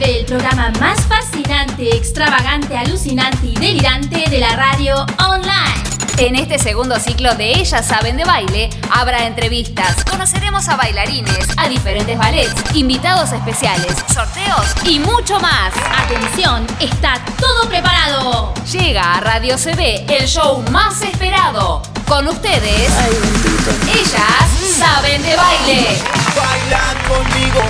[0.00, 5.90] el programa más fascinante, extravagante, alucinante y delirante de la radio online.
[6.16, 11.68] En este segundo ciclo de Ellas Saben de Baile habrá entrevistas, conoceremos a bailarines, a
[11.68, 15.72] diferentes ballets, invitados especiales, sorteos y mucho más.
[16.04, 18.54] Atención, está todo preparado.
[18.70, 21.82] Llega a Radio CB el show más esperado.
[22.06, 22.90] Con ustedes,
[23.94, 25.98] Ellas Saben de Baile.
[26.36, 27.60] Baila conmigo,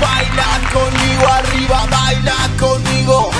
[0.00, 3.30] baila conmigo arriba, baila conmigo.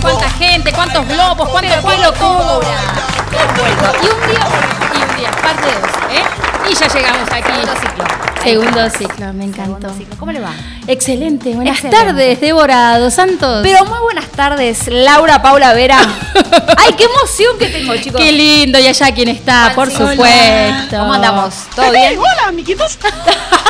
[0.00, 4.46] Cuánta gente, cuántos globos, cuánto Pero qué Y un día,
[4.94, 6.70] y un día, parte dos, ¿eh?
[6.70, 7.52] Y ya llegamos aquí.
[7.52, 8.04] Segundo ciclo.
[8.42, 9.64] Segundo ciclo, me encantó.
[9.64, 10.16] Segundo ciclo.
[10.18, 10.52] ¿Cómo le va?
[10.86, 12.04] Excelente, buenas Excelente.
[12.04, 13.60] tardes, Devorado, Santos.
[13.62, 15.98] Pero muy buenas tardes, Laura Paula Vera.
[16.76, 18.20] Ay, qué emoción que tengo, chicos.
[18.20, 20.96] Qué lindo, y allá quién está, por supuesto.
[20.98, 21.54] ¿Cómo andamos?
[21.76, 22.18] ¿Todo bien?
[22.18, 22.98] Hola, amiguitos.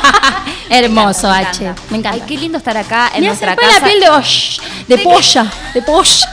[0.71, 1.65] Hermoso, Me H.
[1.65, 1.83] encanta.
[1.91, 2.19] Me encanta.
[2.23, 3.81] Ay, qué lindo estar acá en Me nuestra casa.
[3.81, 6.29] la piel de, osh, de polla, de polla.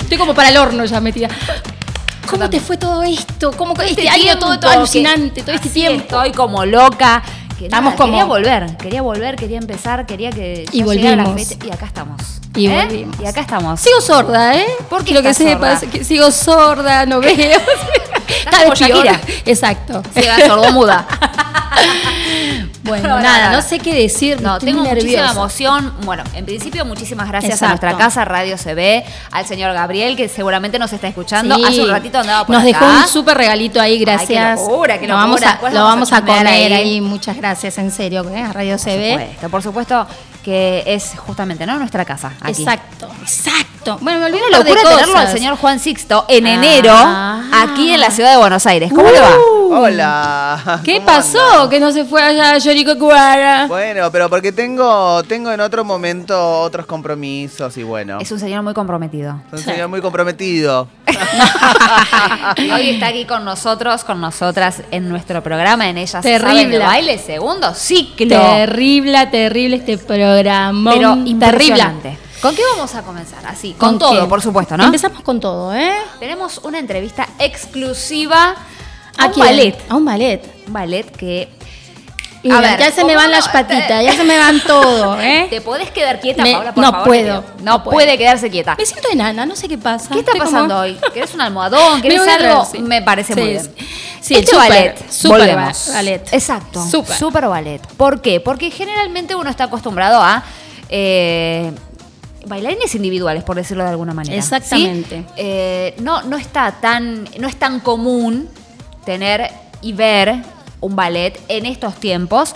[0.00, 1.28] Estoy como para el horno ya metida.
[2.28, 3.52] ¿Cómo te fue todo esto?
[3.52, 6.02] ¿Cómo este este año todo, todo alucinante, todo este tiempo?
[6.02, 7.22] Estoy como loca.
[7.58, 11.34] Que Estamos nada, como- Quería volver, quería volver, quería empezar, quería que Y la volvimos.
[11.48, 11.66] fecha.
[11.66, 12.22] Y acá estamos.
[12.56, 12.74] Y ¿Eh?
[12.84, 13.20] volvimos.
[13.20, 13.80] Y acá estamos.
[13.80, 14.66] Sigo sorda, ¿eh?
[14.88, 17.34] ¿Por qué Quiero que sepas que sigo sorda, no veo.
[18.44, 19.20] Está de.
[19.46, 20.02] Exacto.
[20.14, 21.06] Ciega, sordomuda.
[22.84, 23.56] Bueno, No, no, nada, no.
[23.56, 24.40] no sé qué decir.
[24.40, 25.94] No, estoy tengo muchísima emoción.
[26.04, 30.78] Bueno, en principio, muchísimas gracias a nuestra casa Radio CB, al señor Gabriel, que seguramente
[30.78, 31.54] nos está escuchando.
[31.56, 31.64] Sí.
[31.64, 32.78] Hace un ratito andaba por Nos acá.
[32.86, 34.60] dejó un súper regalito ahí, gracias.
[34.60, 35.48] locura, qué Lo vamos locura.
[35.48, 36.82] a, Después lo vamos a vamos a chusmear comer ahí.
[36.94, 37.00] ahí.
[37.00, 38.40] Muchas gracias, en serio, ¿eh?
[38.42, 39.10] a Radio Por CB.
[39.12, 40.06] supuesto, por supuesto
[40.42, 41.78] que es justamente, ¿no?
[41.78, 42.32] Nuestra casa.
[42.40, 42.62] Aquí.
[42.62, 43.98] Exacto, exacto.
[44.00, 45.32] Bueno, me olvidé hablar de locura tenerlo al cosas.
[45.38, 46.52] señor Juan Sixto en Ah.
[46.54, 46.94] enero
[47.62, 48.90] aquí en la ciudad de Buenos Aires.
[48.92, 49.28] ¿Cómo le va?
[49.36, 50.80] Uh, Hola.
[50.84, 51.68] ¿Qué ¿Cómo pasó?
[51.70, 52.58] Que no se fue allá
[53.68, 58.18] Bueno, pero porque tengo, tengo en otro momento otros compromisos y bueno.
[58.20, 59.42] Es un señor muy comprometido.
[59.52, 60.88] Es un señor muy comprometido.
[62.58, 66.50] Hoy está aquí con nosotros, con nosotras en nuestro programa en Ellas Terrible.
[66.50, 68.28] Saben de Baile, segundo ciclo.
[68.28, 70.92] Terrible, terrible este programa.
[70.92, 71.30] Pero terrible.
[71.30, 72.18] impresionante.
[72.40, 73.46] ¿Con qué vamos a comenzar?
[73.46, 74.26] Así, con, todo, qué?
[74.28, 74.84] por supuesto, ¿no?
[74.84, 75.92] Empezamos con todo, ¿eh?
[76.18, 78.56] Tenemos una entrevista exclusiva
[79.16, 79.46] a, ¿A un quién?
[79.46, 79.78] ballet.
[79.88, 80.42] A un ballet.
[80.66, 81.61] Un ballet que...
[82.48, 85.46] Mira, ver, ya se me ¿cómo van las patitas, ya se me van todo, ¿eh?
[85.48, 87.06] ¿Te podés quedar quieta, Me- Paula, por no favor?
[87.06, 87.94] puedo, No, no puedo.
[87.96, 88.74] puede quedarse quieta.
[88.76, 90.08] Me siento enana, no sé qué pasa.
[90.12, 90.98] ¿Qué está Estoy pasando como- hoy?
[91.14, 91.96] ¿Querés un almohadón?
[91.96, 92.64] Me ¿Querés a algo?
[92.64, 92.78] sí.
[92.80, 93.74] Me parece Sí, muy bien.
[94.20, 94.68] Sí, este súper,
[95.38, 96.28] ballet, ba- ballet.
[96.32, 97.16] Exacto, Súper.
[97.16, 97.86] súper ballet.
[97.96, 98.40] ¿Por qué?
[98.40, 100.42] Porque generalmente uno está acostumbrado a
[100.88, 101.72] eh,
[102.46, 104.34] bailarines individuales, por decirlo de alguna manera.
[104.34, 104.38] ¿sí?
[104.38, 105.24] Exactamente.
[105.36, 108.48] Eh, no, no está tan, no es tan común
[109.04, 110.36] tener y ver
[110.82, 112.54] un ballet en estos tiempos,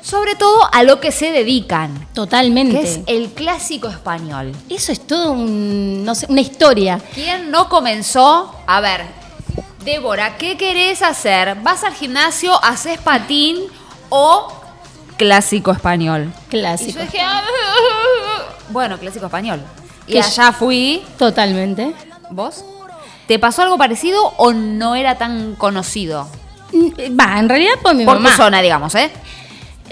[0.00, 2.80] sobre todo a lo que se dedican, Totalmente.
[2.80, 4.52] que es el clásico español.
[4.70, 6.98] Eso es todo un, no sé, una historia.
[7.14, 8.54] ¿Quién no comenzó?
[8.66, 9.02] A ver,
[9.84, 11.56] Débora, ¿qué querés hacer?
[11.62, 13.58] ¿Vas al gimnasio, haces patín
[14.08, 14.48] o
[15.16, 16.32] clásico español?
[16.46, 16.98] Y Clásico.
[16.98, 17.42] yo dije, "Ah,
[18.70, 19.60] bueno, clásico español.
[20.06, 21.02] Y Que allá fui.
[21.18, 21.94] Totalmente.
[22.30, 22.64] ¿Vos?
[23.28, 26.26] ¿Te pasó algo parecido o no era tan conocido?
[26.72, 28.30] Mm, Va, en realidad por mi Por mamá.
[28.30, 29.10] tu zona, digamos, ¿eh?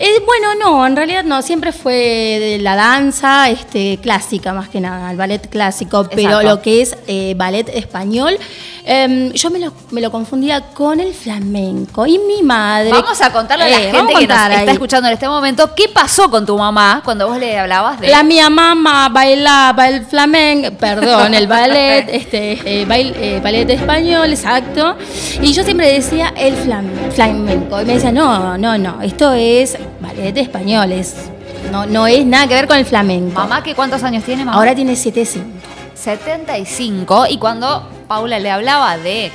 [0.03, 4.81] Eh, bueno, no, en realidad no, siempre fue de la danza este, clásica más que
[4.81, 6.49] nada, el ballet clásico, pero Exacto.
[6.49, 8.39] lo que es eh, ballet español,
[8.93, 12.91] em, yo me lo, me lo confundía con el flamenco y mi madre...
[12.91, 15.89] Vamos a contarle a la Eh, gente que nos está escuchando en este momento qué
[15.89, 18.09] pasó con tu mamá cuando vos le hablabas de...
[18.09, 24.29] La mía mamá bailaba el flamenco, perdón, el ballet, este, eh, bail- eh, ballet español,
[24.31, 24.97] exacto.
[25.41, 27.81] Y yo siempre decía el flam- flamenco.
[27.81, 31.15] Y me decía, no, no, no, esto es ballet español, es,
[31.71, 33.35] no, no es nada que ver con el flamenco.
[33.39, 34.57] Mamá, ¿qué cuántos años tiene mamá?
[34.59, 35.43] Ahora tiene 7'5".
[36.01, 39.31] 75 y cuando Paula le hablaba de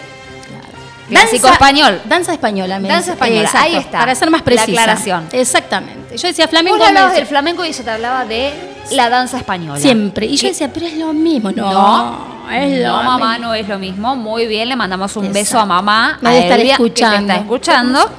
[1.07, 2.01] clásico Danza- español.
[2.05, 3.99] Danza española, me Danza española, Exacto, ahí está.
[3.99, 4.71] Para ser más La precisa.
[4.81, 5.27] aclaración.
[5.31, 6.17] Exactamente.
[6.17, 6.83] Yo decía Vos flamenco.
[6.83, 8.53] hablabas decía- del flamenco y ella te hablaba de
[8.91, 9.79] la danza española.
[9.79, 10.25] Siempre.
[10.25, 10.47] Y yo ¿Qué?
[10.49, 11.51] decía, pero es lo mismo.
[11.51, 13.47] No, No, es lo no, mamá, mismo.
[13.47, 14.15] no es lo mismo.
[14.15, 16.17] Muy bien, le mandamos un beso a mamá.
[16.21, 18.09] Me a estar Elvia, que te está escuchando.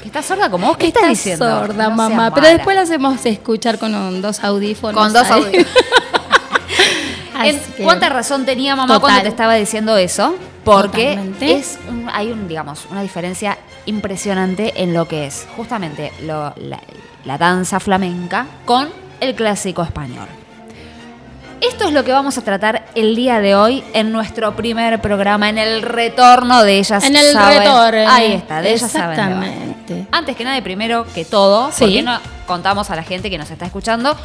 [0.00, 0.76] Que está sorda como vos.
[0.78, 1.44] ¿Qué estás Está diciendo?
[1.46, 2.30] sorda, No mamá.
[2.32, 2.54] Pero mala.
[2.56, 4.98] después la hacemos escuchar con un- dos audífonos.
[5.02, 5.66] Con dos audífonos.
[7.40, 9.00] Así Es- que- ¿Cuánta razón tenía mamá Total.
[9.00, 10.34] cuando te estaba diciendo eso?
[10.64, 11.52] Porque Totalmente.
[11.54, 16.80] es un- hay un, digamos, una diferencia impresionante en lo que es justamente lo- la,
[17.24, 18.88] la danza flamenca con
[19.20, 20.28] el clásico español.
[21.60, 25.50] Esto es lo que vamos a tratar el día de hoy en nuestro primer programa,
[25.50, 27.04] en el retorno de ellas.
[27.04, 28.10] En el Saben- retorno.
[28.10, 29.10] Ahí está, de ellas saben.
[29.10, 30.06] Exactamente.
[30.10, 31.80] Antes que nada primero que todo, Sí.
[31.84, 34.16] ¿por qué no contamos a la gente que nos está escuchando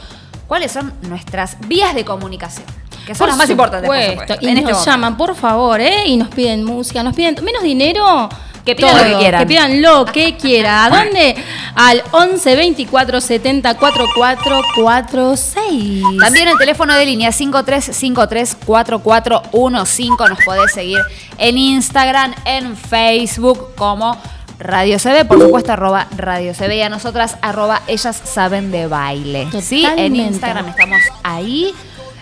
[0.48, 2.66] cuáles son nuestras vías de comunicación.
[3.06, 4.22] Que son Por las más importantes, por supuesto.
[4.24, 6.07] supuesto, Y en nos este llaman, por favor, ¿eh?
[6.07, 8.28] Y nos piden música, nos piden menos dinero.
[8.66, 9.40] Que pidan lo que quieran.
[9.42, 10.92] Que pidan lo que quieran.
[10.92, 11.36] ¿A dónde?
[11.75, 16.04] Al 11 24 70 44 46.
[16.19, 21.00] También el teléfono de línea 53534415 nos podés seguir
[21.38, 24.18] en Instagram, en Facebook como
[24.58, 29.48] Radio CB, por supuesto arroba Radio CB y a nosotras arroba ellas saben de baile.
[29.62, 30.34] Sí, en Totalmente.
[30.34, 31.74] Instagram estamos ahí.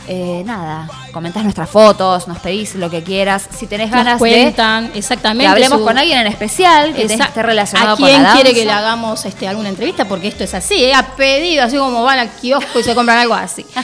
[0.06, 3.48] Eh, nada, comentás nuestras fotos, nos pedís lo que quieras.
[3.58, 5.46] Si tenés Nos ganas de cuentan exactamente.
[5.46, 8.50] que hablemos su- con alguien en especial que esté relacionado ¿A con quién la quiere
[8.50, 8.60] danza.
[8.60, 10.04] que le hagamos este, alguna entrevista?
[10.06, 10.94] Porque esto es así, ¿eh?
[10.94, 13.66] a pedido, así como van al kiosco y se compran algo así.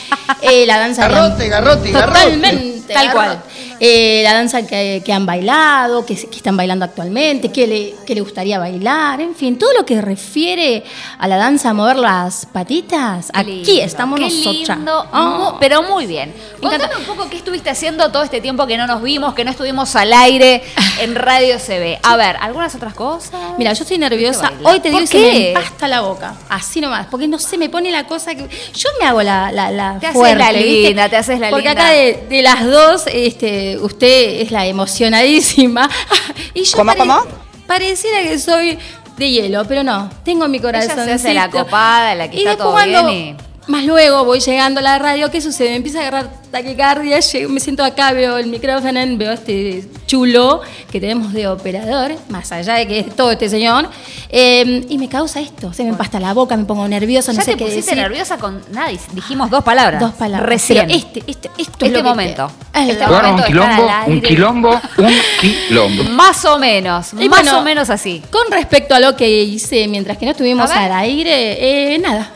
[0.42, 2.94] Eh, la danza han- Garrote, garrote, Totalmente.
[2.94, 3.42] Tal cual.
[3.82, 8.14] Eh, la danza que, que han bailado, que, que están bailando actualmente, que le, que
[8.14, 10.84] le gustaría bailar, en fin, todo lo que refiere
[11.18, 15.52] a la danza, a mover las patitas, Qué aquí lindo, estamos lindo, Oh.
[15.52, 16.34] mu- pero muy bien.
[16.60, 16.88] Me encanta.
[16.88, 19.50] Contame un poco qué estuviste haciendo todo este tiempo que no nos vimos, que no
[19.50, 20.62] estuvimos al aire
[21.00, 22.00] en Radio CB.
[22.02, 23.32] A ver, ¿algunas otras cosas?
[23.56, 24.52] Mira, yo estoy nerviosa.
[24.62, 26.34] Hoy te digo ¿Por y se me empasta la boca.
[26.50, 27.06] Así nomás.
[27.10, 28.42] Porque no sé, me pone la cosa que.
[28.74, 30.88] Yo me hago la, la, la Te haces fuerte, la ¿viste?
[30.88, 31.82] linda, te haces la Porque linda.
[31.82, 35.88] acá de, de las dos, este, usted es la emocionadísima.
[36.54, 37.22] y yo ¿Cómo, cómo?
[37.66, 38.78] Pareciera que soy
[39.16, 40.10] de hielo, pero no.
[40.24, 41.04] Tengo mi corazón.
[41.04, 43.36] se hace la copada, la que está todo bien y-
[43.70, 45.70] Más luego voy llegando a la radio, ¿qué sucede?
[45.70, 50.60] Me empieza a agarrar taquicardia, llego- me siento acá, veo el micrófono, veo este chulo
[50.90, 53.88] que tenemos de operador, más allá de que es todo este señor,
[54.28, 57.44] eh, y me causa esto, se me empasta la boca, me pongo nerviosa, no ya
[57.44, 58.02] sé te qué pusiste decir.
[58.02, 60.00] nerviosa con nada, dijimos dos palabras.
[60.00, 60.48] Dos palabras.
[60.48, 60.86] Recién.
[60.88, 62.50] Pero este, este, esto es Este lo que momento.
[62.72, 62.90] quiero.
[62.90, 63.34] Es Este momento.
[63.36, 66.02] Un quilombo, un quilombo, un quilombo.
[66.10, 68.20] Más o menos, Y más bueno, o menos así.
[68.32, 72.32] Con respecto a lo que hice mientras que no estuvimos al aire, eh, nada.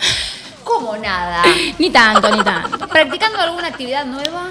[0.65, 1.43] ¿Cómo nada?
[1.79, 2.89] Ni tanto, ni tanto.
[2.89, 4.49] ¿Practicando alguna actividad nueva?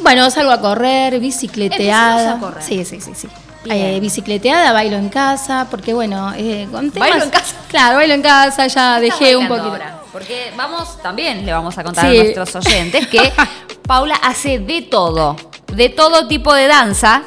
[0.00, 2.34] Bueno, salgo a correr, bicicleteada.
[2.34, 2.62] A correr.
[2.62, 3.28] Sí, sí, sí, sí.
[3.66, 7.54] Eh, bicicleteada, bailo en casa, porque bueno, eh, con temas- ¿Bailo en casa?
[7.68, 9.68] Claro, bailo en casa, ya ¿Qué estás dejé un poquito.
[9.68, 10.00] ahora?
[10.12, 12.18] Porque vamos, también le vamos a contar Sí.
[12.18, 13.32] a nuestros oyentes que
[13.86, 15.36] Paula hace de todo,
[15.72, 17.22] de todo tipo de danza.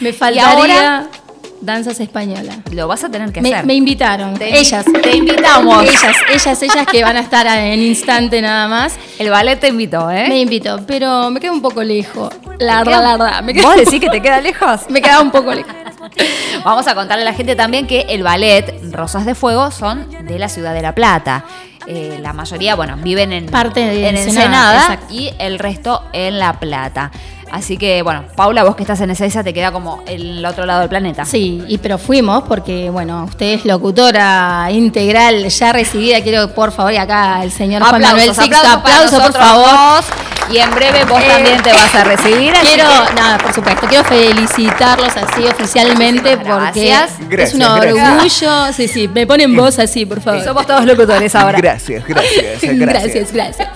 [0.00, 1.08] Me Y faltaría ahora
[1.60, 2.58] danzas españolas.
[2.72, 3.66] lo vas a tener que Me, hacer.
[3.66, 4.34] me invitaron.
[4.34, 4.84] Te ellas.
[5.02, 5.82] te invitamos.
[5.84, 8.94] Ellas, ellas, ellas que van a estar en instante nada más.
[9.18, 10.26] El ballet te invitó, ¿eh?
[10.28, 12.32] Me invitó, pero me quedo un poco lejos.
[12.58, 13.42] La ¿Te verdad, queda- la verdad.
[13.42, 14.82] Me ¿Vos decís que te queda lejos?
[14.88, 15.72] Me quedaba un poco lejos.
[16.64, 20.38] Vamos a contarle a la gente también que el ballet Rosas de Fuego son de
[20.38, 21.44] la ciudad de La Plata.
[21.86, 26.52] Eh, la mayoría, bueno, viven en, Parte de en Ensenada, y el resto en La
[26.60, 27.10] Plata.
[27.50, 30.80] Así que, bueno, Paula, vos que estás en Ezeiza te queda como el otro lado
[30.80, 31.24] del planeta.
[31.24, 36.20] Sí, y pero fuimos porque, bueno, usted es locutora integral ya recibida.
[36.22, 39.66] Quiero, por favor, y acá el señor Juan Manuel Sixto, aplauso, por favor.
[39.70, 40.04] dos.
[40.52, 42.52] Y en breve vos Eh, también te vas a recibir.
[42.62, 47.20] Quiero, que- nada, por supuesto, quiero felicitarlos así oficialmente porque gracias.
[47.20, 47.94] es Gracias, un gracias.
[48.48, 48.72] orgullo.
[48.72, 50.40] Sí, sí, me ponen voz así, por favor.
[50.40, 51.56] Y somos todos locutores ahora.
[51.58, 52.78] Gracias, gracias, gracias.
[52.78, 53.68] Gracias, gracias.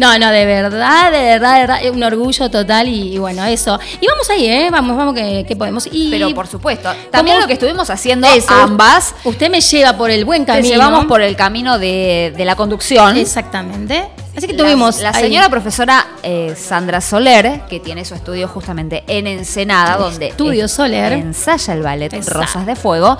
[0.00, 3.78] No, no, de verdad, de verdad, de verdad, un orgullo total y, y bueno, eso.
[4.00, 4.68] Y vamos ahí, ¿eh?
[4.72, 5.86] Vamos, vamos, que, que podemos.
[5.92, 7.42] Y Pero por supuesto, también ¿Cómo?
[7.42, 8.52] lo que estuvimos haciendo Eso.
[8.54, 10.68] ambas, Usted me lleva por el buen te camino.
[10.68, 13.14] llevamos por el camino de, de la conducción.
[13.18, 14.08] Exactamente.
[14.34, 15.00] Así que tuvimos.
[15.02, 20.66] La, señora profesora eh, Sandra Soler, que tiene su estudio justamente en Ensenada, donde Estudio
[20.66, 21.12] Soler.
[21.12, 22.40] ensaya el ballet Exacto.
[22.40, 23.18] Rosas de Fuego.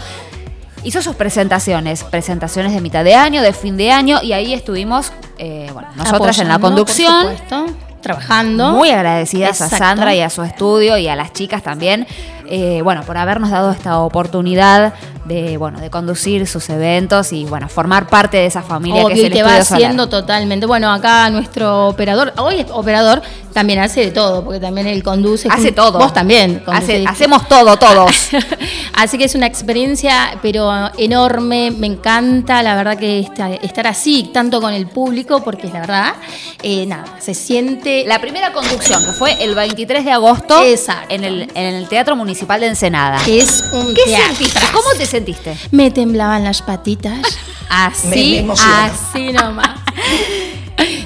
[0.82, 5.12] Hizo sus presentaciones, presentaciones de mitad de año, de fin de año, y ahí estuvimos,
[5.38, 7.26] eh, bueno, nosotras en la conducción.
[7.26, 7.66] por supuesto,
[8.00, 8.72] trabajando.
[8.72, 9.68] Muy agradecidas a.
[9.68, 12.06] Sandra y a su estudio y a las chicas también,
[12.50, 17.68] eh, bueno, por habernos dado esta oportunidad de, bueno, de conducir sus eventos y, bueno,
[17.68, 20.66] formar parte de esa familia que es y va haciendo totalmente.
[20.66, 25.48] Bueno, acá nuestro operador, hoy es operador, también hace de todo, porque también él conduce.
[25.50, 25.98] Hace todo.
[25.98, 26.62] Vos también.
[26.66, 28.30] Hace- hacemos todo, todos.
[28.94, 31.70] Así que es una experiencia, pero enorme.
[31.70, 36.14] Me encanta, la verdad, que esta- estar así, tanto con el público, porque la verdad,
[36.62, 38.04] eh, nada, se siente.
[38.06, 41.14] La primera conducción, que fue el 23 de agosto Exacto.
[41.14, 43.18] en el, en el Teatro Municipal de Ensenada.
[43.24, 44.26] que es un ¿Qué teatro.
[44.34, 44.60] sentiste?
[44.72, 45.56] ¿Cómo te sentiste?
[45.70, 47.18] Me temblaban las patitas.
[47.72, 49.78] Así, así nomás.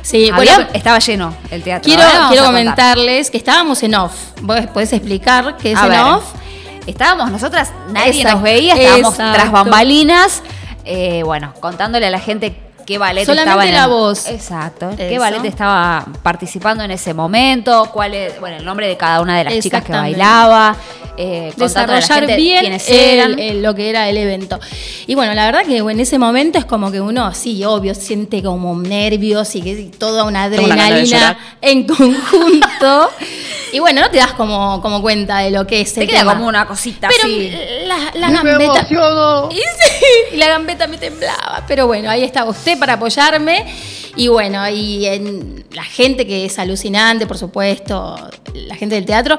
[0.01, 1.85] Sí, Había- bueno, estaba lleno el teatro.
[1.93, 4.13] quiero, quiero comentarles que estábamos en off.
[4.41, 6.25] ¿Vos podés explicar qué es A en ver, off?
[6.87, 9.35] Estábamos nosotras, nadie Exacto, nos veía, estábamos exacto.
[9.39, 10.43] tras bambalinas,
[10.87, 14.27] eh, bueno, contándole a la gente qué ballet Solamente estaba en la voz.
[14.29, 14.91] Exacto.
[14.97, 19.39] Qué ballet estaba participando en ese momento, cuál es, bueno, el nombre de cada una
[19.39, 20.77] de las chicas que bailaba.
[21.17, 23.39] eh, contando a la desarrollar gente bien quiénes el- eran.
[23.39, 24.59] el- lo que era el evento.
[25.07, 28.43] Y bueno, la verdad que en ese momento es como que uno, sí, obvio, siente
[28.43, 33.11] como nervios y que y toda una adrenalina en conjunto.
[33.73, 36.21] y bueno, no te das como, como cuenta de lo que es Te el queda
[36.21, 36.35] tema.
[36.35, 37.53] como una cosita Pero así.
[37.87, 38.87] la, la gambeta.
[39.51, 41.63] Y sí, y la gambeta me temblaba.
[41.69, 43.65] Pero bueno, ahí estaba usted para apoyarme.
[44.17, 48.17] Y bueno, y en la gente que es alucinante, por supuesto,
[48.55, 49.39] la gente del teatro.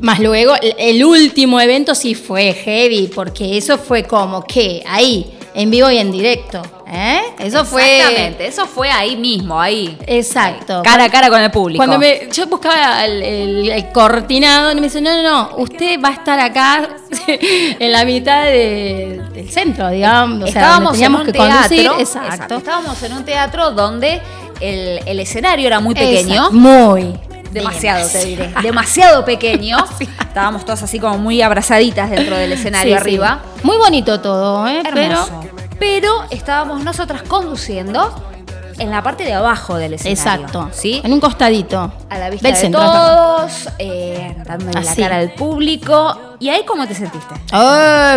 [0.00, 5.70] Más luego, el- último evento sí fue heavy, porque eso fue como que ahí, en
[5.70, 6.62] vivo y en directo.
[6.86, 7.20] ¿eh?
[7.38, 7.98] Eso fue.
[7.98, 9.96] Exactamente, eso fue ahí mismo, ahí.
[10.06, 10.82] Exacto.
[10.84, 11.78] Cara a cara con el público.
[11.78, 16.00] Cuando me, yo buscaba el, el- el cortinado, y me dice, no, no, no, usted
[16.02, 16.88] va a estar acá
[17.28, 20.48] en la mitad de- del centro, digamos.
[20.48, 21.86] O sea, estábamos teníamos en un que teatro, conducir.
[22.00, 22.54] exacto, Exacto.
[22.56, 24.20] Estábamos en un teatro donde
[24.60, 26.34] el, el escenario era muy pequeño.
[26.34, 27.14] Exacto, Muy.
[27.54, 28.54] Demasiado, te diré.
[28.62, 29.78] Demasiado pequeño.
[30.20, 33.08] Estábamos todas así como muy abrazaditas dentro del escenario Sí, sí.
[33.08, 33.40] arriba.
[33.62, 34.82] Muy bonito todo, ¿eh?
[34.84, 35.40] Hermoso.
[35.78, 38.30] Pero estábamos nosotras conduciendo
[38.78, 40.16] en la parte de abajo del escenario.
[40.20, 40.68] exacto.
[40.72, 41.00] ¿Sí?
[41.04, 41.92] En un costadito.
[42.10, 42.80] A la vista del de centro.
[42.80, 45.00] todos, eh, dándole la Así.
[45.02, 46.36] cara al público.
[46.40, 47.34] ¿Y ahí cómo te sentiste?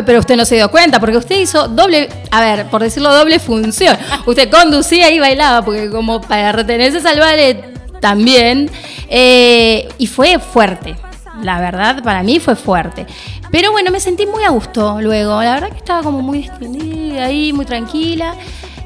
[0.05, 3.37] Pero usted no se dio cuenta, porque usted hizo doble, a ver, por decirlo doble
[3.39, 3.95] función.
[4.25, 8.69] Usted conducía y bailaba, porque como para retenerse al ballet también.
[9.09, 10.95] Eh, y fue fuerte.
[11.41, 13.05] La verdad, para mí fue fuerte.
[13.51, 15.41] Pero bueno, me sentí muy a gusto luego.
[15.41, 18.35] La verdad que estaba como muy distendida ahí, muy tranquila.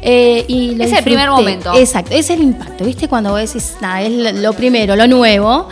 [0.01, 1.73] eh, y lo Es el primer momento.
[1.75, 3.07] Exacto, es el impacto, ¿viste?
[3.07, 5.69] Cuando vos decís, nada, es lo- primero, lo nuevo.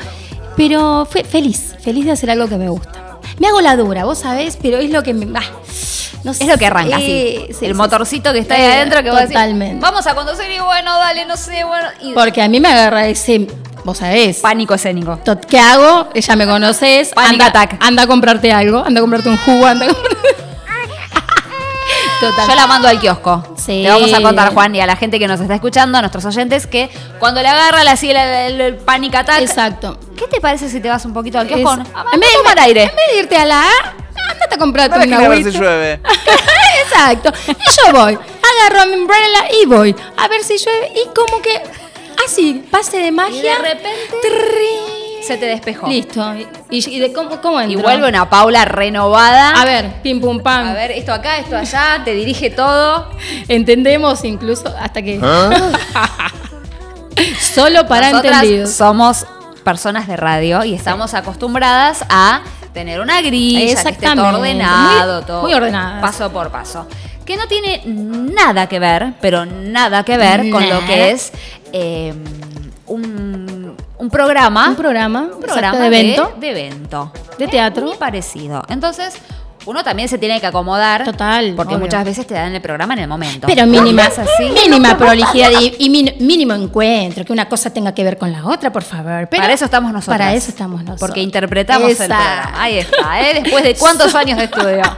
[0.55, 3.19] Pero fue feliz, feliz de hacer algo que me gusta.
[3.39, 5.25] Me hago la dura, vos sabés, pero es lo que me.
[5.37, 5.43] ah,
[6.23, 7.05] no Es lo que arranca, así.
[7.11, 9.79] eh, sí, el sí, motorcito que está ahí adentro que vos decís, Totalmente.
[9.81, 11.87] vamos a conducir y bueno, dale, no sé, bueno.
[12.03, 13.47] Y Porque a mí me agarra ese.
[13.89, 14.37] Vos sabés.
[14.39, 15.19] pánico escénico.
[15.25, 16.09] tot- ¿Qué hago?
[16.13, 17.09] Ya me conoces.
[17.09, 17.77] Panic anda, attack.
[17.83, 20.09] anda a comprarte algo, anda a comprarte un jugo, anda a comprar-
[22.19, 22.47] Total.
[22.49, 23.55] Yo la mando al kiosco.
[23.57, 23.81] Sí.
[23.83, 26.25] Le vamos a contar, Juan, y a la gente que nos está escuchando, a nuestros
[26.25, 29.97] oyentes, que cuando le agarra la, así el, el, panic attack, Exacto.
[30.17, 31.73] ¿qué te parece si te vas un poquito al Es- kiosco?
[31.73, 32.83] en, a, vez, tomar aire.
[32.83, 33.69] en vez de irte a la A,
[34.31, 35.59] andate a comprarte que una a ver si agüita.
[35.59, 36.01] llueve.
[36.83, 37.31] Exacto.
[37.47, 37.53] Y
[37.87, 38.17] yo voy,
[38.67, 41.61] agarro mi umbrella y voy a ver si llueve y como que
[42.25, 43.37] así, pase de magia.
[43.39, 44.17] Y de repente
[45.21, 45.87] se te despejó.
[45.87, 46.23] Listo.
[46.69, 47.81] ¿Y, y de cómo, cómo Y entro?
[47.83, 49.51] vuelve una Paula renovada.
[49.61, 50.67] A ver, pim pum pam.
[50.69, 53.09] A ver, esto acá, esto allá, te dirige todo.
[53.47, 55.19] Entendemos incluso hasta que.
[55.21, 55.71] ¿Ah?
[57.39, 58.71] Solo para Nosotras entendidos.
[58.71, 59.25] somos
[59.63, 62.41] personas de radio y estamos acostumbradas a
[62.73, 64.37] tener una grilla, que esté todo Exactamente.
[64.37, 66.01] ordenado, Muy- todo muy ordenadas.
[66.01, 66.87] paso por paso.
[67.29, 71.31] Que no tiene nada que ver, pero nada que ver con lo que es
[71.71, 72.11] eh,
[72.87, 74.69] un, un programa.
[74.69, 76.33] Un programa, un programa de evento.
[76.39, 77.11] De, evento.
[77.37, 77.85] De teatro.
[77.85, 78.63] Muy parecido.
[78.67, 79.13] Entonces,
[79.69, 81.03] uno también se tiene que acomodar.
[81.03, 81.85] Total, Porque obvio.
[81.85, 83.47] muchas veces te dan el programa en el momento.
[83.47, 84.21] Pero mínima, así.
[84.65, 88.45] mínima prolijidad y, y min- mínimo encuentro, que una cosa tenga que ver con la
[88.45, 89.27] otra, por favor.
[89.29, 90.17] Pero para eso estamos nosotros.
[90.17, 90.99] Para eso estamos nosotros.
[90.99, 92.13] Porque interpretamos Exacto.
[92.15, 92.63] el programa.
[92.63, 93.41] Ahí está, ¿eh?
[93.43, 94.81] Después de cuántos años de estudio.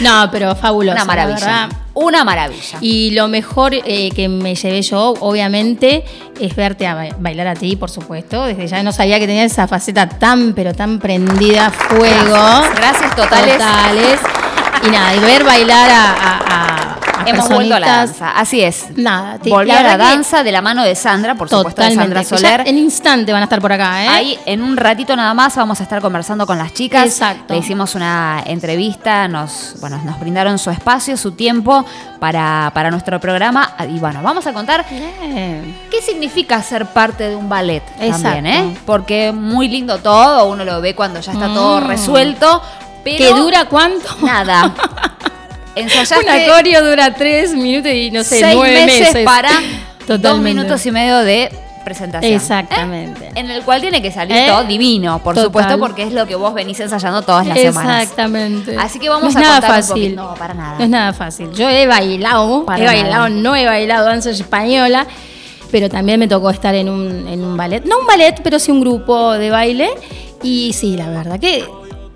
[0.00, 0.92] No, pero fabuloso.
[0.94, 1.38] Una la maravilla.
[1.38, 1.68] verdad.
[1.98, 2.78] Una maravilla.
[2.82, 6.04] Y lo mejor eh, que me llevé yo, obviamente,
[6.38, 8.44] es verte a ba- bailar a ti, por supuesto.
[8.44, 12.36] Desde ya no sabía que tenías esa faceta tan, pero tan prendida a fuego.
[12.76, 13.54] Gracias totales.
[13.54, 14.20] Totales.
[14.86, 16.96] Y nada, y ver bailar a, a, a- a
[17.28, 18.30] Hemos vuelto a la danza.
[18.36, 18.86] Así es.
[18.96, 21.92] Nada, te- Volvió la a la danza de la mano de Sandra, por supuesto, de
[21.94, 22.22] Sandra.
[22.22, 22.62] Soler.
[22.64, 24.08] Ya en instante van a estar por acá, ¿eh?
[24.08, 27.04] Ahí en un ratito nada más vamos a estar conversando con las chicas.
[27.06, 27.52] Exacto.
[27.54, 31.84] Le hicimos una entrevista, nos, bueno, nos brindaron su espacio, su tiempo
[32.20, 33.72] para, para nuestro programa.
[33.92, 38.22] Y bueno, vamos a contar qué significa ser parte de un ballet Exacto.
[38.22, 38.76] también, ¿eh?
[38.86, 41.86] Porque muy lindo todo, uno lo ve cuando ya está todo Mm.
[41.88, 42.62] resuelto.
[43.16, 44.08] Pero ¿Que dura cuánto?
[44.22, 44.74] nada.
[45.74, 49.24] Ensayaste Una coreo dura tres minutos y no sé, seis nueve meses, meses.
[49.24, 49.50] para
[50.00, 50.54] dos Totalmente.
[50.54, 51.50] minutos y medio de
[51.84, 52.32] presentación.
[52.32, 53.26] Exactamente.
[53.26, 53.32] ¿eh?
[53.36, 54.46] En el cual tiene que salir ¿Eh?
[54.48, 55.44] todo divino, por Total.
[55.44, 58.02] supuesto, porque es lo que vos venís ensayando todas las semanas.
[58.02, 58.76] Exactamente.
[58.78, 59.94] Así que vamos no es a nada contar un fácil.
[60.16, 60.22] poquito.
[60.22, 60.78] No, para nada.
[60.78, 61.52] No es nada fácil.
[61.52, 65.06] Yo he bailado, Para he bailado, no he bailado danza española,
[65.70, 67.84] pero también me tocó estar en un, en un ballet.
[67.84, 69.90] No un ballet, pero sí un grupo de baile.
[70.42, 71.64] Y sí, la verdad que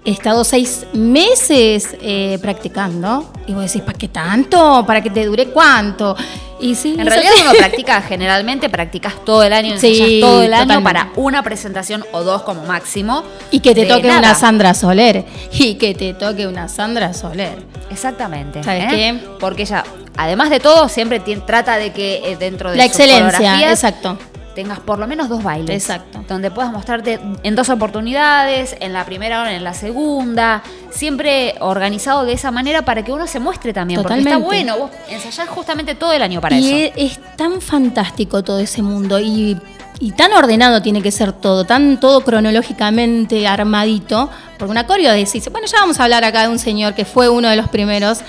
[0.04, 3.32] he estado seis meses eh, practicando.
[3.46, 4.84] Y vos decís, ¿para qué tanto?
[4.86, 6.16] ¿Para que te dure cuánto?
[6.60, 10.62] Y sí, En realidad uno practica, generalmente practicas todo el año, Sí, todo el año
[10.64, 10.92] totalmente.
[10.92, 13.24] para una presentación o dos como máximo.
[13.50, 14.18] Y que te toque nada.
[14.20, 15.24] una Sandra Soler.
[15.52, 17.58] Y que te toque una Sandra Soler.
[17.90, 18.62] Exactamente.
[18.62, 18.88] ¿Sabes ¿eh?
[18.90, 19.20] qué?
[19.40, 19.84] Porque ella,
[20.16, 24.18] además de todo, siempre trata de que eh, dentro de La excelencia, exacto.
[24.54, 25.82] Tengas por lo menos dos bailes.
[25.82, 26.24] Exacto.
[26.28, 32.24] Donde puedas mostrarte en dos oportunidades, en la primera o en la segunda, siempre organizado
[32.24, 34.02] de esa manera para que uno se muestre también.
[34.02, 36.94] Porque está bueno, vos ensayás justamente todo el año para y eso.
[36.96, 39.56] es, es tan fantástico todo ese mundo y,
[39.98, 44.30] y tan ordenado tiene que ser todo, tan todo cronológicamente armadito.
[44.58, 47.28] Porque una coreo decís, bueno, ya vamos a hablar acá de un señor que fue
[47.28, 48.20] uno de los primeros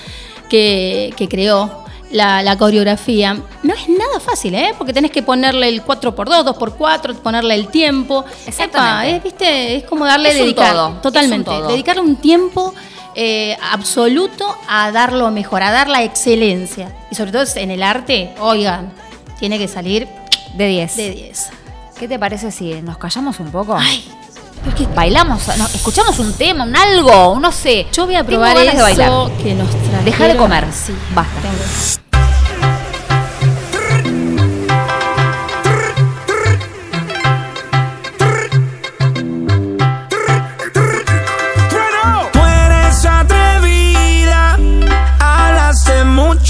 [0.48, 1.81] que, que creó
[2.12, 3.34] la, la coreografía.
[3.62, 4.74] No es nada fácil, ¿eh?
[4.78, 8.24] Porque tenés que ponerle el 4x2, 2x4, ponerle el tiempo.
[8.46, 9.08] Exactamente.
[9.08, 9.76] Epa, es, ¿viste?
[9.76, 10.72] es como darle Es dedicar.
[10.74, 11.50] todo, un Totalmente.
[11.50, 11.68] todo.
[11.68, 12.74] Dedicarle un tiempo
[13.14, 16.94] eh, absoluto a dar lo mejor, a dar la excelencia.
[17.10, 18.92] Y sobre todo en el arte, oigan,
[19.38, 20.06] tiene que salir
[20.54, 20.96] De 10.
[20.96, 21.50] de 10.
[21.98, 23.76] ¿Qué te parece si nos callamos un poco?
[23.76, 24.04] Ay,
[24.68, 27.86] es que Bailamos, no, escuchamos un tema, un algo, no sé.
[27.92, 29.30] yo voy a probar eso de bailar.
[29.42, 30.04] que nos trajeron.
[30.04, 30.66] Deja de comer.
[30.72, 31.40] Sí, Basta.
[31.42, 32.01] tengo.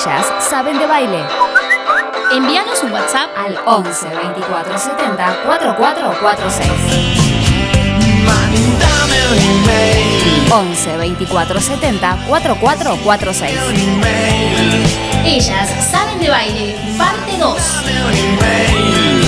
[0.00, 1.22] Ellas saben de baile.
[2.32, 6.70] Envíanos un WhatsApp Al 11 24 70 4446.
[10.50, 13.58] 11 24 70 4446.
[15.26, 19.19] Ellas saben de baile, parte 2.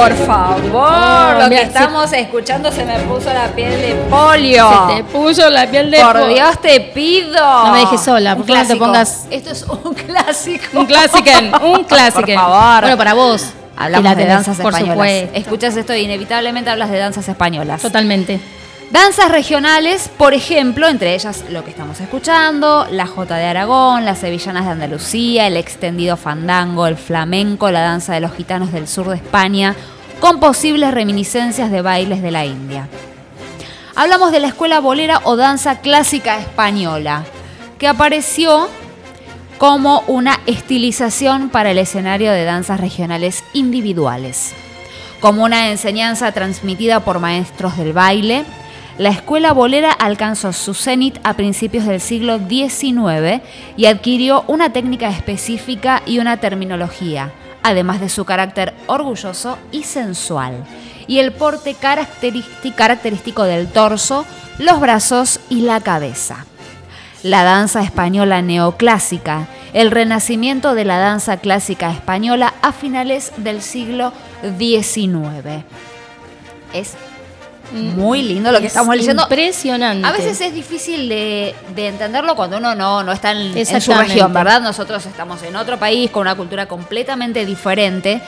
[0.00, 4.88] Por favor, Oh, lo que estamos escuchando se me puso la piel de polio.
[4.88, 7.64] Se te puso la piel de Por po- Dios te pido.
[7.64, 10.64] No me dejes sola, ¿por no te pongas- Esto es un clásico.
[10.80, 11.30] Un clásico,
[11.66, 12.20] un clásico.
[12.26, 12.80] Por favor.
[12.82, 13.46] Bueno, para vos.
[13.76, 14.94] Hablamos la de danzas por españolas.
[14.96, 15.38] supuesto.
[15.38, 17.80] Escuchas esto y inevitablemente hablas de danzas españolas.
[17.80, 18.40] Totalmente.
[18.90, 24.20] Danzas regionales, por ejemplo, entre ellas lo que estamos escuchando, la Jota de Aragón, las
[24.20, 29.10] sevillanas de Andalucía, el extendido fandango, el flamenco, la danza de los gitanos del sur
[29.10, 29.76] de España,
[30.20, 32.88] con posibles reminiscencias de bailes de la India.
[33.94, 37.24] Hablamos de la escuela bolera o danza clásica española,
[37.78, 38.70] que apareció
[39.58, 44.54] como una estilización para el escenario de danzas regionales individuales.
[45.20, 48.46] Como una enseñanza transmitida por maestros del baile,
[48.98, 53.40] la escuela bolera alcanzó su cenit a principios del siglo XIX
[53.76, 57.32] y adquirió una técnica específica y una terminología,
[57.62, 60.64] además de su carácter orgulloso y sensual,
[61.06, 64.26] y el porte característi- característico del torso,
[64.58, 66.44] los brazos y la cabeza
[67.22, 74.12] la danza española neoclásica, el renacimiento de la danza clásica española a finales del siglo
[74.58, 75.64] XIX.
[76.72, 76.96] Es
[77.72, 79.22] muy lindo lo que Es estamos leyendo.
[79.22, 80.06] Impresionante.
[80.06, 83.92] A veces es difícil de, de entenderlo cuando uno no, no está en, en su
[83.92, 84.60] región, ¿verdad?
[84.60, 88.20] Nosotros estamos en otro país con una cultura completamente diferente,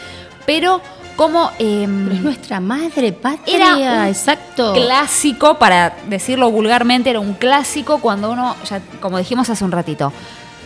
[0.46, 0.81] pero
[1.16, 1.50] como...
[1.59, 3.57] em, Pero es nuestra madre patria.
[3.57, 4.72] Era un exacto.
[4.72, 10.12] clásico, para decirlo vulgarmente, era un clásico cuando uno, ya como dijimos hace un ratito,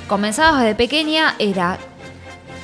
[0.07, 1.79] comenzabas desde pequeña, era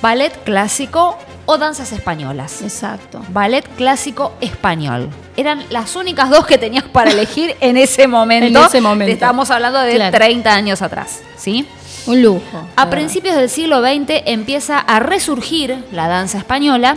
[0.03, 1.19] ballet clásico
[1.51, 2.63] o danzas españolas.
[2.63, 3.21] Exacto.
[3.31, 5.09] Ballet clásico español.
[5.37, 8.47] Eran las únicas dos que tenías para elegir en ese momento.
[8.61, 9.13] En ese momento.
[9.13, 10.17] Estamos hablando de Claro.
[10.17, 11.67] 30 años atrás, ¿sí?
[12.07, 12.67] Un lujo.
[12.77, 16.97] A principios del siglo XX empieza a resurgir la danza española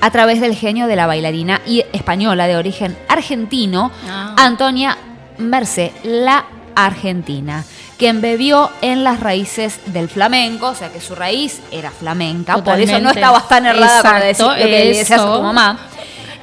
[0.00, 4.34] a través del genio de la bailarina y española de origen argentino, Ah.
[4.38, 4.96] Antonia
[5.36, 7.64] Mercé, la argentina,
[7.98, 12.80] que embebió en las raíces del flamenco, o sea que su raíz era flamenca, por
[12.80, 15.36] eso no estabas tan errada decís Exacto, lo que le decías a eso.
[15.36, 15.78] tu mamá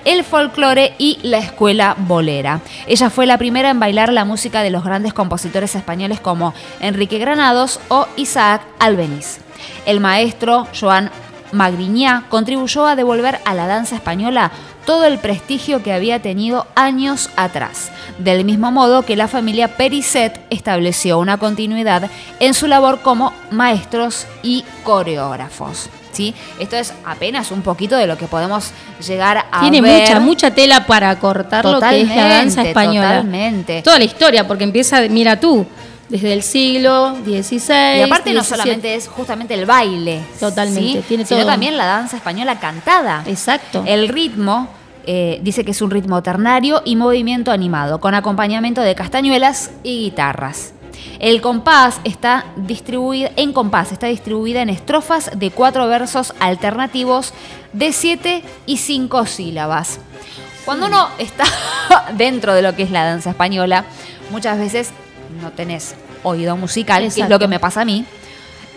[0.06, 2.62] el folclore y la escuela bolera.
[2.88, 7.18] Ella fue la primera en bailar la música de los grandes compositores españoles como Enrique
[7.18, 9.40] Granados o Isaac Albeniz.
[9.86, 11.10] El maestro Joan
[11.52, 14.52] Magriñá contribuyó a devolver a la danza española
[14.86, 20.40] todo el prestigio que había tenido años atrás, del mismo modo que la familia Pericet
[20.50, 25.90] estableció una continuidad en su labor como maestros y coreógrafos.
[26.12, 26.34] ¿sí?
[26.60, 28.72] Esto es apenas un poquito de lo que podemos
[29.06, 30.02] llegar a Tiene ver.
[30.02, 33.08] mucha, mucha tela para cortar lo que es la danza Totalmente, española.
[33.10, 33.82] totalmente.
[33.82, 35.66] Toda la historia, porque empieza, mira tú,
[36.10, 37.98] desde el siglo XVI.
[37.98, 38.46] Y aparte no 17.
[38.46, 41.06] solamente es justamente el baile, Totalmente, ¿sí?
[41.08, 41.50] tiene sino todo.
[41.50, 43.24] también la danza española cantada.
[43.26, 43.84] Exacto.
[43.86, 44.68] El ritmo
[45.06, 50.00] eh, dice que es un ritmo ternario y movimiento animado, con acompañamiento de castañuelas y
[50.00, 50.74] guitarras.
[51.20, 57.34] El compás está distribuido, en compás está distribuida en estrofas de cuatro versos alternativos
[57.74, 60.00] de siete y cinco sílabas.
[60.66, 61.46] Cuando uno está
[62.18, 63.86] dentro de lo que es la danza española,
[64.32, 64.92] muchas veces
[65.42, 67.34] no tenés oído musical, que es Exacto.
[67.36, 68.06] lo que me pasa a mí.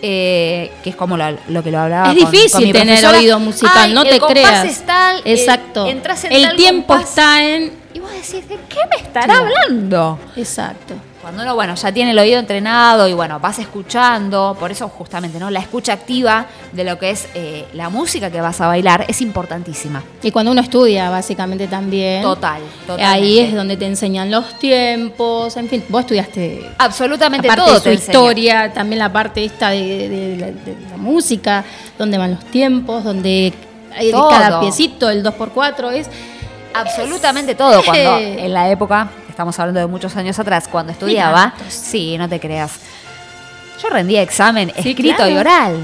[0.01, 3.37] eh, que es como lo, lo que lo hablaba Es difícil con mi tener oído
[3.39, 4.63] musical, Ay, no el te creas.
[4.65, 5.87] es tal, Exacto.
[5.87, 7.73] entras en el tal tiempo compás, está en.
[7.93, 9.41] Y vos decís, ¿de qué me estará Claro.
[9.47, 10.19] hablando?
[10.37, 10.93] Exacto.
[11.21, 15.37] Cuando uno, bueno, ya tiene el oído entrenado y bueno, vas escuchando, por eso justamente,
[15.37, 15.49] ¿no?
[15.49, 19.21] La escucha activa de lo que es eh, la música que vas a bailar es
[19.21, 20.01] importantísima.
[20.23, 22.21] Y cuando uno estudia, básicamente también.
[22.23, 23.05] Total, total.
[23.05, 27.81] Ahí es donde te enseñan los tiempos, en fin, vos estudiaste Absolutamente aparte todo de
[27.81, 28.11] su enseña.
[28.11, 31.65] historia, también la parte esta de, de la, de la música,
[31.97, 33.53] donde van los tiempos, donde
[33.95, 34.29] hay Todo.
[34.29, 36.09] cada piecito, el 2x4, es
[36.73, 37.83] Absolutamente todo.
[37.83, 38.37] Cuando Eh.
[38.45, 42.73] en la época, estamos hablando de muchos años atrás, cuando estudiaba, sí, no te creas.
[43.81, 45.31] Yo rendía examen Sí, escrito claro.
[45.31, 45.77] y oral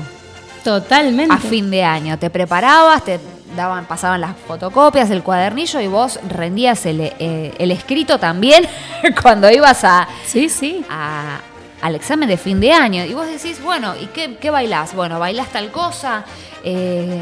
[0.62, 1.34] totalmente.
[1.34, 2.20] a fin de año.
[2.20, 3.18] Te preparabas, te
[3.56, 8.68] daban, pasaban las fotocopias, el cuadernillo y vos rendías el, eh, el escrito también
[9.22, 10.84] cuando ibas a, Sí, sí.
[10.90, 11.40] a-
[11.82, 13.06] al examen de fin de año.
[13.06, 14.94] Y vos decís, bueno, ¿y qué, qué bailás?
[14.94, 16.26] Bueno, bailás tal cosa.
[16.66, 17.22] eh,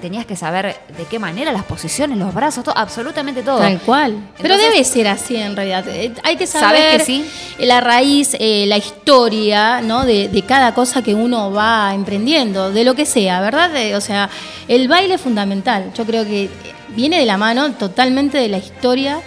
[0.00, 3.58] tenías que saber de qué manera las posiciones, los brazos, todo, absolutamente todo.
[3.58, 4.16] Tal cual.
[4.40, 5.84] Pero debe ser así en realidad.
[5.88, 7.30] Eh, Hay que ¿Sabes saber que sí?
[7.58, 10.04] la raíz, eh, la historia, ¿no?
[10.04, 13.70] De, de cada cosa que uno va emprendiendo, de lo que sea, ¿verdad?
[13.70, 14.28] De- o sea,
[14.68, 15.92] el baile es fundamental.
[15.94, 16.48] Yo creo que
[16.96, 19.20] viene de la mano totalmente de la historia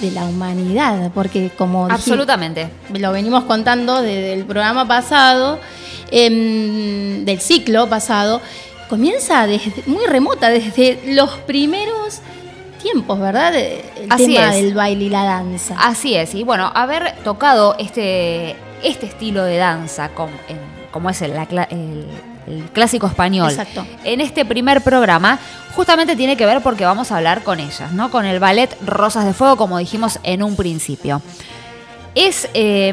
[0.00, 2.68] de la humanidad, porque como dije- Absolutamente.
[2.98, 5.60] lo venimos contando desde el programa pasado,
[6.10, 8.40] em, del ciclo pasado,
[8.96, 12.20] comienza desde muy remota, desde los primeros
[12.82, 13.54] tiempos, ¿verdad?
[13.54, 14.62] El Así tema es.
[14.62, 15.76] del baile y la danza.
[15.78, 21.22] Así es, y bueno, haber tocado este, este estilo de danza como, en- como es
[21.22, 22.04] el, la cla- el-
[22.46, 23.86] el clásico español Exacto.
[24.04, 25.38] en este primer programa,
[25.74, 28.10] justamente tiene que ver porque vamos a hablar con ellas, ¿no?
[28.10, 31.22] Con el ballet Rosas de Fuego, como dijimos en un principio.
[32.14, 32.92] Es eh,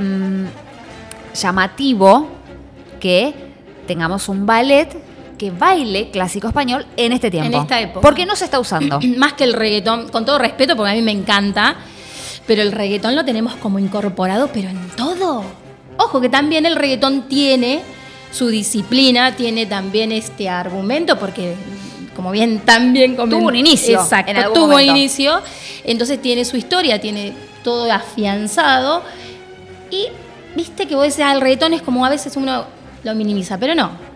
[1.34, 2.30] llamativo
[3.02, 3.34] que
[3.86, 4.96] tengamos un ballet
[5.40, 7.48] que baile clásico español en este tiempo.
[7.56, 8.02] En esta época.
[8.02, 9.00] Porque no se está usando.
[9.18, 11.78] Más que el reggaetón, con todo respeto, porque a mí me encanta,
[12.46, 15.44] pero el reggaetón lo tenemos como incorporado, pero en todo.
[15.98, 17.82] Ojo, que también el reggaetón tiene
[18.32, 21.56] su disciplina, tiene también este argumento, porque
[22.16, 24.92] como bien también Tuvo un inicio, Exacto, en algún tuvo momento.
[24.92, 25.42] un inicio,
[25.86, 29.04] entonces tiene su historia, tiene todo afianzado.
[29.90, 30.08] Y
[30.56, 32.66] viste que vos decís, ah, el reggaetón es como a veces uno
[33.04, 34.09] lo minimiza, pero no.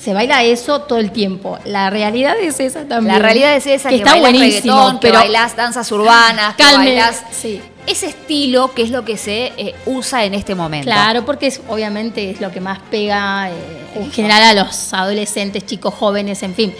[0.00, 1.58] Se baila eso todo el tiempo.
[1.66, 3.16] La realidad es esa también.
[3.16, 6.62] La realidad es esa, que, está bailás buenísimo, reggaetón, que pero bailás danzas urbanas, que
[6.62, 7.60] calme, bailás sí.
[7.86, 10.86] ese estilo que es lo que se eh, usa en este momento.
[10.86, 13.54] Claro, porque es, obviamente es lo que más pega eh,
[13.96, 16.74] en general a los adolescentes, chicos jóvenes, en fin.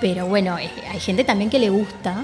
[0.00, 2.14] Pero bueno, eh, hay gente también que le gusta,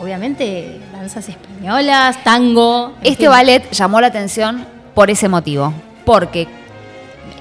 [0.00, 2.94] obviamente, danzas españolas, tango.
[3.02, 3.28] Este fin.
[3.28, 5.74] ballet llamó la atención por ese motivo,
[6.06, 6.48] porque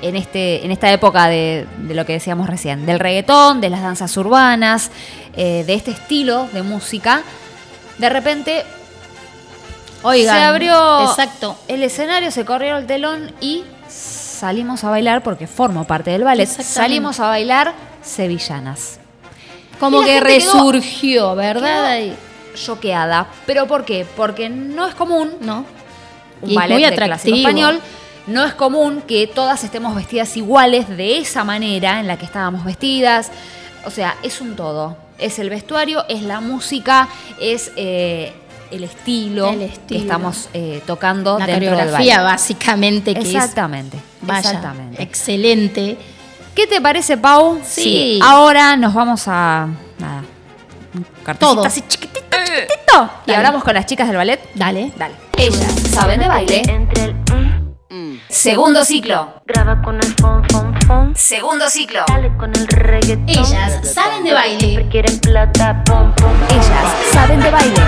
[0.02, 3.82] en, este, en esta época de, de lo que decíamos recién, del reggaetón, de las
[3.82, 4.92] danzas urbanas,
[5.36, 7.22] eh, de este estilo de música,
[7.98, 8.64] de repente
[10.04, 11.56] Oigan, se abrió Exacto.
[11.68, 16.48] el escenario, se corrió el telón y salimos a bailar, porque formo parte del ballet,
[16.48, 19.00] salimos a bailar sevillanas.
[19.80, 21.84] Como que quedó- resurgió, ¿verdad?
[21.84, 22.16] quedó Ahí.
[22.56, 23.28] Choqueada.
[23.46, 24.06] ¿Pero por qué?
[24.18, 25.66] Porque no es común ¿No?
[26.42, 27.38] un Y ballet muy de atractivo.
[27.38, 27.80] español.
[28.32, 32.64] No es común que todas estemos vestidas iguales de esa manera en la que estábamos
[32.64, 33.32] vestidas.
[33.86, 34.96] O sea, es un todo.
[35.18, 38.34] Es el vestuario, es la música, es eh,
[38.72, 42.32] el, estilo El que estamos eh, tocando La dentro del coreografía, baile.
[42.32, 43.98] básicamente, que Exactamente.
[43.98, 45.04] es vaya, exactamente.
[45.04, 45.98] excelente.
[46.56, 47.60] ¿Qué te parece, Pau?
[47.64, 48.20] Sí.
[48.24, 49.68] Ahora nos vamos a.
[50.00, 50.24] Nada.
[50.94, 51.66] Un Todo.
[51.66, 53.10] así chiquitito, chiquitito.
[53.26, 54.40] Y hablamos con las chicas del ballet.
[54.56, 54.92] Dale.
[54.98, 55.16] Dale.
[55.38, 56.62] Ellas saben de baile.
[56.68, 57.16] Entre el
[57.92, 59.42] mm, Segundo ciclo.
[59.46, 61.14] graba con el fon, fon, fon.
[61.16, 62.04] Segundo ciclo.
[62.08, 63.28] Dale con el reggaetón.
[63.28, 64.60] Ellas saben de baile.
[64.60, 66.32] Siempre quieren plata, pom, pom.
[66.50, 67.82] Ellas saben de baile.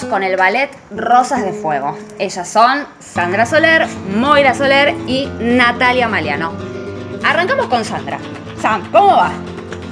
[0.00, 1.96] Estamos con el ballet Rosas de Fuego.
[2.18, 3.86] Ellas son Sandra Soler,
[4.16, 6.52] Moira Soler y Natalia Maliano.
[7.22, 8.18] Arrancamos con Sandra.
[8.60, 9.30] Sam, ¿cómo va?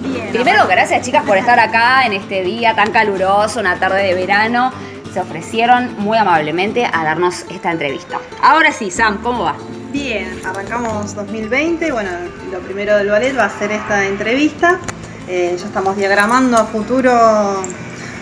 [0.01, 0.31] Bien.
[0.31, 4.73] Primero, gracias chicas por estar acá en este día tan caluroso, una tarde de verano.
[5.12, 8.18] Se ofrecieron muy amablemente a darnos esta entrevista.
[8.42, 9.57] Ahora sí, Sam, ¿cómo va?
[9.90, 11.92] Bien, arrancamos 2020.
[11.92, 12.11] Bueno,
[12.51, 14.79] lo primero del ballet va a ser esta entrevista.
[15.27, 17.62] Eh, ya estamos diagramando a futuro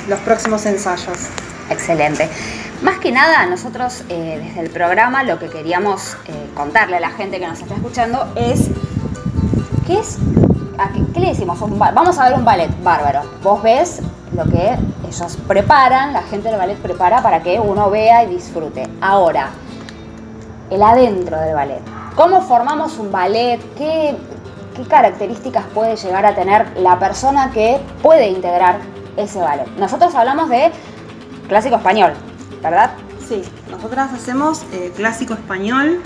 [0.09, 1.46] los próximos ensayos.
[1.71, 2.29] Excelente.
[2.83, 7.11] Más que nada, nosotros eh, desde el programa lo que queríamos eh, contarle a la
[7.11, 8.69] gente que nos está escuchando es
[9.87, 10.19] ¿qué es?
[10.95, 11.59] qué, qué le decimos?
[11.79, 13.23] Vamos a ver un ballet bárbaro.
[13.43, 14.03] Vos ves
[14.35, 14.77] lo que
[15.09, 18.89] ellos preparan, la gente del ballet prepara para que uno vea y disfrute.
[19.01, 19.51] Ahora,
[20.71, 21.81] el adentro del ballet.
[22.15, 23.61] ¿Cómo formamos un ballet?
[23.77, 24.17] ¿Qué,
[24.75, 28.81] qué características puede llegar a tener la persona que puede integrar
[29.17, 29.69] ese ballet?
[29.79, 30.73] Nosotros hablamos de
[31.49, 32.13] clásico español,
[32.63, 32.93] ¿verdad?
[33.27, 36.01] Sí, nosotras hacemos eh, clásico español.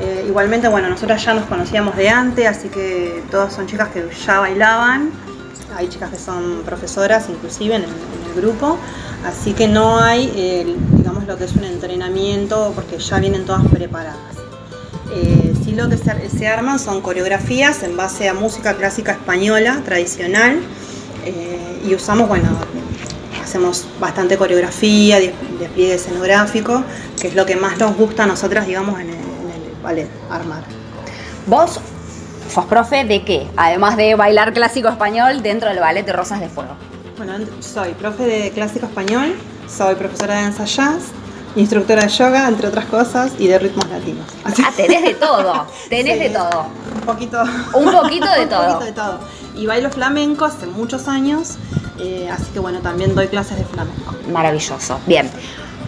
[0.00, 4.08] Eh, igualmente, bueno, nosotras ya nos conocíamos de antes, así que todas son chicas que
[4.26, 5.10] ya bailaban.
[5.76, 8.78] Hay chicas que son profesoras, inclusive en el, en el grupo.
[9.24, 13.66] Así que no hay, eh, digamos, lo que es un entrenamiento, porque ya vienen todas
[13.68, 14.36] preparadas.
[15.12, 19.80] Eh, sí lo que se, se arman son coreografías en base a música clásica española
[19.84, 20.58] tradicional
[21.24, 22.48] eh, y usamos, bueno,
[23.56, 26.84] hacemos bastante coreografía, des- despliegue escenográfico,
[27.20, 30.08] que es lo que más nos gusta a nosotras, digamos, en el, en el ballet,
[30.30, 30.62] armar.
[31.46, 31.80] Vos
[32.52, 33.46] sos profe de qué?
[33.56, 36.76] Además de bailar clásico español dentro del ballet de Rosas de Fuego.
[37.16, 39.34] Bueno, soy profe de clásico español,
[39.66, 41.04] soy profesora de danza jazz,
[41.56, 44.26] instructora de yoga, entre otras cosas, y de ritmos latinos.
[44.44, 46.24] Así- Ah, tenés de todo, tenés Sí.
[46.24, 46.66] de todo.
[46.94, 47.42] Un poquito.
[47.72, 48.66] Un poquito de un todo.
[48.78, 49.18] poquito de todo.
[49.56, 51.56] Y bailo flamenco hace muchos años,
[51.98, 54.14] eh, así que bueno, también doy clases de flamenco.
[54.30, 55.00] Maravilloso.
[55.06, 55.30] Bien.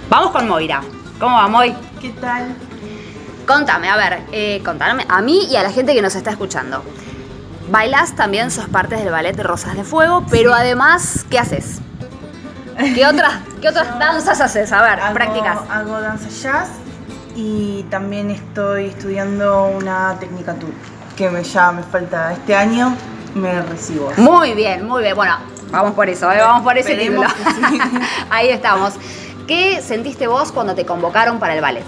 [0.08, 0.80] Vamos con Moira.
[1.20, 1.74] ¿Cómo va, Moy?
[2.00, 2.54] ¿Qué tal?
[3.46, 6.82] Contame, a ver, eh, contame a mí y a la gente que nos está escuchando.
[7.70, 11.80] Bailás también, sos parte del ballet de Rosas de Fuego, pero además, ¿qué haces?
[12.94, 14.72] ¿Qué otras, ¿Qué otras danzas haces?
[14.72, 15.58] A ver, Hago- prácticas.
[15.70, 16.68] Hago danza jazz
[17.36, 20.72] y también estoy estudiando una tecnicatura
[21.16, 22.94] que me, ya me falta este año,
[23.38, 24.12] me recibo.
[24.16, 25.16] Muy bien, muy bien.
[25.16, 25.36] Bueno,
[25.70, 26.38] vamos por eso, ¿eh?
[26.40, 27.28] vamos por ese título.
[27.28, 27.78] Sí.
[28.30, 28.94] Ahí estamos.
[29.46, 31.84] ¿Qué sentiste vos cuando te convocaron para el ballet?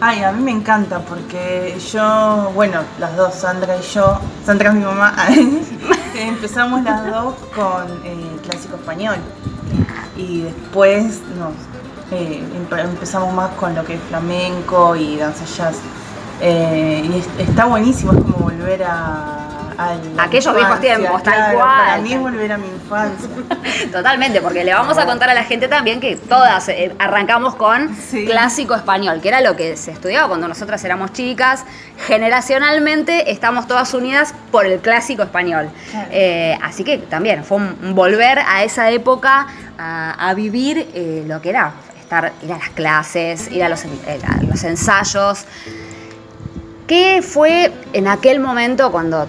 [0.00, 4.74] Ay, a mí me encanta porque yo, bueno, las dos, Sandra y yo, Sandra es
[4.76, 5.14] mi mamá,
[6.14, 9.16] empezamos las dos con eh, clásico español
[10.16, 11.52] y después nos
[12.12, 15.76] eh, empe- empezamos más con lo que es flamenco y danza jazz.
[16.40, 19.39] Eh, y es- está buenísimo, es como volver a...
[19.80, 21.86] a la Aquellos viejos tiempos, tal cual.
[21.86, 23.28] Para mí es volver a mi infancia.
[23.92, 27.94] Totalmente, porque le vamos a contar a la gente también que todas eh, arrancamos con
[27.96, 28.24] Sí.
[28.26, 31.64] clásico español, que era lo que se estudiaba cuando nosotras éramos chicas.
[32.06, 35.68] Generacionalmente estamos todas unidas por el clásico español.
[35.90, 36.08] Claro.
[36.12, 39.46] Eh, así que también fue un volver a esa época
[39.78, 43.84] a, a vivir eh, lo que era estar, ir a las clases, ir a los,
[43.84, 45.44] a los ensayos.
[46.86, 49.28] ¿Qué fue en aquel momento cuando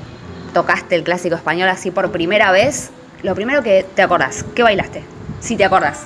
[0.54, 2.92] tocaste el clásico español así por primera vez?
[3.24, 5.04] Lo primero que te acordás, ¿qué bailaste?
[5.40, 6.02] Si te acordás.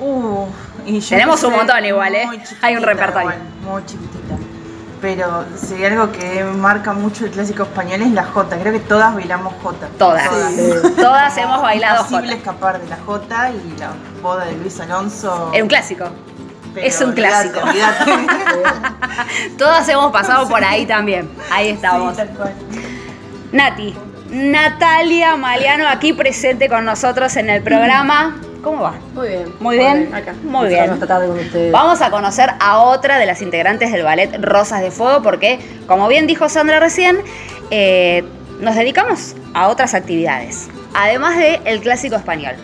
[0.00, 0.46] Uh,
[0.86, 2.26] y yo Tenemos un montón igual, ¿eh?
[2.62, 3.30] Hay un repertorio.
[3.30, 4.34] igual, muy chiquitita.
[5.00, 8.56] Pero si algo que marca mucho el clásico español es la jota.
[8.56, 9.86] Creo que todas bailamos jota.
[9.98, 10.26] Todas.
[10.96, 12.38] Todas hemos bailado Imposible jota.
[12.38, 13.90] escapar de la jota y la
[14.22, 15.50] boda de Luis Alonso.
[15.52, 16.06] Es un clásico.
[16.72, 17.60] Pero es un clásico.
[19.58, 21.30] Todas hemos pasado por ahí también.
[21.50, 22.12] Ahí estamos.
[22.12, 22.54] Sí, tal cual.
[23.54, 23.94] Nati,
[24.30, 28.36] Natalia Maliano aquí presente con nosotros en el programa.
[28.64, 28.94] ¿Cómo va?
[29.14, 29.44] Muy bien.
[29.60, 30.12] Muy bien.
[30.12, 30.34] Acá.
[30.42, 30.92] Muy bien.
[30.92, 31.70] esta tarde con ustedes.
[31.70, 36.08] Vamos a conocer a otra de las integrantes del ballet Rosas de Fuego porque, como
[36.08, 37.18] bien dijo Sandra recién,
[37.70, 38.24] eh,
[38.58, 40.66] nos dedicamos a otras actividades.
[40.92, 42.54] Además de el clásico español.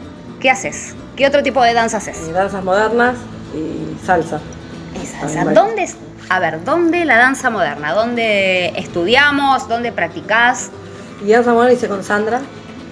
[0.41, 0.97] ¿Qué haces?
[1.15, 2.19] ¿Qué otro tipo de danza haces?
[2.29, 3.15] Eh, danzas modernas
[3.55, 4.41] y salsa.
[5.01, 5.45] Y salsa.
[5.53, 5.97] ¿Dónde, es-
[6.31, 7.93] a ver, ¿dónde la danza moderna?
[7.93, 9.69] ¿Dónde estudiamos?
[9.69, 10.71] ¿Dónde practicás?
[11.27, 12.41] Y danza moderna hice con Sandra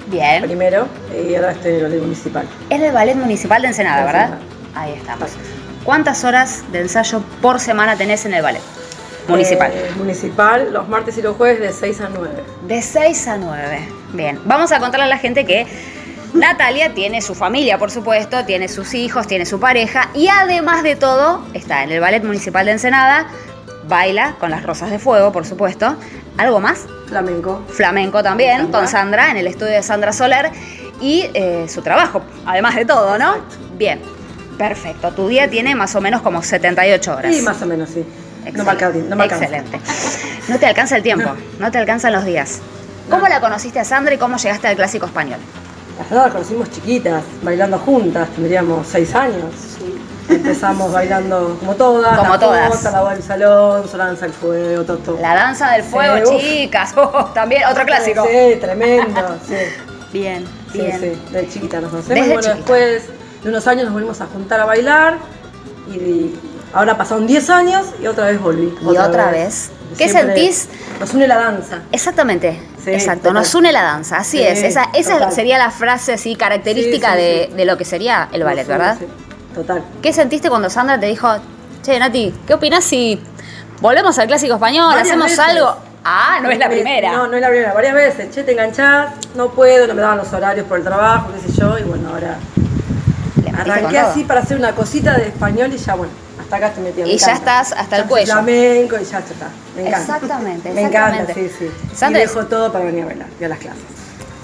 [0.09, 0.43] Bien.
[0.43, 2.49] primero y ahora estoy en el ballet municipal.
[2.69, 4.23] Es del Ballet Municipal de Ensenada, ¿verdad?
[4.25, 4.45] Ensenada.
[4.75, 5.31] Ahí estamos.
[5.85, 8.61] ¿Cuántas horas de ensayo por semana tenés en el ballet
[9.29, 9.71] municipal?
[9.73, 12.31] Eh, municipal, los martes y los jueves de 6 a 9.
[12.67, 13.89] De 6 a 9.
[14.15, 15.65] Bien, vamos a contarle a la gente que
[16.35, 20.97] Natalia tiene su familia, por supuesto, tiene sus hijos, tiene su pareja y además de
[20.97, 23.29] todo está en el Ballet Municipal de Ensenada,
[23.89, 25.97] baila con las Rosas de Fuego, por supuesto.
[26.37, 26.87] ¿Algo más?
[27.07, 27.63] Flamenco.
[27.69, 28.79] Flamenco también, Sandra.
[28.79, 30.51] con Sandra, en el estudio de Sandra Soler
[31.01, 33.37] y eh, su trabajo, además de todo, ¿no?
[33.77, 34.01] Bien,
[34.59, 35.11] perfecto.
[35.13, 37.35] Tu día tiene más o menos como 78 horas.
[37.35, 38.05] Sí, más o menos, sí.
[38.45, 38.59] Excelente.
[38.59, 38.99] No me alcanza.
[38.99, 39.45] No me alcanza.
[39.45, 39.81] Excelente.
[40.49, 42.61] No te alcanza el tiempo, no te alcanzan los días.
[43.11, 45.39] ¿Cómo la conociste a Sandra y cómo llegaste al clásico español?
[45.99, 49.45] Las dos las conocimos chiquitas, bailando juntas, tendríamos 6 años.
[50.29, 52.19] Empezamos bailando como todas.
[52.19, 52.77] Como la todas.
[52.77, 55.19] jota, la del salón, Solanza el fuego, todo, todo.
[55.21, 56.93] La danza del fuego, Sí, chicas.
[56.97, 58.25] Oh, también otro clásico.
[58.27, 59.55] Sí, tremendo, sí.
[60.13, 61.01] Bien, Sí, bien.
[61.01, 62.09] sí, de chiquita nos conocemos.
[62.15, 62.57] Desde y bueno, chiquita.
[62.57, 63.03] después
[63.43, 65.17] de unos años nos volvimos a juntar a bailar
[65.91, 66.35] y
[66.73, 68.75] ahora pasaron 10 años y otra vez volví.
[68.83, 69.71] Y otra vez.
[69.97, 70.69] ¿Qué Siempre sentís?
[71.01, 71.79] Nos une la danza.
[71.93, 73.23] Exactamente, Sí, exacto.
[73.29, 73.35] total.
[73.35, 74.63] Nos une la danza, así Sí, es.
[74.95, 78.97] Esa, sería la frase así característica Sí, de, lo que sería el ballet, ¿verdad?
[78.99, 79.07] sí,
[79.55, 79.83] Total.
[80.03, 81.29] ¿Qué sentiste cuando Sandra te dijo,
[81.83, 83.21] che, Nati, ¿qué opinás si
[83.81, 84.87] volvemos al clásico español?
[84.89, 85.39] Varias ¿Hacemos veces.
[85.39, 85.75] algo?
[86.05, 87.13] Ah, no es la primera.
[87.13, 87.73] No, no es la primera.
[87.73, 88.31] Varias veces.
[88.33, 91.59] Che, te enganchás, no puedo, no me daban los horarios por el trabajo, qué sé
[91.61, 91.77] yo.
[91.79, 92.37] Y bueno, ahora
[93.59, 96.13] arranqué así para hacer una cosita de español y ya, bueno,
[96.49, 97.05] hasta acá estoy metida.
[97.05, 98.33] me Y ya estás hasta el cuello.
[98.33, 99.49] Flamenco y ya, está.
[99.77, 99.99] Me encanta.
[100.01, 101.71] Exactamente, Me encanta, sí, sí.
[101.95, 103.83] Sandra, y dejo todo para venir a bailar y a las clases.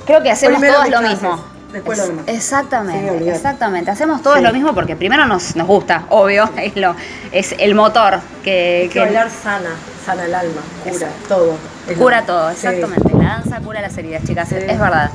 [0.05, 1.45] Creo que hacemos Primero lo clases, mismo.
[1.73, 2.25] después lo demás.
[2.29, 3.91] Exactamente, Sí, exactamente.
[3.91, 4.43] Hacemos todos Sí.
[4.43, 6.95] lo mismo porque primero nos, nos gusta, obvio, es, lo,
[7.33, 9.71] es el motor que, que bailar sana,
[10.05, 11.57] sana el alma, cura todo.
[11.99, 12.67] Cura lo- todo, sí.
[12.67, 13.17] exactamente.
[13.17, 15.11] La danza cura las heridas, chicas, es verdad.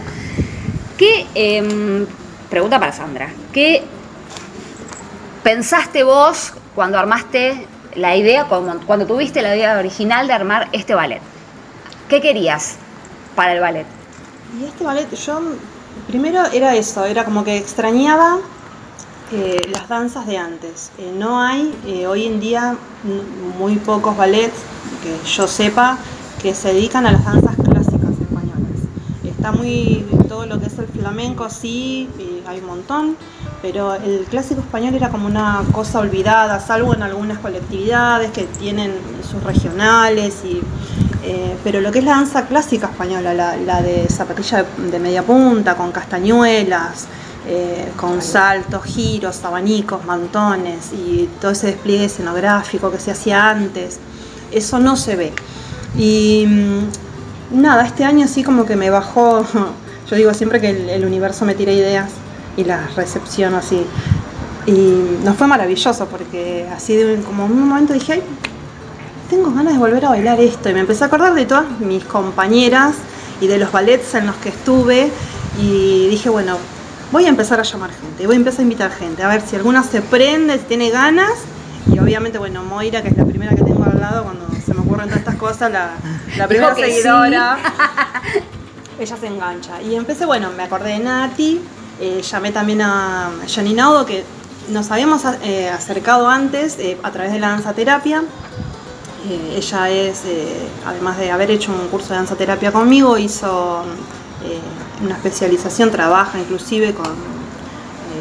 [0.98, 2.08] ¿Qué, em,
[2.50, 3.84] pregunta para Sandra, ¿qué
[5.44, 10.96] pensaste vos cuando armaste la idea, cuando, cuando tuviste la idea original de armar este
[10.96, 11.22] ballet?
[12.08, 12.78] ¿Qué querías
[13.36, 13.86] para el ballet?
[14.60, 15.42] Y este ballet, yo
[16.08, 18.38] primero era eso, era como que extrañaba
[19.32, 20.92] eh, las danzas de antes.
[20.98, 22.76] Eh, no hay eh, hoy en día
[23.60, 24.58] muy pocos ballets
[25.04, 25.98] que yo sepa
[26.42, 28.80] que se dedican a las danzas clásicas españolas.
[29.24, 33.18] Está muy todo lo que es el flamenco, sí, eh, hay un montón,
[33.62, 38.94] pero el clásico español era como una cosa olvidada, salvo en algunas colectividades que tienen
[39.30, 40.62] sus regionales y,
[41.22, 45.00] Eh, pero lo que es la danza clásica española, la, la de zapatilla de, de
[45.00, 47.08] media punta, con castañuelas,
[47.48, 54.00] eh, con saltos, giros, abanicos, mantones y todo ese despliegue escenográfico que se hacía antes,
[54.52, 55.34] eso no se ve.
[55.98, 59.46] Y mm, nada, este año así como que me bajó,
[60.10, 62.12] yo digo siempre que el, el universo me tira ideas
[62.60, 63.86] y las recepciono así.
[64.66, 68.24] Y nos fue maravilloso porque así de como en un momento dije, ay,
[69.30, 70.70] tengo ganas de volver a bailar esto.
[70.70, 72.96] Y me empecé a acordar de todas mis compañeras
[73.42, 75.10] y de los ballets en los que estuve.
[75.60, 76.58] Y dije, bueno,
[77.12, 79.56] voy a empezar a llamar gente, voy a empezar a invitar gente, a ver si
[79.56, 81.34] alguna se prende, si tiene ganas.
[81.92, 84.82] Y obviamente, bueno, Moira, que es la primera que tengo al lado cuando se me
[84.82, 85.92] ocurren todas estas cosas, la,
[86.38, 86.82] la primera sí.
[86.82, 87.58] seguidora.
[89.00, 89.82] ella se engancha.
[89.82, 91.62] Y empecé, bueno, me acordé de Nati,
[92.00, 94.24] eh, llamé también a Janine Audo, que
[94.70, 98.24] nos habíamos eh, acercado antes eh, a través de la danza terapia.
[99.28, 100.22] Eh, ella es,
[100.86, 103.84] además de haber hecho un curso de danza terapia conmigo, hizo
[105.04, 107.08] una especialización, trabaja inclusive con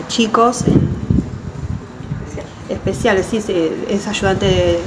[0.09, 0.89] chicos en-
[2.68, 3.55] especiales, sí, sí,
[3.89, 4.79] es ayudante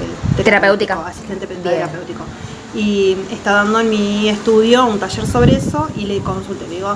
[0.44, 1.00] Terapéutica.
[1.06, 1.62] asistente Bien.
[1.64, 2.24] terapéutico.
[2.76, 6.96] Y está dando en mi estudio un taller sobre eso y le consulté, le digo,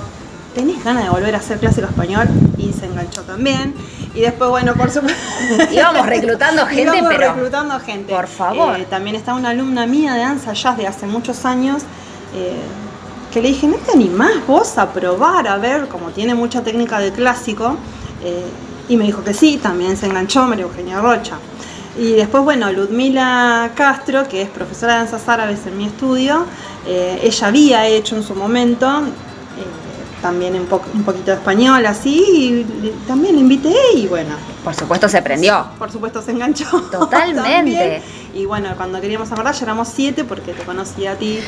[0.56, 2.26] ¿tenés ganas de volver a hacer clásico español?
[2.56, 3.74] Y se enganchó también.
[4.14, 5.20] Y después, bueno, por supuesto...
[5.70, 8.14] Íbamos reclutando gente, Íbamos pero- reclutando gente.
[8.14, 8.80] Por favor.
[8.80, 11.82] Eh, también está una alumna mía de danza jazz de hace muchos años
[12.34, 12.56] eh,
[13.32, 16.98] que le dije, ¿no te animás vos a probar a ver, como tiene mucha técnica
[17.00, 17.76] de clásico?
[18.24, 18.44] Eh,
[18.88, 21.36] y me dijo que sí, también se enganchó María Eugenia Rocha.
[21.98, 26.46] Y después, bueno, Ludmila Castro, que es profesora de danzas árabes en mi estudio,
[26.86, 29.85] eh, ella había hecho en su momento eh,
[30.22, 34.34] también un, po- un poquito de español así, y le- también la invité y bueno,
[34.64, 35.66] Por supuesto se prendió.
[35.78, 36.64] por supuesto se enganchó.
[36.90, 38.02] Totalmente.
[38.34, 41.40] Y bueno, cuando queríamos acordar ya éramos siete porque te conocí a ti.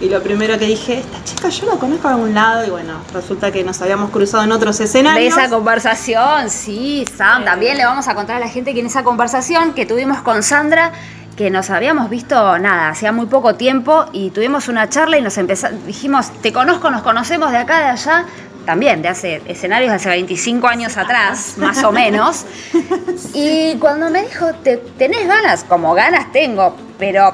[0.00, 2.94] Y lo primero que dije, esta chica yo la conozco de algún lado y bueno,
[3.12, 5.36] resulta que nos habíamos cruzado en otros De escenarios.
[5.36, 7.44] esa conversación, sí, Sam.
[7.44, 10.42] También le vamos a contar a la gente que en esa conversación que tuvimos con
[10.42, 10.92] Sandra,
[11.36, 15.38] que nos habíamos visto nada, hacía muy poco tiempo y tuvimos una charla y nos
[15.38, 18.24] empezamos, dijimos, te conozco, nos conocemos de acá, de allá,
[18.66, 22.44] también de hace escenarios de hace 25 años atrás, más o menos.
[23.34, 25.64] Y cuando me dijo, "¿Te- ¿tenés ganas?
[25.64, 27.32] Como ganas tengo, pero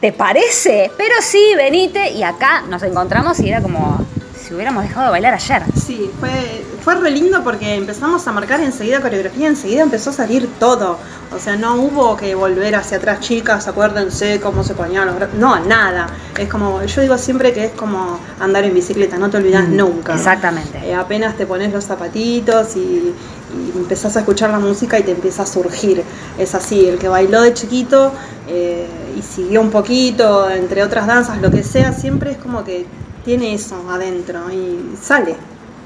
[0.00, 0.90] ¿te parece?
[0.96, 2.10] Pero sí, venite.
[2.12, 4.02] Y acá nos encontramos y era como
[4.50, 5.62] si hubiéramos dejado de bailar ayer.
[5.76, 10.48] Sí, fue, fue re lindo porque empezamos a marcar enseguida coreografía, enseguida empezó a salir
[10.58, 10.98] todo.
[11.32, 15.34] O sea, no hubo que volver hacia atrás, chicas, acuérdense cómo se ponían los.
[15.34, 16.08] No, nada.
[16.36, 20.14] Es como, yo digo siempre que es como andar en bicicleta, no te olvidas nunca.
[20.16, 20.78] Exactamente.
[20.84, 25.12] Eh, apenas te pones los zapatitos y, y empezás a escuchar la música y te
[25.12, 26.02] empieza a surgir.
[26.38, 28.12] Es así, el que bailó de chiquito
[28.48, 32.84] eh, y siguió un poquito, entre otras danzas, lo que sea, siempre es como que
[33.30, 35.36] tiene eso adentro y sale.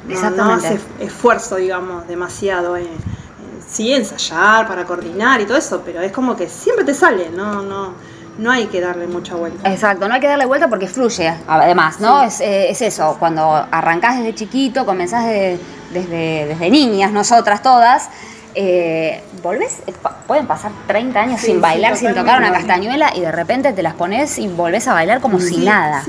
[0.08, 2.74] No, no hace esfuerzo, digamos, demasiado.
[2.78, 2.84] eh.
[2.84, 2.88] Eh,
[3.68, 7.60] sí, ensayar para coordinar y todo eso, pero es como que siempre te sale, no,
[7.62, 7.92] no,
[8.38, 9.70] no hay que darle mucha vuelta.
[9.70, 12.22] Exacto, no hay que darle vuelta porque fluye, además, ¿no?
[12.22, 15.58] Es, eh, es eso, cuando arrancás desde chiquito, comenzás de-
[15.92, 18.08] desde, desde niñas, nosotras todas,
[18.54, 19.92] eh, volvés, eh,
[20.26, 23.72] pueden pasar 30 años Sí, sin sí, bailar, sin tocar una castañuela y de repente
[23.74, 26.02] te las pones y volvés a bailar como si Sí, nada.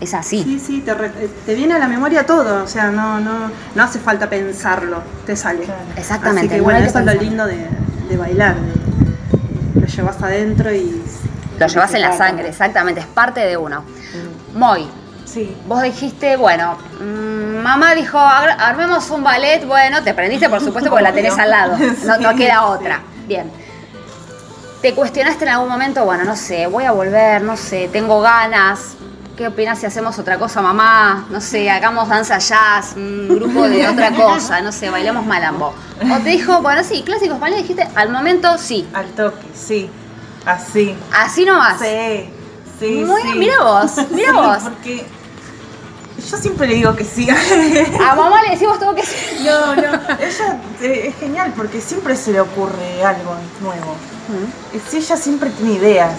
[0.00, 0.42] Es así.
[0.42, 1.08] Sí, sí, te, re-
[1.46, 5.34] te viene a la memoria todo, o sea, no, no, no hace falta pensarlo, te
[5.36, 5.66] sale.
[5.96, 7.66] Exactamente, Así que no bueno, eso es lo lindo de,
[8.08, 11.02] de bailar, de- lo llevas adentro y...
[11.58, 13.84] Lo llevas en la sangre, exactamente, es parte de uno.
[14.54, 14.86] Moy,
[15.24, 15.56] Sí.
[15.66, 20.90] vos dijiste, bueno, mm, mamá dijo, "Ar- armemos un ballet, bueno, te prendiste por supuesto
[20.90, 22.64] porque la tenés al lado, no, no Sí, queda sí.
[22.64, 23.00] otra.
[23.26, 23.50] Bien.
[24.82, 28.94] ¿Te cuestionaste en algún momento, bueno, no sé, voy a volver, no sé, tengo ganas?
[29.36, 31.26] ¿Qué opinas si hacemos otra cosa, mamá?
[31.28, 35.74] No sé, hagamos danza jazz, un grupo de otra cosa, no sé, bailemos malambo.
[36.10, 38.88] O te dijo, bueno, sí, clásico español, dijiste, al momento sí.
[38.94, 39.90] Al toque, sí.
[40.46, 40.96] Así.
[41.12, 41.78] Así nomás.
[41.78, 42.30] Sí,
[42.80, 43.04] sí.
[43.04, 43.28] Muy sí.
[43.36, 44.58] mira vos, mira Sí, vos.
[44.62, 45.06] Porque
[46.30, 47.28] yo siempre le digo que sí.
[48.08, 49.44] A mamá le decimos todo que sí.
[49.44, 49.82] No, no,
[50.18, 53.96] ella eh, es genial porque siempre se le ocurre algo nuevo.
[54.88, 56.12] Si ella siempre tiene ideas.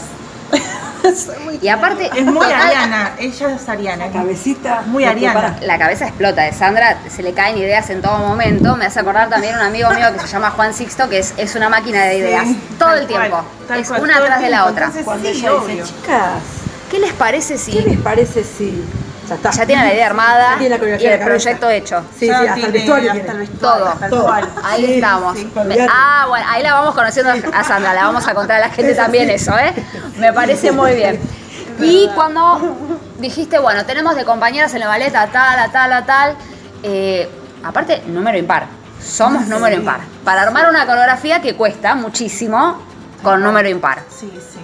[1.62, 4.08] Y aparte, Es muy total- ariana, ella es ariana.
[4.12, 4.82] Cabecita.
[4.86, 5.40] Muy ariana.
[5.40, 5.66] prepara.
[5.66, 8.76] La cabeza explota de Sandra, se le caen ideas en todo momento.
[8.76, 11.56] Me hace acordar también un amigo mío que se llama Juan Sixto, que es, es
[11.56, 12.44] una máquina de ideas.
[12.48, 13.44] Sí, todo el tiempo.
[13.68, 14.86] cual, es cual, una atrás de la otra.
[14.86, 15.76] Entonces, Cuando sí, ella obvio.
[15.84, 16.32] dice, chicas,
[16.92, 18.82] ¿Qué les parece si ¿qué les parece si
[19.28, 19.52] ya está?
[19.52, 21.26] ya tiene la idea armada Ya tiene la y el cabeza.
[21.26, 22.02] proyecto hecho?
[22.18, 23.44] Sí, sí, hasta el tiene- vestuario hasta tiene.
[23.44, 24.32] el vestuario, Todo.
[24.64, 25.38] Ahí Sí, estamos.
[25.38, 25.52] sí.
[25.92, 28.94] Ah, bueno, ahí la vamos conociendo a Sandra, la vamos a contar a la gente
[28.96, 29.74] también eso, ¿eh?
[30.18, 31.20] Me parece muy bien.
[31.80, 32.60] Y cuando
[33.20, 36.36] dijiste, bueno, tenemos de compañeras en la ballet a tal, a tal, a tal,
[36.84, 37.30] eh,
[37.64, 38.66] aparte, número impar.
[39.00, 40.00] Somos número impar.
[40.26, 42.82] Para armar una coreografía que cuesta muchísimo
[43.22, 44.02] con número impar.
[44.10, 44.60] Sí, sí.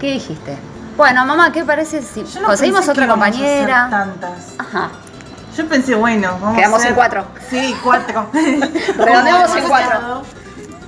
[0.00, 0.56] ¿Qué dijiste?
[0.96, 3.88] Bueno, mamá, ¿qué parece si no conseguimos otra compañera?
[3.90, 4.54] tantas.
[4.58, 4.90] Ajá.
[5.56, 6.90] Yo pensé, bueno, vamos Quedamos a hacer...
[6.90, 7.24] en cuatro.
[7.50, 8.26] Sí, cuatro.
[8.98, 10.22] Redondeamos en cuatro.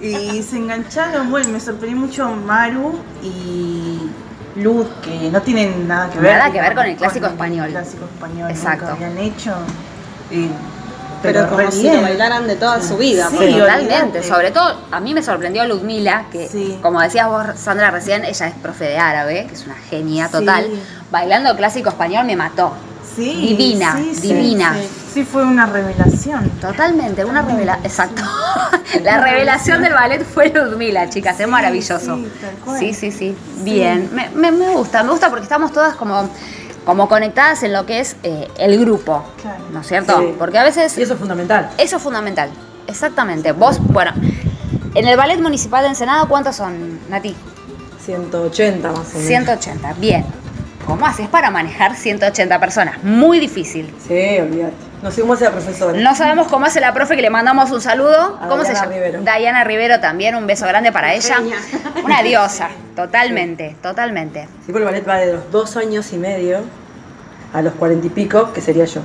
[0.01, 4.11] Y se engancharon, bueno, me sorprendió mucho Maru y
[4.57, 6.37] Luz, que no tienen nada que ver.
[6.37, 7.67] Nada que ver con el clásico español.
[7.67, 8.87] El clásico español Exacto.
[8.91, 9.55] nunca habían hecho.
[10.31, 10.51] Y-
[11.33, 13.29] Pero, como si lo bailaran de toda su vida.
[13.31, 16.79] Sí, Totalmente, sobre todo a mí me sorprendió Ludmila, que Sí.
[16.83, 20.69] como decías vos Sandra recién, ella es profe de árabe, que es una genia total,
[21.11, 22.73] bailando clásico español me mató.
[23.17, 24.75] Sí, Divina, divina.
[25.13, 26.51] Sí, fue una revelación.
[26.61, 28.23] Totalmente, una revelación, exacto.
[29.05, 32.17] La revelación del ballet fue Ludmila, chicas, es maravilloso.
[32.17, 32.29] sí.
[32.81, 34.11] Sí, sí, sí, bien.
[34.13, 36.29] Me, me- me gusta, me gusta porque estamos todas como,
[36.85, 39.65] como conectadas en lo que es eh, el grupo, Claro.
[39.73, 40.19] ¿no es cierto?
[40.21, 40.35] Sí.
[40.39, 41.71] Porque a veces Y eso es fundamental.
[41.79, 42.51] Eso es fundamental,
[42.87, 43.53] exactamente.
[43.53, 44.13] Vos, bueno,
[44.95, 47.35] en el Ballet Municipal de Ensenada, ¿cuántos son, Nati?
[48.05, 49.27] 180 más o menos.
[49.27, 50.25] 180, bien.
[50.87, 53.03] ¿Cómo haces para manejar 180 personas?
[53.03, 53.93] Muy difícil.
[54.07, 54.75] Sí, olvídate.
[55.05, 56.01] No sé cómo hace la profesora.
[56.01, 58.39] No sabemos cómo hace la profe, que le mandamos un saludo.
[58.41, 58.95] A ¿Cómo se Diana llama?
[58.95, 59.21] Rivero.
[59.21, 61.37] Diana Rivero también, un beso grande para ella.
[62.03, 64.49] Una diosa, totalmente, totalmente.
[64.65, 66.61] Sí, porque el ballet va de los dos años y medio
[67.53, 69.03] a los cuarenta y pico, que sería yo.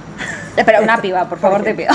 [0.56, 1.90] Espera, una piba, por favor, te pido.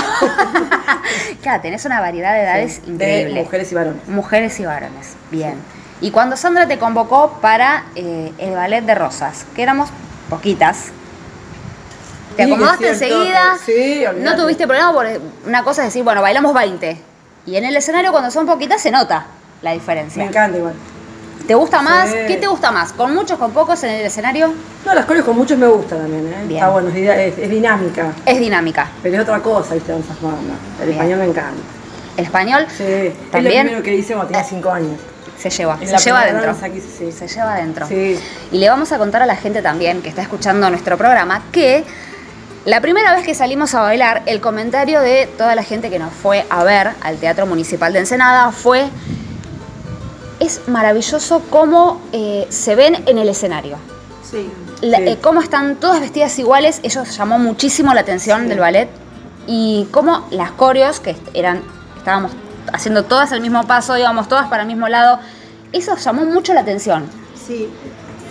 [1.41, 3.41] claro, tenés una variedad de edades De increíble.
[3.41, 4.07] mujeres y varones.
[4.07, 5.55] Mujeres y varones, bien.
[5.99, 9.89] Y cuando Sandra te convocó para eh, el ballet de Rosas, que éramos
[10.29, 10.91] poquitas,
[12.35, 13.57] te acomodaste enseguida.
[13.65, 16.97] Sí, no tuviste problema porque una cosa es decir, bueno, bailamos 20.
[17.47, 19.25] Y en el escenario cuando son poquitas se nota
[19.61, 20.23] la Me diferencia.
[20.23, 20.73] encanta igual.
[21.47, 22.09] ¿Te gusta más?
[22.09, 22.15] Sí.
[22.27, 22.91] ¿Qué te gusta más?
[22.93, 24.51] ¿Con muchos, con pocos en el escenario?
[24.83, 26.35] No, las coreos con muchos me gusta también, ¿eh?
[26.47, 26.53] Bien.
[26.59, 28.11] Está bueno, es, es- es dinámica.
[28.25, 28.89] Es dinámica.
[29.03, 29.91] Pero es otra cosa, ¿viste?
[29.91, 30.57] Danzas modernas.
[30.79, 30.97] El Bien.
[30.97, 31.61] español me encanta.
[32.17, 34.99] El español Sí, es También- lo primero que hice cuando tenía 5 años.
[35.37, 36.51] se lleva, Es se lleva adentro.
[36.73, 37.11] hice, sí.
[37.11, 37.85] Se lleva adentro.
[37.87, 38.17] Sí.
[38.51, 41.83] Y le vamos a contar a la gente también que está escuchando nuestro programa que
[42.65, 46.11] la primera vez que salimos a bailar, el comentario de toda la gente que nos
[46.13, 48.85] fue a ver al Teatro Municipal de Ensenada fue,
[50.39, 53.77] es maravilloso cómo eh, se ven en el escenario.
[54.29, 54.49] Sí.
[54.81, 55.03] La- Sí.
[55.09, 58.89] eh, cómo están todas vestidas iguales, eso llamó muchísimo la atención del ballet.
[59.47, 61.61] Y cómo las coreos, que eran,
[61.97, 62.31] estábamos
[62.73, 65.19] haciendo todas el mismo paso, íbamos todas para el mismo lado,
[65.71, 67.05] eso llamó mucho la atención.
[67.47, 67.69] Sí,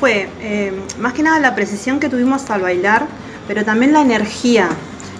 [0.01, 3.07] fue eh, más que nada la precisión que tuvimos al bailar,
[3.49, 4.69] pero también la energía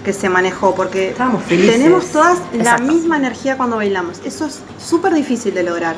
[0.03, 1.75] que se manejó, porque Estábamos felices.
[1.77, 2.83] tenemos todas la Exacto.
[2.93, 4.21] misma energía cuando bailamos.
[4.23, 5.95] Eso es súper difícil de lograr.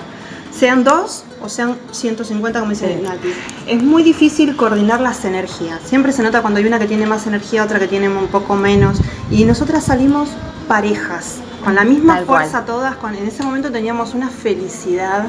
[0.58, 3.04] Sean dos o sean 150, como dice Sí.
[3.04, 3.34] Nati.
[3.68, 5.82] Es muy difícil coordinar las energías.
[5.86, 8.56] Siempre se nota cuando hay una que tiene más energía, otra que tiene un poco
[8.56, 8.98] menos.
[9.30, 10.30] Y nosotras salimos
[10.68, 12.40] parejas, con la misma Tal cual.
[12.44, 12.96] fuerza todas.
[12.96, 15.26] Con, en ese momento teníamos una felicidad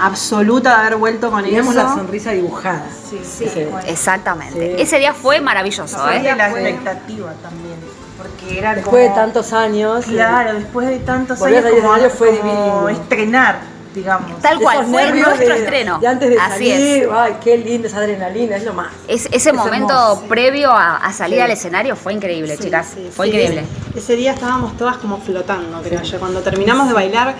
[0.00, 1.82] absoluta de haber vuelto con Teníamos eso.
[1.84, 2.84] la sonrisa dibujada.
[3.08, 3.66] Sí, Sí, sí.
[3.86, 4.76] Exactamente.
[4.76, 4.82] Sí.
[4.82, 6.34] Ese día fue maravilloso, Fue ¿eh?
[6.36, 7.76] la expectativa también.
[8.18, 10.04] Porque era Después de tantos años.
[10.04, 12.88] Claro, después de tantos años como, fue como divino.
[12.90, 13.60] estrenar,
[13.94, 14.40] digamos.
[14.42, 15.98] Tal cual, fue nuestro de- estreno.
[15.98, 17.08] De antes de Así salir, es.
[17.12, 18.88] ay, qué linda esa adrenalina, es lo más.
[19.08, 20.28] Es- ese momento hermoso.
[20.28, 21.42] previo a, a salir Sí.
[21.42, 22.88] al escenario fue increíble, Sí, chicas.
[22.94, 23.32] sí, fue sí.
[23.32, 23.64] increíble.
[23.96, 26.18] Ese día estábamos todas como flotando, creo yo.
[26.18, 27.34] Cuando terminamos de bailar,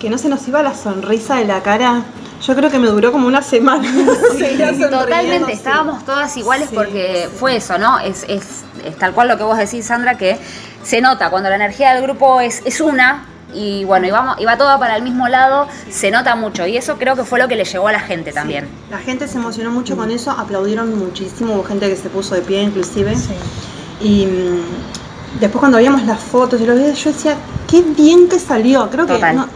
[0.00, 2.02] que no se nos iba la sonrisa de la cara,
[2.42, 3.88] yo creo que me duró como una semana.
[4.90, 5.52] Totalmente, sí.
[5.52, 7.98] estábamos todas iguales Sí, porque fue eso, ¿no?
[7.98, 10.38] Es, es- es tal cual lo que vos decís, Sandra, que
[10.82, 13.24] se nota cuando la energía del grupo es, es una
[13.54, 14.06] y bueno,
[14.38, 17.38] y va toda para el mismo lado, se nota mucho y eso creo que fue
[17.38, 18.68] lo que le llegó a la gente también.
[18.90, 22.42] La gente se emocionó mucho con eso, aplaudieron muchísimo, hubo gente que se puso de
[22.42, 23.14] pie inclusive.
[24.00, 27.34] Y mm, después cuando veíamos las fotos y los videos, yo decía,
[27.68, 28.90] qué bien que salió.
[28.90, 29.48] Creo que, no,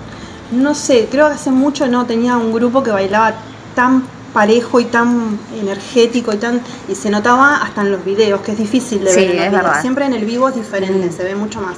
[0.53, 3.35] no sé, creo que hace mucho no tenía un grupo que bailaba
[3.75, 8.53] tan parejo y tan energético y tan y se notaba hasta en los videos que
[8.53, 9.65] es difícil de Sí, ver en los es videos.
[9.65, 9.81] verdad.
[9.81, 11.13] siempre en el vivo es diferente Mm.
[11.17, 11.75] se ve mucho más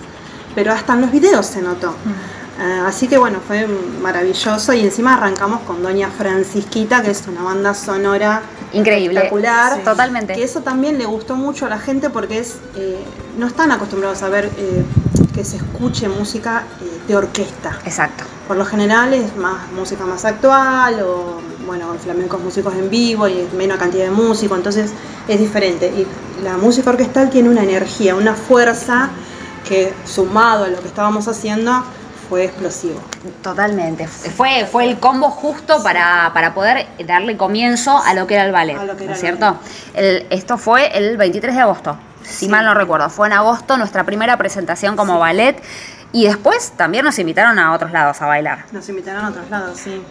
[0.55, 1.95] pero hasta en los videos se notó
[2.61, 3.67] Eh, así que bueno fue
[4.03, 8.43] maravilloso y encima arrancamos con Doña Francisquita que es una banda sonora
[8.75, 9.15] Increíble.
[9.21, 9.81] espectacular Sí.
[9.85, 10.35] Totalmente.
[10.35, 12.99] que eso también le gustó mucho a la gente porque es eh,
[13.39, 14.85] no están acostumbrados a ver eh,
[15.35, 18.25] que se escuche música eh, de orquesta Exacto.
[18.47, 22.91] por lo general es más música más actual o bueno, el flamenco es músicos en
[22.91, 24.91] vivo y es menos cantidad de músicos, entonces
[25.29, 25.87] es diferente.
[25.87, 26.07] Y
[26.43, 29.11] la música orquestal tiene una energía, una fuerza
[29.69, 31.85] que sumado a lo que estábamos haciendo
[32.29, 33.01] fue explosivo.
[33.43, 34.09] Totalmente.
[34.09, 38.53] Fue, fue el combo justo para, para poder darle comienzo a lo que era el
[38.53, 38.77] ballet.
[38.77, 39.57] A lo que ¿no era el cierto?
[39.95, 43.09] El- esto fue el 23 de agosto, si mal no recuerdo.
[43.11, 45.63] Fue en agosto nuestra primera presentación como ballet.
[46.13, 48.67] Y después también nos invitaron a otros lados a bailar.
[48.73, 50.03] Nos invitaron a otros lados, sí.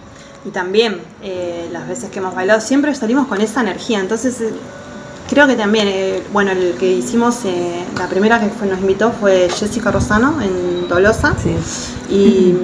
[0.44, 4.00] Y también, eh, las veces que hemos bailado, siempre salimos con esa energía.
[4.00, 4.52] Entonces, eh,
[5.32, 9.12] creo que también, eh, bueno, el que hicimos, eh, la primera que fue- nos invitó
[9.12, 11.34] fue Jessica Rosano en Tolosa.
[11.42, 11.56] Sí.
[12.14, 12.56] Y,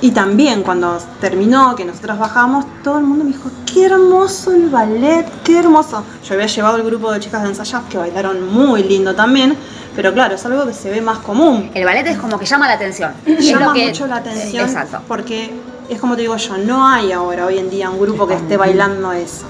[0.00, 4.68] y también cuando terminó, que nosotros bajamos, todo el mundo me dijo, qué hermoso el
[4.68, 6.02] ballet, qué hermoso.
[6.28, 9.56] Yo había llevado el grupo de chicas de ensayar que bailaron muy lindo también,
[9.94, 11.70] pero claro, es algo que se ve más común.
[11.72, 13.12] El ballet es como que llama la atención.
[13.26, 14.98] Llama lo que- mucho la atención Exacto.
[15.06, 15.52] porque
[15.88, 18.56] es como te digo yo, no hay ahora hoy en día un grupo que esté
[18.56, 19.44] bailando eso.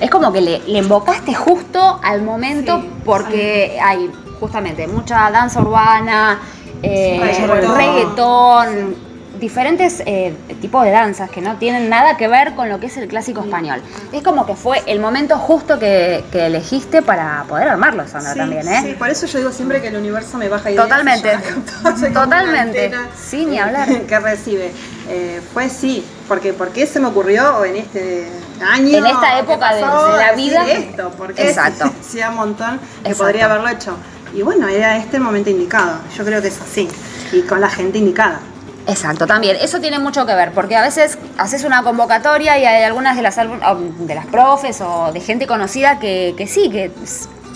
[0.00, 5.60] Es como que le, le invocaste justo al momento Sí, porque hay justamente mucha danza
[5.60, 6.40] urbana,
[6.82, 7.76] eh, Reggaetón.
[7.76, 8.96] reggaetón,
[9.38, 12.96] diferentes eh, tipos de danzas que no tienen nada que ver con lo que es
[12.96, 13.80] el clásico español.
[14.12, 18.38] Es como que fue el momento justo que, que elegiste para poder armarlo, Sandra, Sí,
[18.38, 18.80] también, ¿eh?
[18.82, 20.84] sí, por eso yo digo siempre que el universo me baja ideas.
[20.84, 21.28] Totalmente.
[21.32, 22.90] y yo Totalmente.
[23.16, 23.88] Sí, ni hablar.
[24.06, 24.72] que recibe.
[25.08, 28.30] Eh, fue sí, porque ¿por qué se me ocurrió en este
[28.64, 28.98] año?
[28.98, 30.64] En esta época de- la vida?
[30.70, 31.86] esto, porque Exacto.
[32.00, 33.24] hacía un montón que Exacto.
[33.24, 33.96] podría haberlo hecho.
[34.32, 35.98] Y bueno, era este el momento indicado.
[36.16, 36.88] Yo creo que es así.
[37.32, 38.38] Y con la gente indicada.
[38.86, 39.56] Exacto, también.
[39.60, 43.22] Eso tiene mucho que ver, porque a veces haces una convocatoria y hay algunas de
[43.22, 46.92] las, o de las profes o de gente conocida que, que sí, que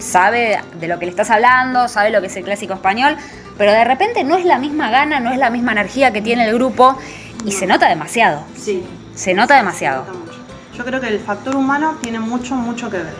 [0.00, 3.16] sabe de lo que le estás hablando, sabe lo que es el clásico español,
[3.56, 6.48] pero de repente no es la misma gana, no es la misma energía que tiene
[6.48, 6.98] el grupo
[7.44, 8.42] y se nota demasiado.
[8.56, 8.84] Sí.
[9.14, 10.04] Se nota demasiado.
[10.04, 10.38] Se nota mucho.
[10.76, 13.14] Yo creo que el factor humano tiene mucho, mucho que ver.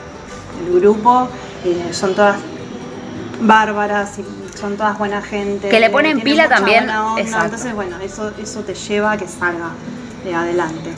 [0.66, 1.29] El grupo
[1.64, 2.37] eh, son todas
[3.41, 5.68] bárbaras y son todas buena gente.
[5.68, 6.85] Que le ponen pila también,
[7.18, 7.45] exacto.
[7.45, 9.70] Entonces, bueno, eso, eso te lleva a que salga
[10.25, 10.93] eh, adelante.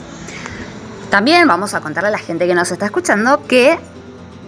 [1.09, 3.77] También vamos a contarle a la gente que nos está escuchando que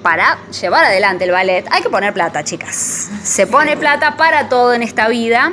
[0.04, 3.10] para llevar adelante el ballet hay que poner plata, chicas.
[3.24, 5.52] Se pone plata para todo en esta vida.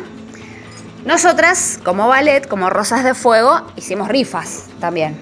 [1.06, 5.16] Nosotras, como ballet, como Rosas de Fuego, hicimos rifas también.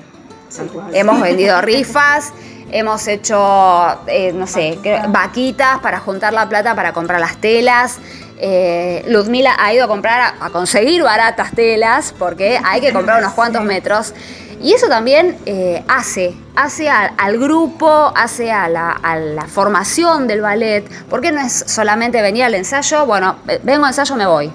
[0.94, 2.32] Hemos vendido rifas,
[2.70, 4.78] hemos hecho, eh, no sé,
[5.08, 7.98] vaquitas para juntar la plata para comprar las telas.
[8.38, 13.32] Eh, Ludmila ha ido a comprar, a, conseguir baratas telas, porque hay que comprar unos
[13.34, 14.14] cuantos metros.
[14.62, 20.28] Y eso también eh, hace, hace a- al grupo, hace a la, a la formación
[20.28, 24.24] del ballet, porque no es solamente venir al ensayo, bueno, eh, vengo al ensayo, me
[24.26, 24.50] voy.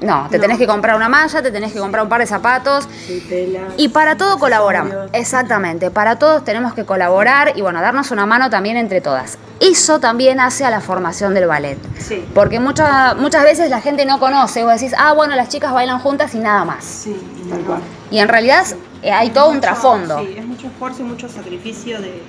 [0.00, 0.42] No, te No.
[0.42, 3.62] tenés que comprar una malla, te tenés que comprar un par de zapatos, Sí, telas,
[3.78, 4.94] y para todo colaboramos.
[5.12, 9.38] Exactamente, para todos tenemos que colaborar y bueno, darnos una mano también entre todas.
[9.58, 11.78] Eso también hace a la formación del ballet.
[11.98, 12.22] Sí.
[12.34, 15.98] Porque muchas muchas veces la gente no conoce, vos decís, ah, bueno, las chicas bailan
[16.00, 16.84] juntas y nada más.
[16.84, 17.66] Sí, y Tal no.
[17.66, 17.80] cual.
[18.10, 18.66] Y en realidad
[19.02, 20.18] eh, hay todo un trasfondo.
[20.20, 22.22] Sí, es mucho esfuerzo y mucho sacrificio de,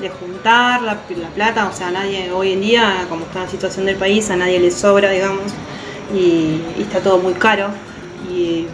[0.00, 1.68] de juntar la, la plata.
[1.68, 4.72] O sea, nadie, hoy en día, como está la situación del país, a nadie le
[4.72, 5.52] sobra, digamos,
[6.12, 7.68] y, está todo muy caro.
[8.30, 8.66] Y,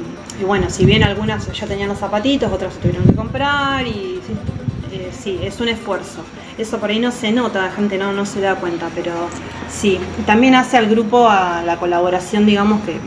[0.45, 4.33] bueno, si bien algunas ya tenían los zapatitos, otras tuvieron que comprar, y sí,
[4.93, 6.21] eh, sí, es un esfuerzo.
[6.57, 9.13] Eso por ahí no se nota, la gente no, no se da cuenta, pero
[9.69, 9.99] sí.
[10.27, 12.99] También hace al grupo a la colaboración, digamos, que,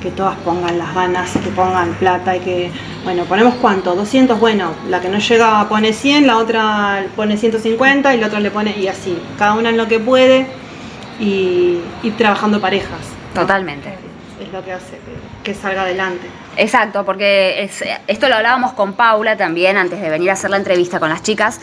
[0.00, 2.70] que todas pongan las ganas, que pongan plata y que,
[3.04, 8.14] bueno, ponemos cuánto, 200, bueno, la que no llega pone 100, la otra pone 150
[8.14, 10.46] y la otra le pone, y así, cada una en lo que puede
[11.20, 13.17] y ir trabajando parejas.
[13.34, 13.94] Totalmente.
[14.40, 16.26] Es lo que hace que, que salga adelante.
[16.56, 20.56] Exacto, porque es- esto lo hablábamos con Paula también antes de venir a hacer la
[20.56, 21.60] entrevista con las chicas.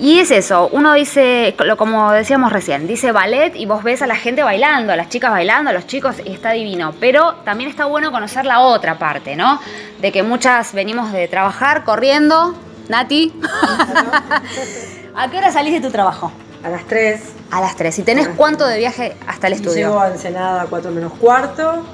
[0.00, 4.06] Y es eso, uno dice, lo- como decíamos recién, dice ballet y vos ves a
[4.06, 6.94] la gente bailando, a las chicas bailando, a los chicos, y está divino.
[7.00, 9.60] Pero también está bueno conocer la otra parte, ¿no?
[10.00, 12.54] De que muchas venimos de trabajar corriendo.
[12.88, 13.32] Nati,
[15.16, 16.30] ¿a qué hora salís de tu trabajo?
[16.64, 17.20] A las 3.
[17.50, 17.98] A las 3.
[17.98, 20.00] ¿Y tenés cuánto de viaje hasta el Y llego estudio?
[20.00, 21.84] a Ensenada a 4 menos cuarto,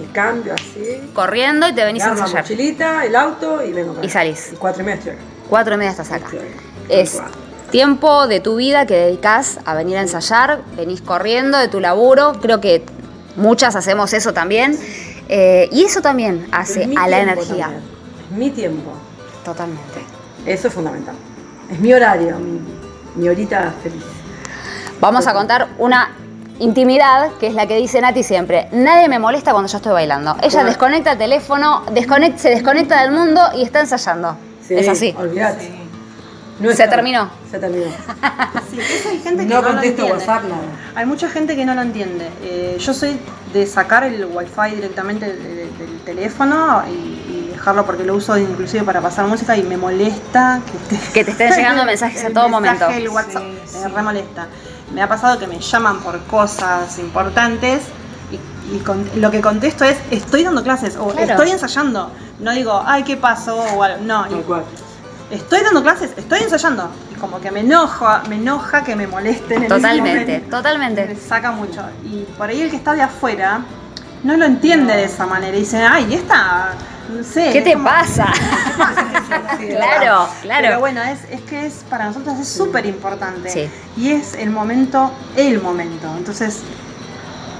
[0.00, 1.10] me cambio así.
[1.12, 2.44] Corriendo y te venís a agarro la ensayar.
[2.44, 4.52] mochilita, el auto y vengo para Y salís.
[4.52, 5.74] Y 4 y media estoy acá.
[5.74, 6.30] Y media estás acá.
[6.88, 7.20] Es
[7.70, 12.34] tiempo de tu vida que dedicas a venir a ensayar, venís corriendo de tu laburo,
[12.40, 12.84] creo que
[13.36, 14.78] muchas hacemos eso también,
[15.28, 17.64] eh, y eso también hace a la energía.
[17.64, 17.82] también.
[18.30, 18.92] Es mi tiempo.
[19.44, 20.00] Totalmente.
[20.46, 21.14] Eso es fundamental.
[21.70, 22.60] Es mi horario, mi,
[23.14, 24.02] mi horita feliz.
[25.00, 26.12] Vamos a contar una
[26.58, 28.68] intimidad, que es la que dice Nati siempre.
[28.72, 30.36] Nadie me molesta cuando yo estoy bailando.
[30.42, 34.36] Ella desconecta el teléfono, desconect- se desconecta del mundo y está ensayando.
[34.66, 35.14] Sí, es así.
[35.18, 35.80] Olvídate.
[36.74, 37.28] Se terminó.
[37.50, 37.86] Se terminó.
[38.70, 40.06] Sí, eso hay gente que No no, contesto.
[40.06, 40.62] WhatsApp, nada.
[40.94, 42.30] Hay mucha gente que no lo entiende.
[42.42, 43.18] Eh, yo soy
[43.52, 46.92] de sacar el wifi directamente del, del- del teléfono y
[47.62, 51.30] dejarlo porque lo uso inclusive para pasar música y me molesta que te, Que te
[51.30, 52.88] estén llegando mensajes a todo mensaje, momento.
[52.90, 53.42] El WhatsApp,
[53.82, 54.46] me re molesta.
[54.92, 57.82] Me ha pasado que me llaman por cosas importantes
[58.32, 61.30] y, y con- lo que contesto es estoy dando clases o Claro.
[61.30, 62.10] estoy ensayando.
[62.40, 63.56] No digo, ay, ¿qué pasó?
[63.56, 64.02] o algo.
[64.04, 66.90] No, y- estoy dando clases, estoy ensayando.
[67.12, 70.56] Y como que me enoja, me enoja que me molesten en ese Totalmente, momento.
[70.56, 71.06] totalmente.
[71.06, 71.80] Me saca mucho.
[72.04, 73.60] Y por ahí el que está de afuera
[74.24, 75.56] no lo entiende de esa manera.
[75.56, 76.70] Y dice, ay, esta,
[77.12, 77.50] no sé.
[77.52, 78.26] ¿Qué te como- pasa?
[79.58, 80.80] Sí, Claro, Pero claro.
[80.80, 83.48] bueno, es, es que es para nosotros es súper importante.
[83.50, 83.70] Sí.
[83.96, 86.12] Y es el momento, el momento.
[86.16, 86.60] Entonces,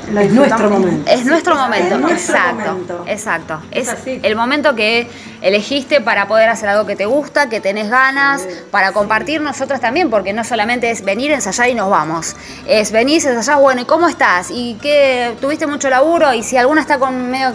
[0.09, 1.11] Es nuestro momento.
[1.11, 3.05] Es nuestro momento, es nuestro exacto, momento.
[3.07, 3.61] exacto.
[3.71, 5.09] Es el momento que
[5.41, 10.11] elegiste para poder hacer algo que te gusta, que tenés ganas, para compartir nosotros también,
[10.11, 12.37] porque no solamente es venir, ensayar y nos vamos.
[12.67, 14.49] Es venir, ensayar, bueno, ¿y cómo estás?
[14.51, 15.35] ¿Y qué?
[15.41, 16.33] ¿Tuviste mucho laburo?
[16.35, 17.55] Y si alguna está con medio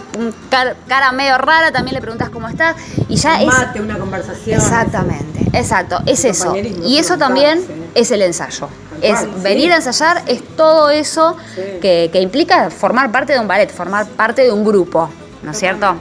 [0.50, 2.76] car- cara medio rara, también le preguntas cómo estás.
[3.08, 4.58] Y ya Un es mate, una conversación.
[4.60, 6.54] Exactamente, exacto, es eso.
[6.84, 8.68] Y eso también es el ensayo.
[9.02, 9.26] Es sí.
[9.42, 11.62] venir a ensayar, es todo eso Sí.
[11.80, 15.10] que, que implica formar parte de un ballet, formar parte de un grupo,
[15.42, 15.96] ¿no es cierto?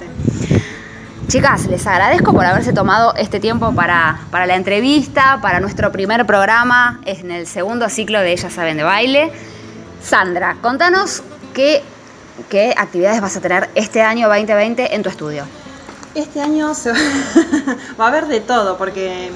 [1.27, 6.25] Chicas, les agradezco por haberse tomado este tiempo para, para la entrevista, para nuestro primer
[6.25, 9.31] programa en el segundo ciclo de Ellas Saben de Baile.
[10.01, 11.23] Sandra, contanos
[11.53, 11.83] qué,
[12.49, 15.43] qué actividades vas a tener este año 2020 en tu estudio.
[16.15, 16.97] Este año se va,
[17.99, 19.29] va a haber de todo, porque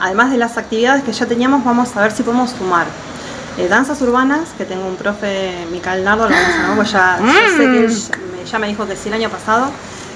[0.00, 2.86] además de las actividades que ya teníamos, vamos a ver si podemos sumar.
[3.58, 7.18] Eh, danzas urbanas, que tengo un profe, Micael Nardo, lo vamos a llamar, pues ya,
[7.18, 9.70] yo sé que él ya me, dijo que sí el año pasado.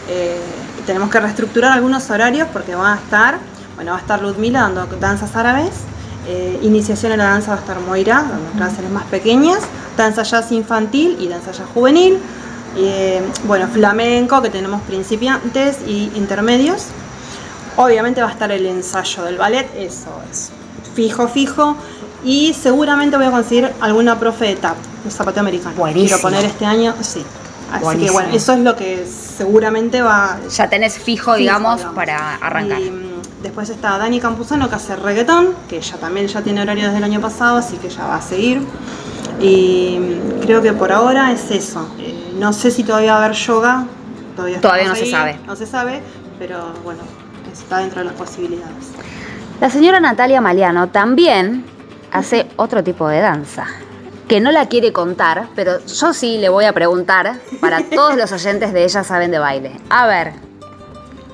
[0.08, 0.40] Eh,
[0.86, 3.38] tenemos que reestructurar algunos horarios porque van a estar,
[3.76, 5.70] bueno, va a estar Ludmila dando danzas árabes,
[6.28, 9.58] eh, iniciación en la danza va a estar Moira, dando clases más pequeñas,
[9.96, 12.18] danza jazz infantil y danza jazz juvenil.
[12.76, 16.86] Eh, bueno, flamenco, que tenemos principiantes y intermedios.
[17.76, 20.50] Obviamente va a estar el ensayo del ballet, eso es
[20.94, 21.76] fijo, fijo.
[22.24, 25.74] Y seguramente voy a conseguir alguna profe de tap, de zapateo americano.
[25.76, 26.06] Buenísimo.
[26.08, 27.24] Quiero poner este año, sí.
[27.72, 28.06] Así Buenísimo.
[28.18, 31.96] que bueno, eso es lo que seguramente va, Ya tenés fijo, Fijo, digamos, digamos.
[31.96, 32.80] para arrancar.
[32.80, 36.84] y mm, después está Dani Campuzano que hace reggaetón, que ella también ya tiene horario
[36.84, 38.60] desde el año pasado, así que ya va a seguir.
[39.40, 41.88] Y mm, creo que por ahora es eso.
[41.98, 43.86] Eh, no sé si todavía va a haber yoga.
[44.36, 45.38] Todavía, no se sabe.
[45.46, 46.02] No se sabe,
[46.38, 47.00] pero bueno,
[47.60, 48.88] está dentro de las posibilidades.
[49.60, 51.64] La señora Natalia Maliano también
[52.10, 53.66] hace otro tipo de danza,
[54.28, 58.32] que no la quiere contar, pero yo sí le voy a preguntar para todos los
[58.32, 59.76] oyentes de Ellas Saben de Baile.
[59.90, 60.32] A ver,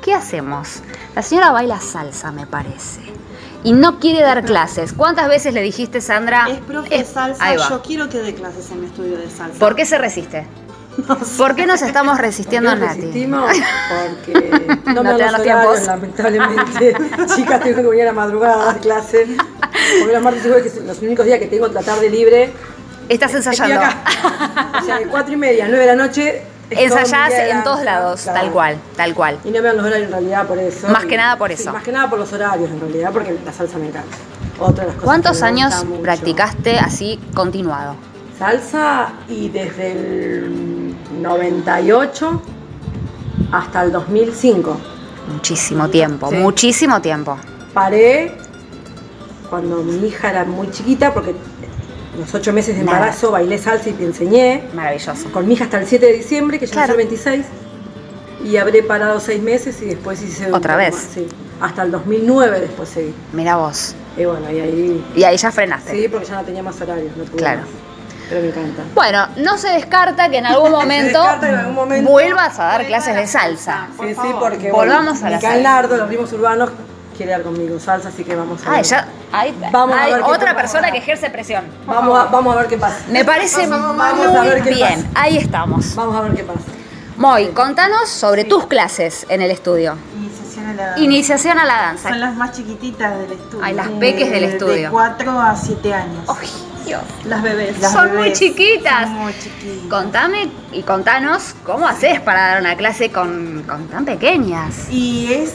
[0.02, 0.80] ¿qué hacemos?
[1.14, 3.00] La señora baila salsa, me parece.
[3.64, 4.92] Y no quiere dar clases.
[4.92, 6.46] ¿Cuántas veces le dijiste, Sandra?
[6.48, 9.58] Es profe de Es- salsa, yo quiero que dé clases en mi estudio de salsa.
[9.58, 10.46] ¿Por qué se resiste?
[11.38, 13.00] ¿Por qué nos estamos resistiendo a ¿Por qué Nati?
[13.00, 13.50] resistimos?
[13.88, 16.94] Porque no, No me dan los horarios, lamentablemente.
[17.36, 19.26] Chicas, tengo que venir a la madrugada a dar clase.
[20.00, 22.52] Porque los martes y jueves, que son los únicos días que tengo la tarde libre,
[23.08, 23.86] Estás estoy ensayando.
[23.86, 24.80] acá.
[24.82, 26.42] O sea, de 4 y media 9 de la noche.
[26.70, 28.40] Ensayás en todos lados, claro.
[28.40, 29.38] tal cual, tal cual.
[29.44, 30.88] Y no me dan los horarios en realidad por eso.
[30.88, 31.72] Más Y- que nada por sí, eso.
[31.72, 34.14] más que nada por los horarios en realidad, porque la salsa me encanta.
[34.58, 37.96] Otra de las cosas ¿Cuántos años practicaste así continuado?
[38.38, 40.87] Salsa y desde el
[41.18, 42.42] 98
[43.52, 44.76] hasta el 2005.
[45.32, 46.36] Muchísimo tiempo, Sí.
[46.36, 47.36] muchísimo tiempo.
[47.74, 48.32] Paré
[49.50, 51.34] cuando mi hija era muy chiquita porque
[52.18, 52.98] los ocho meses de Nada.
[52.98, 54.64] embarazo bailé salsa y te enseñé.
[54.74, 55.30] Maravilloso.
[55.32, 56.94] Con mi hija hasta el 7 de diciembre, que ya Claro.
[56.94, 57.46] nació el 26.
[58.44, 60.94] Y habré parado seis meses y después hice ¿Otra vez?
[60.94, 61.26] más, sí.
[61.60, 63.12] Hasta el 2009 después seguí.
[63.32, 63.94] Mira vos.
[64.16, 65.04] Y bueno, y ahí...
[65.16, 65.90] Y ahí ya frenaste.
[65.92, 67.16] Sí, porque ya no tenía más horarios.
[67.16, 67.60] No tuve Claro.
[67.62, 67.68] más.
[68.28, 68.82] Pero me encanta.
[68.94, 72.64] Bueno, no se descarta que en algún momento, descarta que en algún momento- vuelvas a
[72.64, 73.88] dar clases de salsa.
[74.00, 75.58] Sí, sí, porque Volvamos a la salsa.
[75.60, 76.70] Nardo, los ritmos urbanos,
[77.16, 78.84] quiere dar conmigo salsa, así que vamos a Ah, ver.
[78.84, 80.56] ya hay, Vamos a hay ver qué otra pasa.
[80.56, 81.64] persona que ejerce presión.
[81.86, 82.98] Vamos a, vamos a ver qué pasa.
[83.08, 85.02] Me parece Vamos a ver muy qué bien.
[85.04, 85.20] pasa.
[85.22, 85.94] Ahí estamos.
[85.94, 86.60] Vamos a ver qué pasa.
[87.16, 89.96] Moy, contanos sobre tus clases en el estudio.
[90.68, 92.08] Iniciación a la Iniciación a la danza.
[92.10, 93.64] Son las más chiquititas del estudio.
[93.64, 94.82] Ay, las peques del De- estudio.
[94.84, 96.24] De 4 a 7 años.
[96.84, 97.02] Dios.
[97.24, 97.78] Las bebés.
[97.80, 99.02] las Son muy chiquitas.
[99.02, 99.88] Son muy chiquitas.
[99.90, 104.88] Contame y contanos cómo haces para dar una clase con, con tan pequeñas.
[104.90, 105.52] Y es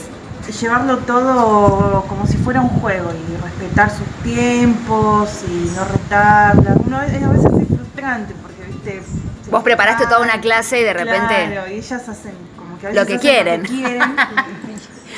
[0.60, 6.76] llevarlo todo como si fuera un juego y respetar sus tiempos y no retarlas.
[6.86, 9.02] Uno es a veces es frustrante porque, viste.
[9.50, 11.34] Vos preparaste toda una clase y de repente...
[11.50, 13.62] Claro, y ellas hacen como que a Lo que quieren.
[13.62, 14.02] Lo que quieren.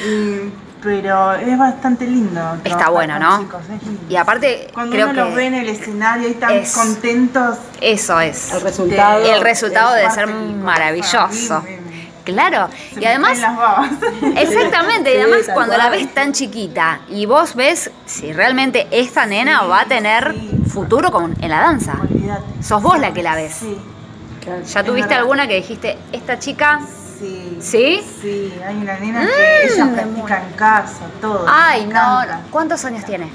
[0.04, 2.40] Y- pero es bastante lindo.
[2.62, 3.40] Está bueno, ¿no?
[3.40, 4.02] chicos, es lindo.
[4.08, 7.56] Y aparte, Cuando creo uno que los ve en el escenario y tan es- contentos.
[7.80, 8.52] eso es.
[8.52, 9.24] El resultado.
[9.24, 11.60] El resultado de debe ser maravilloso.
[11.62, 12.06] Bien, bien, bien.
[12.24, 13.90] Claro, Se y me además, las babas.
[14.36, 19.62] exactamente, y además cuando la ves tan chiquita y vos ves si realmente esta nena
[19.62, 20.62] va a tener sí.
[20.68, 21.94] futuro con, en la danza.
[22.00, 22.42] Olvídate.
[22.62, 23.54] Sos vos la que la ves.
[23.60, 23.76] Sí,
[24.44, 24.62] Claro.
[24.62, 25.18] ¿Ya tuviste verdad.
[25.22, 26.80] alguna que dijiste, esta chica?
[27.18, 27.58] Sí.
[27.60, 28.04] ¿Sí?
[28.22, 31.44] Sí, hay una nena que ella Mm, practica en casa, todo.
[31.48, 32.20] Ay, no.
[32.50, 33.30] ¿cuántos años tiene?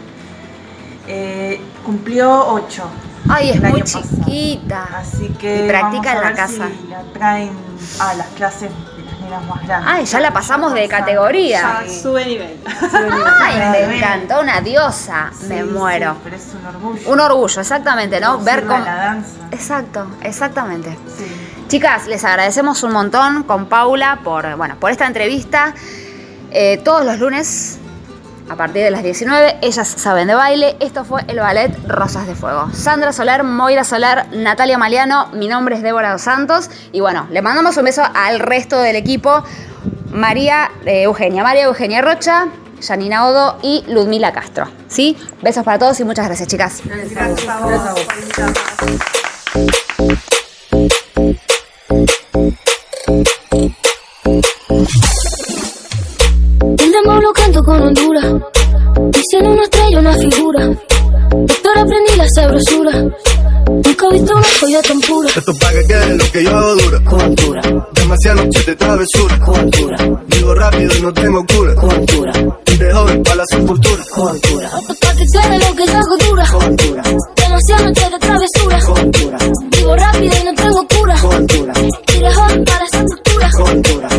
[1.08, 2.84] Eh, cumplió ocho.
[3.30, 4.04] Ay, es muy pasado.
[4.26, 4.88] chiquita.
[4.98, 6.68] Así que Y practica vamos a en la ver casa.
[6.82, 7.52] Si la traen
[8.00, 9.92] a las clases de las nenas más grandes.
[9.94, 11.84] Ay, ya la pasamos de categoría.
[11.86, 12.58] Ya sube nivel.
[13.42, 15.32] Ay, me encantó, una diosa.
[15.40, 16.16] Sí, me sí, muero.
[16.24, 17.10] pero es un orgullo.
[17.12, 18.40] Un orgullo, exactamente, ¿no?
[18.40, 18.84] Ver cómo...
[18.84, 19.30] la danza.
[19.52, 20.98] Exacto, exactamente.
[21.18, 21.41] Sí.
[21.72, 25.74] Chicas, les agradecemos un montón con Paula por, bueno, por esta entrevista.
[26.52, 27.80] Eh, todos los lunes,
[28.50, 30.76] a partir de las 19, ellas saben de baile.
[30.82, 32.70] Esto fue el ballet Rosas de Fuego.
[32.74, 36.70] Sandra Soler, Moira Soler, Natalia Maliano, mi nombre es Débora Dos Santos.
[36.92, 39.42] Y bueno, le mandamos un beso al resto del equipo.
[40.12, 42.48] María eh, Eugenia, María Eugenia Rocha,
[42.86, 44.66] Janina Odo y Ludmila Castro.
[44.90, 45.16] ¿Sí?
[45.42, 46.82] Besos para todos y muchas gracias, chicas.
[46.84, 47.72] Gracias a vos.
[47.72, 48.86] Gracias a
[49.56, 49.72] vos.
[56.78, 58.26] El demo lo canto con Honduras.
[59.12, 60.66] Dicen una estrella, una figura.
[60.68, 62.92] Doctor, aprendí la sabrosura.
[62.92, 65.30] Nunca he visto una joya tan pura.
[65.36, 67.04] Esto pa' que quede lo que yo hago dura.
[67.04, 67.62] Cobertura,
[67.94, 69.40] Demasiadas noches de travesura.
[69.40, 71.76] cobertura, Vivo rápido y no tengo cura.
[71.76, 72.34] cobertura,
[72.68, 74.04] Y de joven pa' la sepultura.
[74.10, 74.70] cobertura.
[74.72, 76.48] Pa' que quede lo que yo hago dura.
[76.52, 77.04] Cobertura,
[77.36, 78.80] Demasiadas noches de travesura.
[78.86, 79.38] cobertura,
[79.72, 80.61] Vivo rápido y no tengo
[83.72, 84.10] cobertura.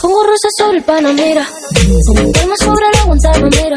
[0.00, 1.46] Pongo rosas sobre el panamera.
[2.06, 3.76] Pongo palmas sobre la guantanamera.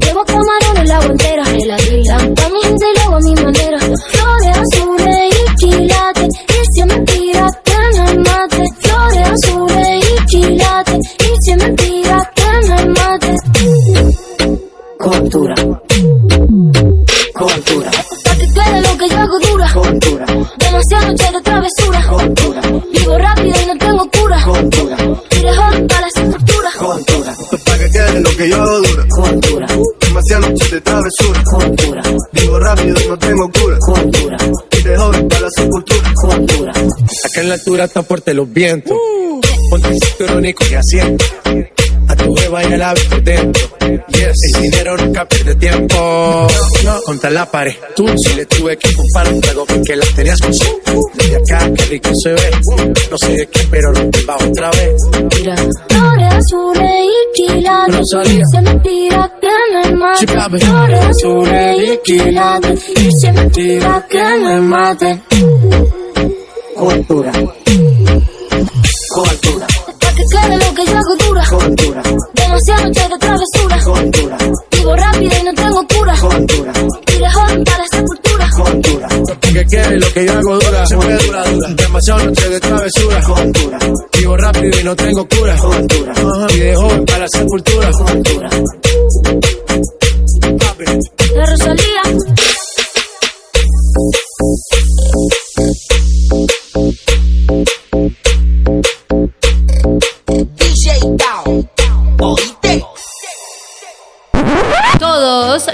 [0.00, 1.44] Llevo camarones la guantera.
[1.44, 3.78] Pa' mi gente y lo hago a mi manera.
[3.78, 6.28] Flores azules y quilates.
[6.48, 8.64] Y si es mentira que me mate.
[8.80, 11.06] Flores azules y quilates.
[11.18, 13.36] Y si es mentira que me mate.
[14.98, 15.54] Cobertura,
[17.34, 17.90] cobertura,
[18.22, 19.72] Pa' que quede lo que yo hago dura.
[19.72, 20.26] cobertura,
[20.58, 21.32] Demasiadas noches
[28.18, 29.06] lo que yo hago dura.
[29.08, 29.66] Cobertura,
[30.00, 31.44] Demasiadas noches de travesura.
[31.44, 32.02] cobertura,
[32.32, 33.76] Vivo rápido y no tengo cura.
[33.78, 34.36] cobertura,
[34.78, 36.12] Y de joven pa' la sepultura.
[36.14, 36.72] cobertura.
[36.72, 38.96] Acá en la altura está fuerte los vientos.
[39.70, 41.24] Ponte el cinturón y asiento.
[42.10, 43.62] A tu jeva y a la ves por dentro.
[44.08, 44.36] Yes.
[44.54, 46.48] El dinero nunca pierde tiempo.
[47.04, 47.74] Contra la pared.
[47.94, 50.80] Tú si le tuve que comprar un trago porque la tenías con su.
[51.14, 52.50] Desde acá, qué rico se ve.
[53.10, 54.94] No sé de qué, pero no te va otra vez.
[55.38, 55.54] Mira.
[55.88, 58.08] Flores azules y quilates.
[58.50, 60.26] Se me tira que me mate.
[60.26, 62.88] Flores azules y quilates.
[62.96, 65.20] Y se me tira que me mate.
[66.74, 67.32] Cobertura,
[72.66, 73.78] Demasiadas noches de travesura.
[73.84, 74.38] cobertura,
[74.70, 76.14] Vivo rápido y no tengo cura.
[77.06, 78.50] Y de joven para la sepultura.
[78.54, 79.08] cobertura,
[79.40, 80.86] Que quede lo que yo hago dura.
[80.86, 81.68] Siempre dura, dura.
[81.70, 83.22] Demasiado noche de travesura.
[83.22, 83.78] cobertura,
[84.18, 85.56] Vivo rápido y no tengo cura.
[86.50, 87.90] Y de joven para la sepultura.
[87.92, 88.50] cobertura.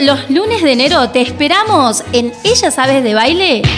[0.07, 3.63] Los lunes de enero te esperamos en Ella Sabes de Baile.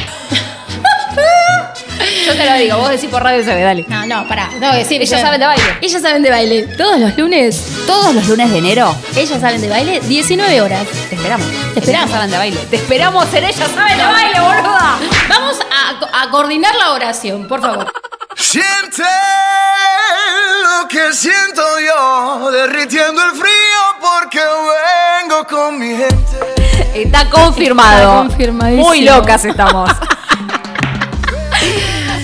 [2.27, 3.85] Yo te lo digo, vos decís por radio se ve, dale.
[3.89, 4.51] No, no, pará.
[4.61, 5.65] No, decir, Ellas saben de baile.
[5.81, 6.63] Ellas saben de baile.
[6.77, 7.65] Todos los lunes.
[7.87, 10.87] Todos los lunes de enero Ellas saben de baile, 19 horas.
[11.09, 11.47] te esperamos.
[11.73, 12.11] Te esperamos.
[12.11, 12.57] Ellas saben de baile.
[12.71, 14.99] Te esperamos en Ellas saben de baile, boluda.
[15.29, 17.91] Vamos a, a coordinar la oración, por favor.
[18.39, 19.03] Siente
[20.63, 26.39] lo que siento yo, derritiendo el frío porque vengo con mi gente.
[26.95, 28.23] Está confirmado.
[28.23, 28.87] Está confirmadísimo.
[28.87, 29.91] Muy locas estamos.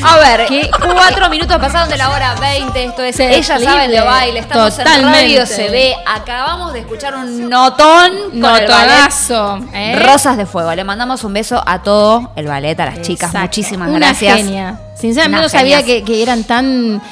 [0.07, 0.47] A ver,
[0.95, 2.85] cuatro minutos pasaron de la hora 20.
[2.85, 3.65] Esto es Ellas Terrible.
[3.73, 4.39] saben de baile.
[4.41, 5.19] Estamos en Totalmente.
[5.19, 5.95] Radio CB.
[6.07, 9.59] Acabamos de escuchar un notón con el ballet Notonazo.
[9.73, 9.97] ¿eh?
[10.07, 10.75] Rosas de Fuego.
[10.75, 13.33] Le mandamos un beso a todo el ballet, a las chicas.
[13.33, 14.37] Muchísimas Una gracias.
[14.37, 14.79] Genia.
[15.09, 17.03] Sinceramente no sabía que, que eran tan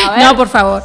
[0.06, 0.24] A ver.
[0.26, 0.84] No, por favor.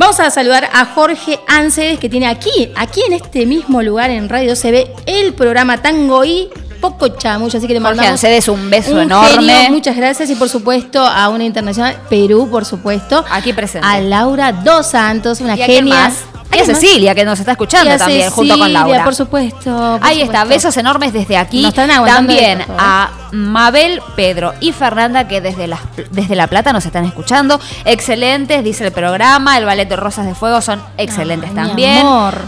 [0.00, 4.30] Vamos a saludar a Jorge Ancedes que tiene aquí, aquí en este mismo lugar en
[4.30, 6.48] Radio CB, el programa Tango y
[6.80, 9.52] poco chamuyo, así que le Jorge mandamos Ancedes, un beso un enorme.
[9.52, 13.22] genio, muchas gracias y por supuesto a una internacional Perú, por supuesto.
[13.30, 13.86] Aquí presente.
[13.86, 15.94] A Laura Dos Santos, una ¿Y a genia.
[15.94, 16.14] más?
[16.56, 19.04] Y a Cecilia, que nos está escuchando a también, junto con Cecilia, Laura.
[19.04, 19.98] por supuesto.
[19.98, 21.60] por Ahí está, besos enormes desde aquí.
[21.60, 22.78] Nos están aguantando También de todo, ¿eh?
[22.80, 25.78] a Mabel, Pedro y Fernanda, que desde La,
[26.10, 27.60] desde la Plata nos están escuchando.
[27.84, 29.56] Excelentes, dice el programa.
[29.58, 32.06] El ballet de Rosas de Fuego son excelentes Ay, también.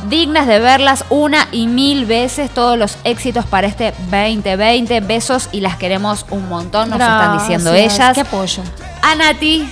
[0.09, 2.51] Dignas de verlas una y mil veces.
[2.51, 5.01] Todos los éxitos para este 2020.
[5.01, 8.14] Besos y las queremos un montón, nos están diciendo ellas.
[8.14, 8.62] Qué apoyo.
[9.03, 9.68] A Nati,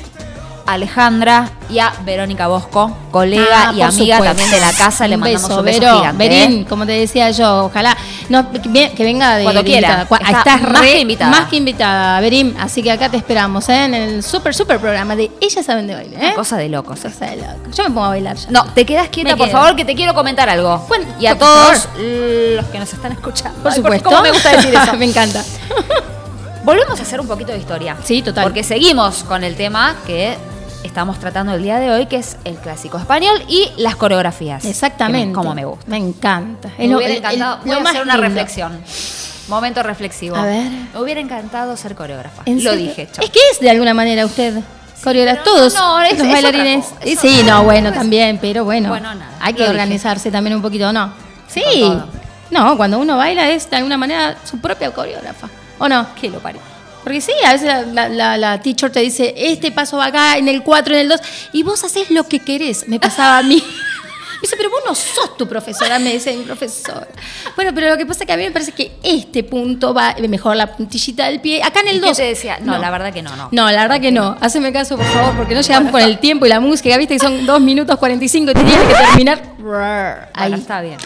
[0.67, 4.25] Alejandra y a Verónica Bosco, colega Ah, y amiga supuesto.
[4.25, 5.09] también de la casa.
[5.09, 6.25] Le mandamos beso, un beso Vero, gigante.
[6.27, 6.29] ¿eh?
[6.29, 7.97] Verín, como te decía yo, ojalá
[8.31, 9.89] no, que ve- que venga de Cuando de quiera.
[10.09, 10.22] invitada.
[10.24, 11.31] Está estás más re- que invitada.
[11.31, 12.57] Más que invitada, Verín.
[12.59, 13.85] Así que acá te esperamos, ¿eh?
[13.85, 16.26] En el super, super programa de Ellas Saben de Baile, ¿eh?
[16.28, 17.01] Una cosa de locos.
[17.01, 17.70] Cosa de loco.
[17.74, 18.51] Yo me pongo a bailar ya.
[18.51, 19.59] No, te quedas quieta, Me por quedo.
[19.59, 20.78] favor, que te quiero comentar algo.
[20.89, 23.59] Bueno, y a todos los que nos están escuchando.
[23.62, 24.09] Por Ay, supuesto.
[24.09, 24.93] ¿Cómo me gusta decir eso?
[24.97, 25.45] me encanta.
[26.64, 27.97] Volvemos a hacer un poquito de historia.
[28.05, 28.45] Sí, total.
[28.45, 30.37] Porque seguimos con el tema que
[30.85, 34.64] estamos tratando el día de hoy, que es el clásico español y las coreografías.
[34.64, 35.35] Exactamente.
[35.35, 35.85] Como me gusta.
[35.89, 36.70] Me encanta.
[36.78, 37.59] Me hubiera el- el- encantado.
[37.64, 38.28] voy a hacer una lindo.
[38.28, 38.81] reflexión.
[39.49, 40.37] Momento reflexivo.
[40.37, 40.70] A ver.
[40.95, 42.43] Me hubiera encantado ser coreógrafa.
[42.47, 42.89] ¿En Lo serio?
[42.89, 43.24] dije, chao.
[43.24, 44.55] Es que es de alguna manera usted.
[45.03, 46.85] Coreógrafo, todos no, los es bailarines.
[46.85, 48.91] cosa, sí, no, bueno, también, pero bueno.
[48.91, 49.70] Bueno, nada, hay que dije.
[49.70, 51.11] organizarse también un poquito, ¿no?
[51.49, 51.62] Sí.
[52.51, 55.49] No, cuando uno baila es de alguna manera su propia coreógrafa.
[55.78, 56.07] ¿O no?
[56.20, 56.61] Que lo parió.
[57.03, 60.37] Porque sí, a veces la, la, la- la teacher te dice, este paso va acá,
[60.39, 61.21] en el 4, en el 2,
[61.53, 62.87] y vos haces lo que querés.
[62.89, 63.63] Me pasaba a mí.
[64.41, 67.07] Me dice, pero vos no sos tu profesora, me dice mi profesor.
[67.57, 70.17] Bueno, pero lo que pasa es que a mí me parece que este punto va
[70.31, 71.63] mejor la puntillita del pie.
[71.63, 72.17] Acá en el ¿Y qué 2.
[72.17, 72.59] te decía?
[72.59, 73.51] No, la verdad que no, no.
[73.53, 74.39] No, la verdad que no.
[74.41, 76.97] Haceme caso, por favor, porque no llegamos con el tiempo y la música.
[76.97, 79.43] Viste que son 2 minutos 45 y tenías que terminar.
[80.33, 80.49] Ahí.
[80.49, 80.97] Bueno, está bien.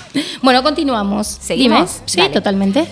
[0.41, 1.27] Bueno, continuamos.
[1.27, 1.93] ¿Seguimos?
[1.95, 2.03] Dime.
[2.07, 2.33] Sí, Dale.
[2.35, 2.87] totalmente.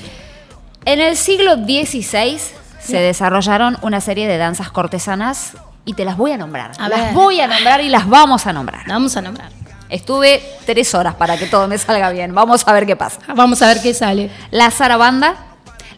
[0.85, 2.41] En el siglo XVI
[2.83, 5.53] se desarrollaron una serie de danzas cortesanas
[5.85, 6.73] y te las voy a nombrar.
[6.79, 7.15] A las ver.
[7.15, 8.87] voy a nombrar y las vamos a nombrar.
[8.87, 9.51] Vamos a nombrar.
[9.89, 12.35] Estuve tres horas para que todo me salga bien.
[12.35, 13.21] Vamos a ver qué pasa.
[13.35, 14.31] Vamos a ver qué sale.
[14.51, 15.35] La zarabanda,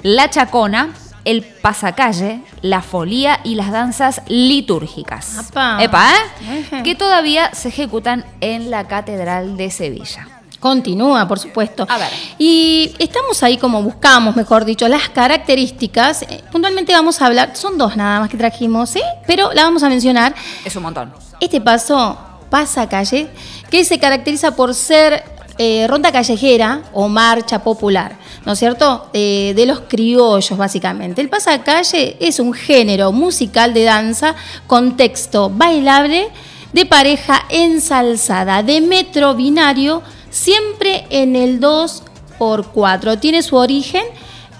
[0.02, 0.90] la chacona,
[1.24, 5.38] el pasacalle, la folía y las danzas litúrgicas.
[5.50, 5.78] Apa.
[5.80, 6.10] Epa,
[6.42, 6.82] ¿eh?
[6.82, 10.28] Que todavía se ejecutan en la Catedral de Sevilla.
[10.60, 11.86] Continúa, por supuesto.
[11.88, 12.08] A ver.
[12.38, 16.22] Y estamos ahí como buscamos, mejor dicho, las características.
[16.22, 19.02] Eh, puntualmente vamos a hablar, son dos nada más que trajimos, ¿sí?
[19.26, 20.34] Pero la vamos a mencionar.
[20.64, 21.12] Es un montón.
[21.40, 22.16] Este paso,
[22.50, 23.28] pasacalle,
[23.70, 29.08] que se caracteriza por ser eh, ronda callejera o marcha popular, ¿no es cierto?
[29.12, 31.20] Eh, de los criollos, básicamente.
[31.20, 34.34] El pasacalle es un género musical de danza
[34.66, 36.28] con texto bailable
[36.72, 40.02] de pareja ensalzada, de metro binario,
[40.34, 42.02] siempre en el 2
[42.38, 44.02] por 4 Tiene su origen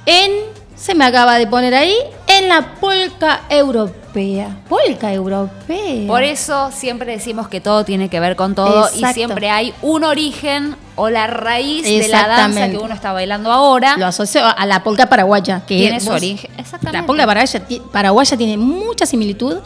[0.06, 0.30] en,
[0.76, 1.96] se me acaba de poner ahí,
[2.28, 4.58] en la polca europea.
[4.68, 6.06] Polca europea.
[6.06, 10.04] Por eso siempre decimos que todo tiene que ver con todo y siempre hay un
[10.04, 13.96] origen o la raíz de la danza que uno está bailando ahora.
[13.96, 16.50] Lo asocio a la polca paraguaya, que Tiene su vos- origen.
[16.58, 17.00] Exactamente.
[17.00, 19.56] La polca paraguaya, paraguaya tiene mucha similitud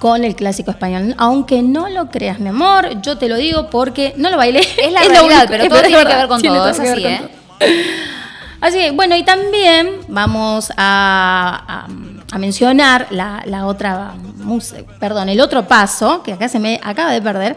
[0.00, 4.14] con el clásico español, aunque no lo creas, mi amor, yo te lo digo porque
[4.16, 4.60] no lo bailé.
[4.78, 6.80] Es la lo realidad, único- pero es todo verdad, tiene que ver con todo, es
[6.80, 7.20] así, ¿eh?
[8.62, 11.86] Así que, bueno, y también vamos a, a-
[12.34, 14.12] a mencionar la, la otra,
[14.98, 17.56] perdón, el otro paso, que acá se me acaba de perder,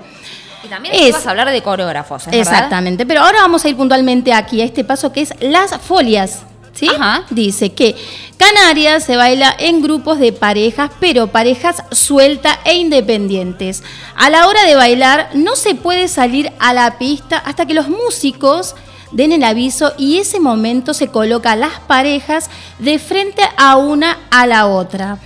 [0.64, 2.54] Y también Es- vas a hablar de coreógrafos, ¿es verdad?
[2.54, 6.44] Exactamente, pero ahora vamos a ir puntualmente aquí a este paso que es las folias.
[6.74, 6.88] ¿Sí?
[7.30, 7.96] Dice que
[8.38, 13.84] Canarias se baila en grupos de parejas, pero parejas sueltas e independientes.
[14.16, 17.88] A la hora de bailar no se puede salir a la pista hasta que los
[17.88, 18.76] músicos
[19.12, 22.50] den el aviso y ese momento se coloca las parejas
[22.80, 25.20] de frente a una a la otra.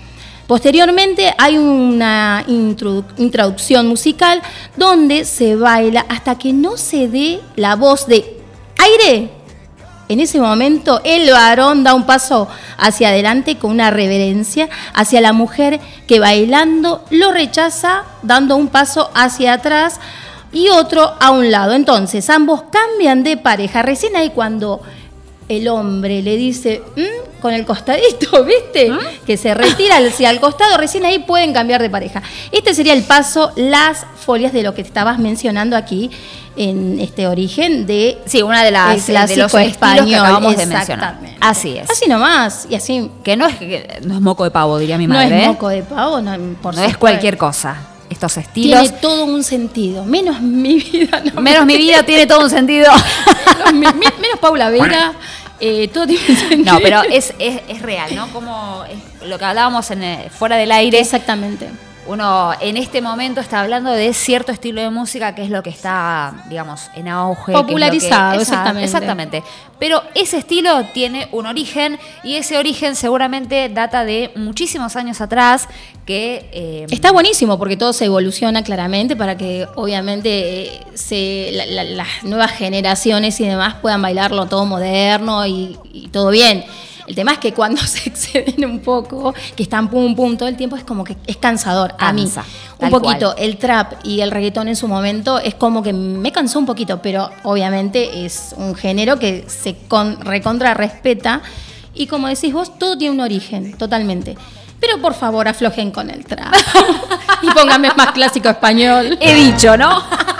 [0.45, 4.41] Posteriormente hay una introdu- introducción musical
[4.76, 8.39] donde se baila hasta que no se dé la voz de
[8.78, 9.37] aire.
[10.10, 12.47] En ese momento el varón da un paso
[12.78, 19.12] hacia adelante con una reverencia hacia la mujer que bailando lo rechaza dando un paso
[19.14, 19.99] hacia atrás
[20.53, 21.74] y otro a un lado.
[21.74, 23.82] Entonces ambos cambian de pareja.
[23.82, 24.82] Recién ahí cuando
[25.50, 28.91] el hombre le dice "Mm", con el costadito, ¿viste?
[29.26, 32.22] Que se retira hacia el costado, recién ahí pueden cambiar de pareja.
[32.52, 36.10] Este sería el paso, las folias de lo que estabas mencionando aquí
[36.56, 40.08] en este origen de Sí, una de las el clásico de los estilos español.
[40.08, 41.20] que acabamos de mencionar.
[41.39, 41.89] Así es.
[41.89, 43.12] Así nomás, y así.
[43.24, 45.38] Que no es, que no es moco de pavo, diría mi No madre.
[45.38, 45.48] es ¿eh?
[45.48, 47.78] moco de pavo, no, por No es cualquier cosa.
[48.18, 48.82] Estos estilos.
[48.82, 51.22] Tiene todo un sentido, menos mi vida.
[51.34, 51.39] no.
[51.39, 52.91] Menos mi vida tiene todo un sentido.
[53.72, 55.13] menos, mi- mi- menos Paula Vera,
[55.59, 56.74] eh, todo tiene un sentido.
[56.74, 58.28] No, pero es, es, es real, ¿no?
[58.34, 60.99] Como es lo que hablábamos en, eh, fuera del aire.
[60.99, 61.70] Exactamente.
[62.08, 65.70] Uno en este momento está hablando de cierto estilo de música que es lo que
[65.70, 67.45] está, digamos, en auge.
[67.45, 68.86] que es lo que- Popularizado, exactamente.
[68.86, 69.43] Exactamente.
[69.80, 75.68] Pero ese estilo tiene un origen y ese origen seguramente data de muchísimos años atrás
[76.05, 76.49] que...
[76.53, 80.30] eh, Está buenísimo porque todo se evoluciona claramente para que obviamente
[80.76, 86.08] eh, se, la- la- las nuevas generaciones y demás puedan bailarlo todo moderno y, y
[86.08, 86.64] todo bien.
[87.08, 90.58] El tema es que cuando se exceden un poco, que están pum pum todo el
[90.58, 92.30] tiempo, es como que es cansador a mí.
[92.80, 93.36] Un poquito, cual.
[93.38, 97.01] el trap y el reggaetón en su momento es como que me cansó un poquito,
[97.01, 101.41] pero obviamente es un género que se con, recontra respeta
[101.93, 104.38] y como decís vos, todo tiene un origen, totalmente.
[104.80, 106.53] Pero por favor, aflojen con el trap.
[107.41, 109.18] y pónganme más clásico español.
[109.20, 110.03] He dicho, ¿no?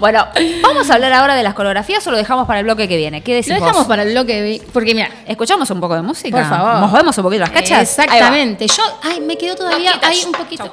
[0.00, 0.26] bueno,
[0.62, 3.22] vamos a hablar ahora de las coreografías o lo dejamos para el bloque que viene.
[3.22, 3.86] ¿Qué decís Lo dejamos vos?
[3.86, 6.36] para el bloque, porque mira, ¿Escuchamos un poco de música?
[6.36, 6.74] por favor.
[6.88, 7.82] ¿Movemos un poquito las cachas?
[7.82, 8.66] Exactamente.
[8.66, 10.70] Yo, ay, me quedó todavía ahí un poquito.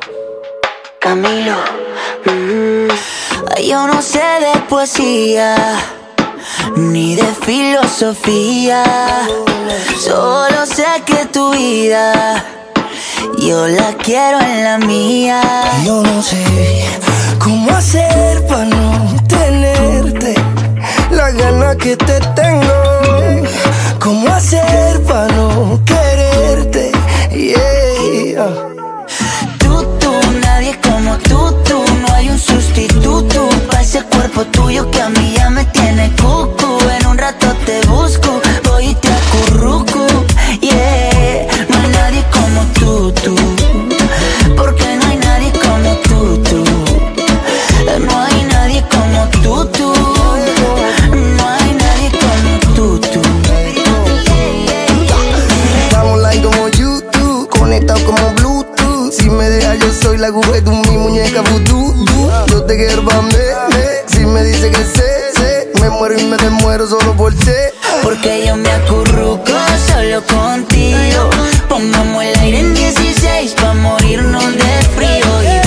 [0.99, 1.55] Camilo.
[2.25, 2.87] Mm,
[3.67, 5.55] yo no sé de poesía
[6.75, 8.83] ni de filosofía.
[9.99, 12.45] Solo sé que tu vida
[13.37, 15.41] yo la quiero en la mía.
[15.85, 16.37] Yo no sé
[17.39, 20.35] cómo hacer para no tenerte
[21.11, 23.47] la gana que te tengo.
[23.99, 26.91] Cómo hacer para no quererte.
[27.31, 28.47] Yeah.
[29.59, 30.11] Tú, tú,
[30.41, 31.83] nadie como tú, tú.
[32.01, 36.79] No hay un sustituto para ese cuerpo tuyo que a mí ya me tiene cucu.
[36.99, 40.07] En un rato te busco, voy y te acurruco.
[40.61, 43.38] Yeah, no hay nadie como tú, tú.
[49.31, 49.93] Tú, tú.
[51.11, 53.21] No hay nadie como tú, tú.
[55.83, 59.11] Estamos online como YouTube, conectado como Bluetooth.
[59.11, 61.95] Si me dejas, yo soy la aguja de mi muñeca vudú.
[62.47, 63.85] Yo te quiero pa' me, me.
[64.07, 67.73] Si me dice que sé, sé, me muero y me desmuero solo por sé.
[68.03, 69.51] Porque yo me acurruco
[69.87, 71.29] solo contigo.
[71.67, 75.58] Pongamos el aire en 16 pa' morirnos de frío.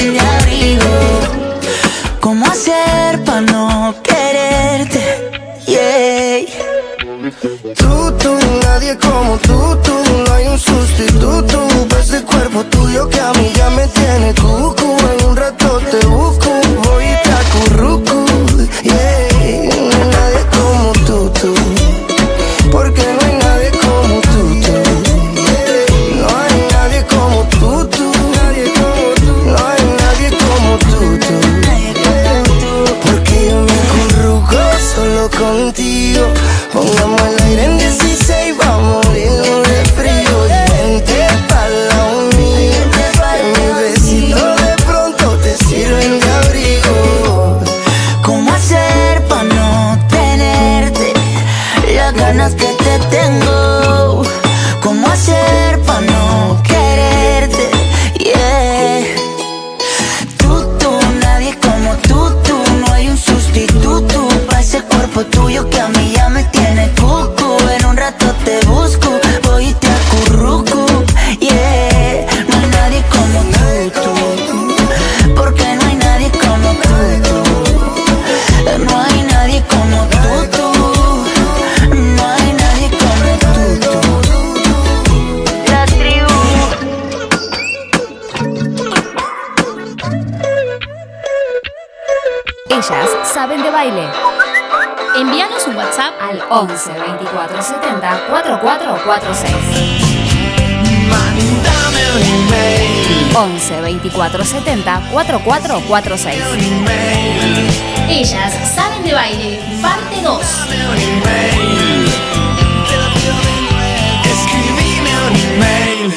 [0.00, 0.90] Sirven de abrigo.
[2.20, 5.02] ¿Cómo hacer pa' no quererte?
[5.66, 6.46] Yeah.
[7.76, 9.92] Tú, tú, nadie como tú, tú.
[10.26, 14.59] No hay un sustituto para ese cuerpo tuyo que a mí ya me tiene cucu.
[104.00, 106.36] 11 24 70 4446.
[108.08, 110.40] Ellas saben de baile, parte 2.
[110.70, 112.08] un email.
[114.24, 116.14] Escribime un email.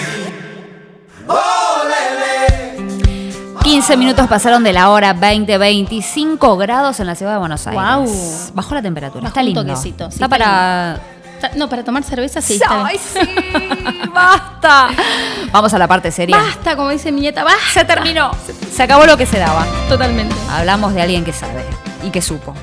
[1.27, 3.57] Oh, lele.
[3.63, 7.81] 15 minutos pasaron de la hora 20, 25 grados en la ciudad de Buenos Aires.
[7.81, 8.05] Guau.
[8.53, 9.21] Bajó la temperatura.
[9.23, 9.61] Bajó está un lindo.
[9.61, 11.12] toquecito, sí, está está para.
[11.43, 12.53] Está- No, para tomar cerveza sí.
[12.53, 13.27] está ¡Ay, bien.
[13.27, 14.09] sí!
[14.13, 14.89] ¡Basta!
[15.51, 16.37] Vamos a la parte seria.
[16.37, 17.59] Basta, como dice mi nieta, basta.
[17.73, 18.31] Se terminó.
[18.71, 19.65] Se acabó lo que se daba.
[19.89, 20.35] Totalmente.
[20.49, 21.63] Hablamos de alguien que sabe
[22.03, 22.53] y que supo.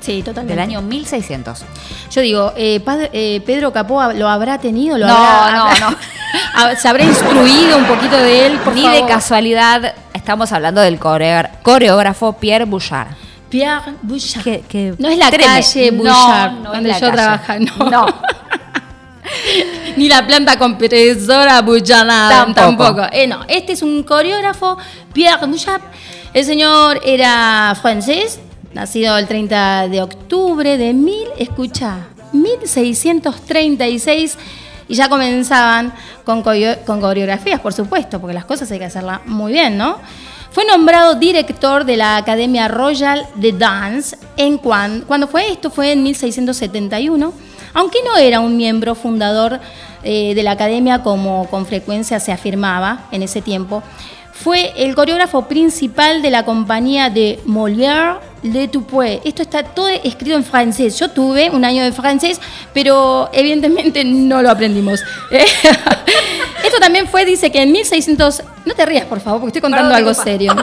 [0.00, 0.54] Sí, totalmente.
[0.54, 1.64] Del año 1600.
[2.10, 2.82] Yo digo, eh,
[3.12, 5.96] eh, Pedro Capó lo habrá tenido, lo No, habrá, no, no.
[6.54, 8.96] Ah, se habrá instruido un poquito de él, por Ni favor.
[9.02, 13.08] de casualidad estamos hablando del coreógra- coreógrafo Pierre Bouchard.
[13.52, 14.42] Pierre Bouchard.
[14.42, 17.12] Que- que- no es la Treme- calle No, Bouchard, no es donde la yo calle.
[17.12, 17.90] trabajo, no.
[17.90, 18.06] No.
[19.96, 22.54] Ni la planta compresora Bouchard, Tampoco.
[22.54, 23.02] tampoco.
[23.12, 24.78] Eh, no, este es un coreógrafo,
[25.12, 25.82] Pierre Bouchard.
[26.32, 28.40] El señor era francés,
[28.72, 34.38] nacido el 30 de octubre de 1000, escucha, 1636
[34.88, 35.92] y ya comenzaban
[36.24, 39.98] con, con coreografías, por supuesto, porque las cosas hay que hacerlas muy bien, ¿no?
[40.52, 45.92] Fue nombrado director de la Academia Royal de Dance en cuan- cuando fue esto fue
[45.92, 47.32] en 1671,
[47.72, 49.60] aunque no era un miembro fundador
[50.04, 53.82] eh, de la academia como con frecuencia se afirmaba en ese tiempo.
[54.34, 59.20] Fue el coreógrafo principal de la compañía de Molière Le Tupuy.
[59.24, 60.98] Esto está todo escrito en francés.
[60.98, 62.40] Yo tuve un año de francés,
[62.74, 65.00] pero evidentemente no lo aprendimos.
[66.72, 68.42] Esto también fue, dice que en 1600...
[68.64, 70.54] No te rías, por favor, porque estoy contando Perdón, algo serio.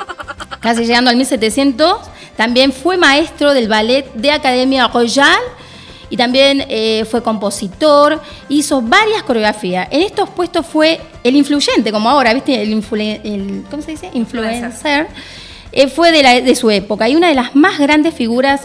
[0.60, 1.96] Casi llegando al 1700,
[2.36, 5.38] también fue maestro del ballet de Academia Royal
[6.10, 8.20] y también eh, fue compositor,
[8.50, 9.88] hizo varias coreografías.
[9.90, 12.60] En estos puestos fue el influyente, como ahora, ¿viste?
[12.60, 14.10] El, ¿cómo se dice?
[14.12, 15.06] Influencer.
[15.72, 18.60] Eh, fue de, la- de su época y una de las más grandes figuras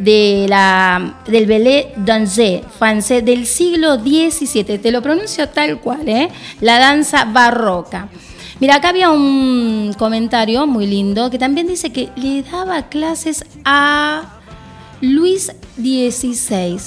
[0.00, 4.78] de la, del ballet dansé francés del siglo XVII.
[4.78, 6.30] Te lo pronuncio tal cual, ¿eh?
[6.60, 8.08] La danza barroca.
[8.60, 14.22] Mira, acá había un comentario muy lindo que también dice que le daba clases a
[15.02, 16.78] Luis XVI.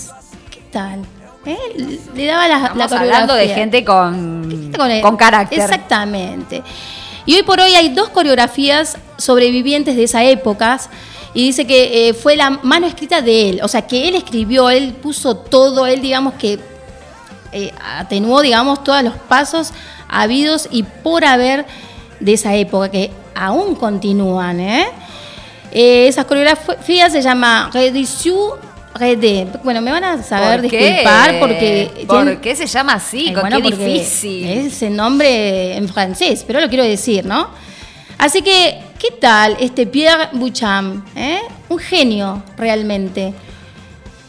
[0.49, 1.01] ¿Qué tal?
[1.45, 1.57] ¿Eh?
[2.15, 5.59] Le daba la, la Estamos hablando de gente con, Con, con carácter.
[5.59, 6.63] Exactamente.
[7.27, 10.79] Y hoy por hoy hay dos coreografías sobrevivientes de esa época.
[11.35, 13.59] Y dice que eh, fue la mano escrita de él.
[13.63, 16.59] O sea, que él escribió, él puso todo, él digamos que
[17.51, 19.71] eh, atenuó, digamos, todos los pasos
[20.07, 21.65] habidos y por haber
[22.19, 24.59] de esa época, que aún continúan.
[24.59, 24.85] ¿eh?
[25.71, 28.53] Eh, esas coreografías se llama Redissu
[28.93, 29.47] Redé.
[29.63, 32.05] Bueno, me van a saber ¿Por disculpar porque...
[32.07, 33.29] ¿Por tienen- qué se llama así?
[33.29, 34.47] eh, Con bueno, qué difícil.
[34.47, 37.49] Es el nombre en francés, pero lo quiero decir, ¿no?
[38.19, 41.03] Así que, ¿qué tal este Pierre Boucham?
[41.15, 41.39] eh?
[41.67, 43.33] Un genio, realmente.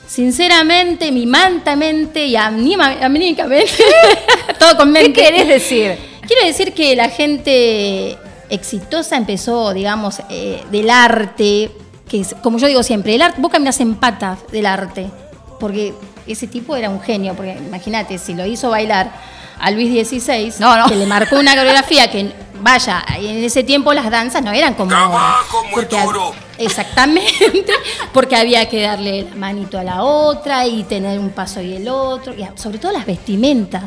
[0.06, 3.72] Sinceramente, mimantamente y anima- anímicamente,
[4.58, 5.12] todo con mente.
[5.12, 5.96] ¿Qué querés decir?
[6.26, 8.18] Quiero decir que la gente
[8.50, 11.70] exitosa empezó, digamos, eh, del arte,
[12.08, 15.06] que es, como yo digo siempre, el arte, vos caminas en patas del arte,
[15.60, 15.94] porque
[16.26, 19.10] ese tipo era un genio, porque imagínate, si lo hizo bailar
[19.58, 20.52] a Luis XVI,
[20.88, 24.94] que le marcó una coreografía que, vaya, en ese tiempo las danzas no eran como
[24.94, 25.34] ahora.
[25.72, 27.72] Porque hab- Exactamente,
[28.12, 31.88] porque había que darle la manito a la otra y tener un paso y el
[31.88, 33.82] otro, y sobre todo las vestimentas.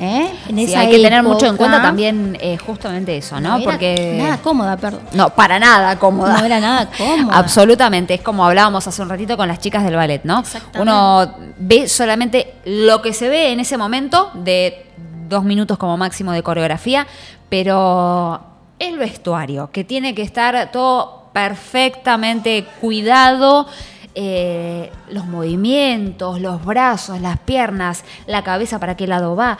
[0.00, 0.30] ¿eh?
[0.48, 3.50] En Sí, esa hay que tener mucho en cuenta también eh, justamente eso, ¿no?
[3.50, 5.00] no era Porque nada cómoda, perdón.
[5.12, 6.38] no, para nada cómoda.
[6.40, 7.36] No era nada cómoda.
[7.38, 10.42] Absolutamente, es como hablábamos hace un ratito con las chicas del ballet, ¿no?
[10.78, 14.86] Uno ve solamente lo que se ve en ese momento de
[15.28, 17.06] dos minutos como máximo de coreografía,
[17.48, 18.40] pero
[18.78, 23.66] el vestuario, que tiene que estar todo perfectamente cuidado,
[24.14, 29.58] eh, los movimientos, los brazos, las piernas, la cabeza para qué lado va.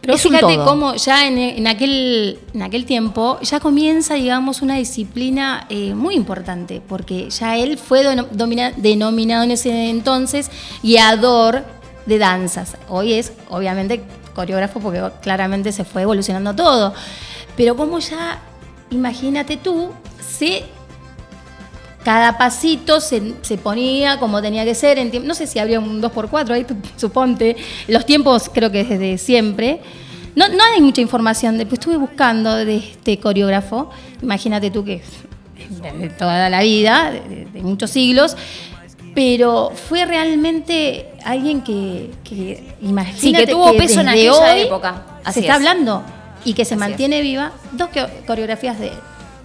[0.00, 4.76] Pero Es fíjate cómo ya en, en aquel, en aquel tiempo ya comienza, digamos, una
[4.76, 10.50] disciplina eh, muy importante, porque ya él fue domina- denominado en ese entonces
[10.82, 11.64] guiador
[12.04, 12.76] de danzas.
[12.88, 14.04] Hoy es, obviamente,
[14.36, 16.94] coreógrafo porque claramente se fue evolucionando todo.
[17.56, 18.38] Pero como ya,
[18.90, 19.90] imagínate tú,
[20.20, 20.64] se
[22.04, 24.98] cada pasito se, se ponía como tenía que ser.
[24.98, 27.56] En no sé si habría un 2x4, ahí suponte.
[27.88, 29.80] Los tiempos creo que desde siempre.
[30.36, 31.58] No, no hay mucha información.
[31.58, 33.90] Después estuve buscando de este coreógrafo.
[34.22, 35.02] Imagínate tú que
[35.98, 38.36] de toda la vida, de muchos siglos,
[39.16, 45.02] pero fue realmente alguien que, que imagínate Sí, que tuvo peso en aquella hoy época.
[45.24, 45.56] Así se está es.
[45.56, 46.02] hablando
[46.44, 48.98] y que se Así mantiene viva dos co- coreografías de él.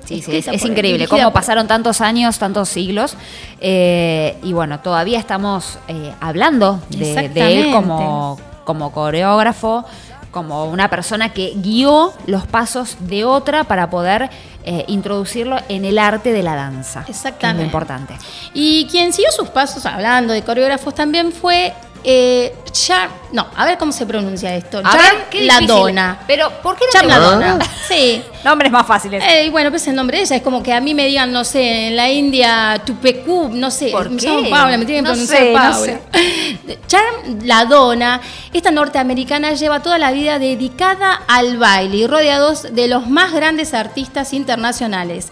[0.06, 3.15] Sí, sí, es, es increíble cómo por pasaron tantos años, tantos siglos.
[3.61, 9.85] eh, y bueno, todavía estamos eh, hablando de, de él como, como coreógrafo,
[10.32, 14.30] como una persona que guió los pasos de otra para poder
[14.64, 17.03] eh, introducirlo en el arte de la danza.
[17.06, 17.66] que es Exactamente.
[17.66, 18.18] importante.
[18.53, 23.10] Y quien siguió sus pasos hablando de coreógrafos también fue eh, Char...
[23.34, 24.80] No, a ver cómo se pronuncia esto.
[24.80, 25.68] A Char ver, qué difícil.
[25.68, 26.19] Ladonna.
[26.26, 27.60] Pero, ¿por qué no Char te- Ladonna.
[27.88, 28.23] Sí.
[28.44, 29.23] Nombres más fáciles.
[29.23, 31.32] Eh, y bueno, pues el nombre de ella es como que a mí me digan,
[31.32, 33.90] no sé, en la India, Tupecú, no sé.
[33.90, 34.48] ¿Por me qué?
[34.49, 35.99] Paula, me tienen que No pronunciar sé, no Paula.
[36.88, 38.22] Charm Ladonna,
[38.53, 43.73] esta norteamericana lleva toda la vida dedicada al baile y rodeados de los más grandes
[43.73, 45.30] artistas internacionales.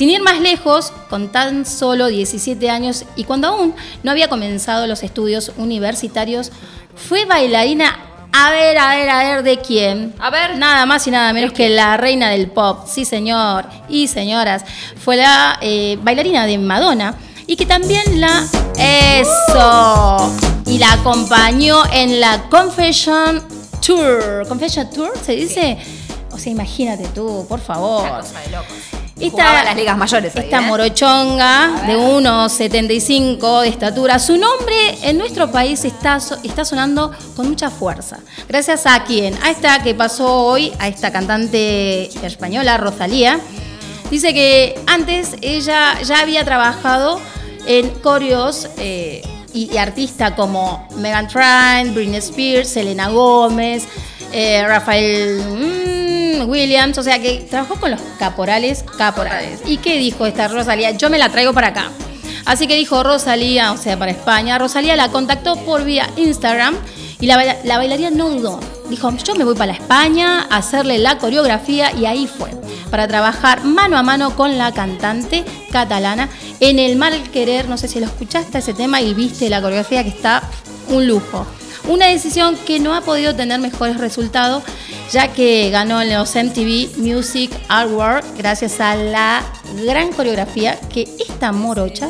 [0.00, 4.86] Sin ir más lejos, con tan solo 17 años y cuando aún no había comenzado
[4.86, 6.52] los estudios universitarios,
[6.96, 7.98] fue bailarina,
[8.32, 10.14] a ver, a ver, a ver, ¿de quién?
[10.18, 10.56] A ver.
[10.56, 14.64] Nada más y nada menos que la reina del pop, sí señor, y señoras.
[14.96, 17.14] Fue la eh, bailarina de Madonna
[17.46, 18.46] y que también la...
[18.78, 20.34] Eso.
[20.64, 23.42] Y la acompañó en la Confession
[23.86, 24.48] Tour.
[24.48, 25.76] Confession Tour, ¿se dice?
[26.32, 28.08] O sea, imagínate tú, por favor.
[29.28, 30.66] Jugaba en las ligas mayores ahí, esta ¿eh?
[30.66, 34.18] morochonga de 1,75 de estatura.
[34.18, 38.18] Su nombre en nuestro país está, está sonando con mucha fuerza.
[38.48, 43.40] Gracias a quien, a esta que pasó hoy, a esta cantante española, Rosalía.
[44.10, 47.20] Dice que antes ella ya había trabajado
[47.66, 49.22] en coreos eh,
[49.52, 53.86] y, y artistas como Megan Trainor, Britney Spears, Selena Gómez,
[54.32, 55.40] eh, Rafael
[56.42, 59.60] mm, Williams, o sea que trabajó con los caporales, caporales.
[59.66, 60.92] ¿Y qué dijo esta Rosalía?
[60.92, 61.90] Yo me la traigo para acá.
[62.46, 64.58] Así que dijo Rosalía, o sea, para España.
[64.58, 66.74] Rosalía la contactó por vía Instagram
[67.20, 68.60] y la, baila- la bailarina no dudó.
[68.88, 72.50] Dijo, yo me voy para España a hacerle la coreografía y ahí fue.
[72.90, 76.28] Para trabajar mano a mano con la cantante catalana
[76.58, 77.68] en el mal querer.
[77.68, 80.42] No sé si lo escuchaste ese tema y viste la coreografía que está
[80.88, 81.46] un lujo.
[81.88, 84.62] Una decisión que no ha podido tener mejores resultados,
[85.10, 89.42] ya que ganó en los MTV Music Award gracias a la
[89.84, 92.08] gran coreografía que esta morocha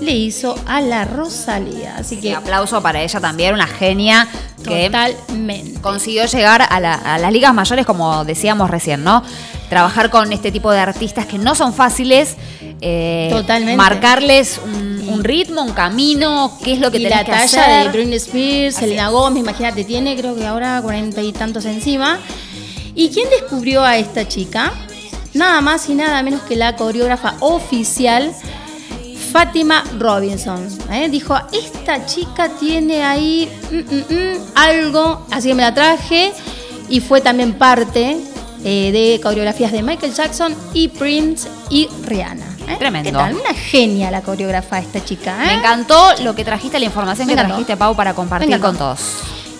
[0.00, 1.96] le hizo a la Rosalía.
[1.98, 4.28] Así que aplauso para ella también, una genia
[4.64, 5.80] que Totalmente.
[5.80, 9.22] consiguió llegar a, la- a las ligas mayores, como decíamos recién, ¿no?
[9.68, 12.36] Trabajar con este tipo de artistas que no son fáciles.
[12.80, 13.76] eh, Totalmente.
[13.76, 17.82] Marcarles un, un ritmo, un camino, qué es lo que y tenés la que talla
[17.84, 22.18] de Britney Spears, Selena Gomez, imagínate, tiene creo que ahora cuarenta y tantos encima.
[22.94, 24.72] ¿Y quién descubrió a esta chica?
[25.34, 28.32] Nada más y nada menos que la coreógrafa oficial
[29.32, 30.66] Fátima Robinson.
[30.90, 31.08] ¿eh?
[31.08, 36.32] Dijo, esta chica tiene ahí mm, mm, mm, algo, así que me la traje
[36.88, 38.16] y fue también parte
[38.64, 42.46] eh, de coreografías de Michael Jackson y Prince y Rihanna.
[42.68, 42.76] ¿eh?
[42.78, 43.10] Tremendo.
[43.10, 43.34] ¿Qué tal?
[43.34, 45.36] Una genia la coreógrafa esta chica.
[45.44, 45.46] ¿eh?
[45.46, 47.54] Me encantó lo que trajiste, la información Me que encantó.
[47.54, 49.00] trajiste, Pau, para compartir con todos.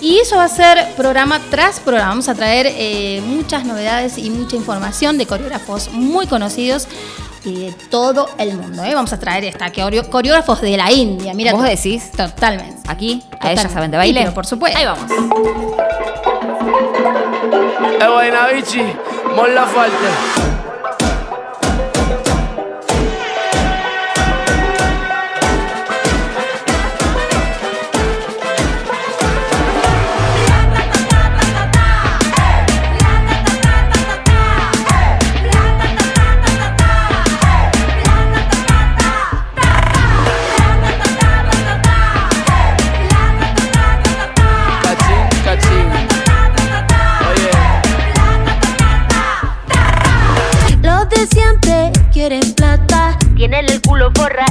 [0.00, 2.10] Y eso va a ser programa tras programa.
[2.10, 6.86] Vamos a traer eh, muchas novedades y mucha información de coreógrafos muy conocidos
[7.44, 8.84] y de todo el mundo.
[8.84, 8.94] ¿eh?
[8.94, 11.34] Vamos a traer coreo- coreógrafos de la India.
[11.34, 12.12] Mira ¿Vos decís?
[12.12, 12.76] Totalmente.
[12.86, 13.60] Aquí, a Totalmente.
[13.62, 14.20] ella saben de baile.
[14.20, 14.78] Sí, pero por supuesto.
[14.78, 15.10] Ahí vamos.
[17.40, 18.82] Eh, buena, bichi,
[19.36, 20.67] molla fuerte.
[53.66, 54.47] El culo forradito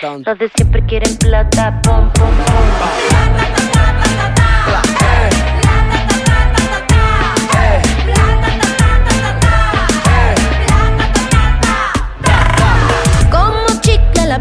[0.00, 0.22] reggaetón.
[0.26, 2.88] Los siempre quieren plata, pum, pum, pum.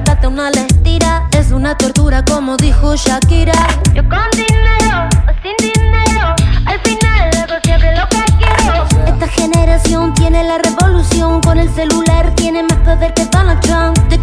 [0.04, 3.54] plata una les tira Es una tortura como dijo Shakira
[3.96, 6.36] Yo con dinero o sin dinero
[6.68, 12.32] Al final hago siempre lo que quiero Esta generación tiene la revolución Con el celular
[12.36, 14.20] tiene más poder que Donald Trump Te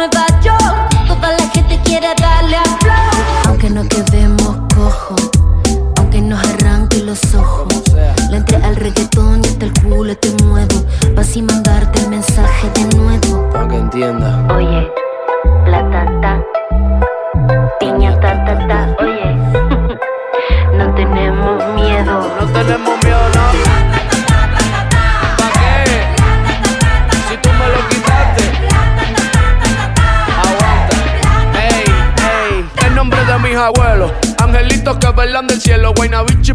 [0.00, 0.39] about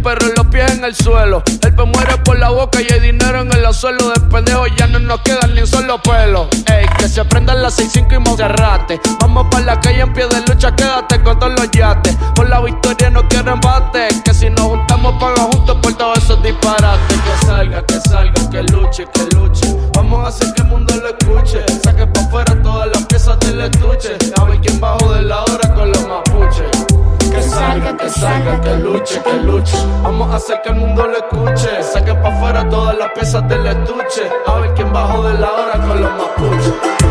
[0.05, 1.41] Pero los pies en el suelo.
[1.63, 4.11] El pe muere por la boca y hay dinero en el suelo.
[4.11, 6.47] De pendejo ya no nos quedan ni un solo pelo.
[6.67, 9.01] Ey, que se prendan las 6-5 y Monserrate.
[9.21, 12.15] Vamos para la calle en pie de lucha, quédate con todos los yates.
[12.35, 14.09] Por la victoria no quiero embate.
[14.23, 17.17] Que si nos juntamos, paga juntos por todos esos disparates.
[17.17, 19.75] Que salga, que salga, que luche, que luche.
[19.95, 21.65] Vamos a hacer que el mundo lo escuche.
[21.83, 24.15] Saque pa' afuera todas las piezas del estuche.
[27.97, 29.77] Que salga, que luche, que luche.
[30.03, 31.83] Vamos a hacer que el mundo lo escuche.
[31.83, 34.29] Saque pa' afuera todas las piezas del estuche.
[34.47, 37.04] A ver quién bajó de la hora con los mapuches.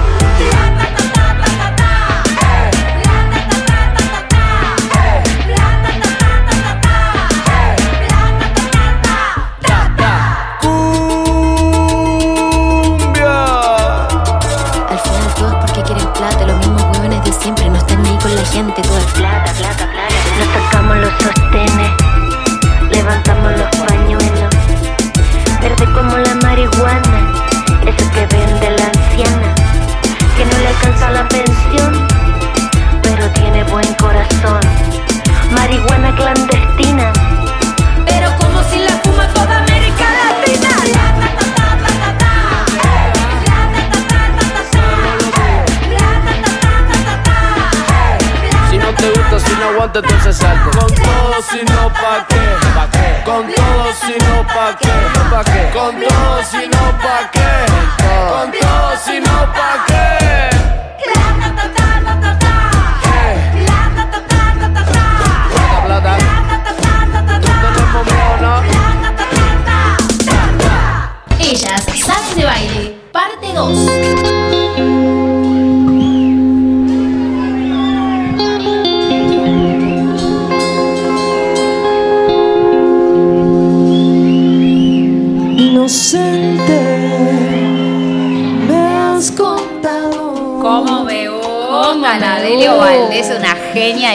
[50.41, 52.41] Con todo, si no, pa' qué.
[52.75, 53.23] ¿Pa' qué?
[53.25, 54.89] Con todo, si no, pa' qué.
[55.31, 55.71] ¿Pa' qué?
[55.73, 57.34] Con todo, si no, pa' qué.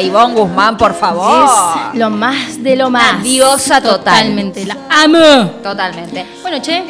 [0.01, 1.49] Ivonne Guzmán, por favor.
[1.93, 3.13] Es lo más de lo más.
[3.13, 3.97] Una diosa total.
[3.99, 5.51] Totalmente, la amo.
[5.63, 6.25] Totalmente.
[6.41, 6.83] Bueno, che.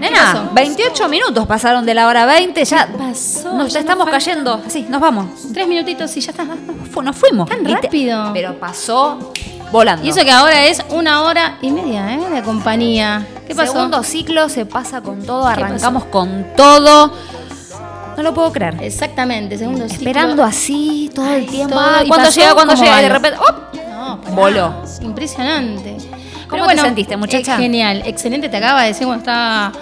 [0.00, 0.48] Nena, pasó?
[0.54, 3.52] 28 minutos pasaron de la hora 20, ya pasó?
[3.52, 4.60] nos Ya estamos falta- cayendo.
[4.66, 5.26] Así, nos vamos.
[5.52, 6.44] Tres minutitos y ya está.
[6.44, 7.48] Nos fuimos.
[7.48, 8.30] Tan rápido.
[8.32, 9.32] Pero pasó
[9.70, 10.04] volando.
[10.04, 12.20] Y eso que ahora es una hora y media, ¿eh?
[12.30, 13.26] De compañía.
[13.46, 13.72] ¿Qué pasó?
[13.72, 17.12] Segundo ciclo se pasa con todo, ¿Qué arrancamos con todo.
[18.16, 18.76] No lo puedo creer.
[18.80, 20.08] Exactamente, segundo ciclo.
[20.08, 21.74] Esperando así todo el tiempo.
[21.74, 22.54] todo, ¿Cuándo pasó llega?
[22.54, 22.98] ¿Cuándo llega?
[23.00, 23.38] Y de repente.
[23.38, 23.74] ¡op!
[23.90, 24.74] No, pará, Voló.
[24.84, 25.96] es Impresionante.
[26.48, 27.54] ¿Cómo te sentiste, muchacha?
[27.54, 28.48] eh, genial, excelente.
[28.48, 29.72] Te acaba de decir cuando estaba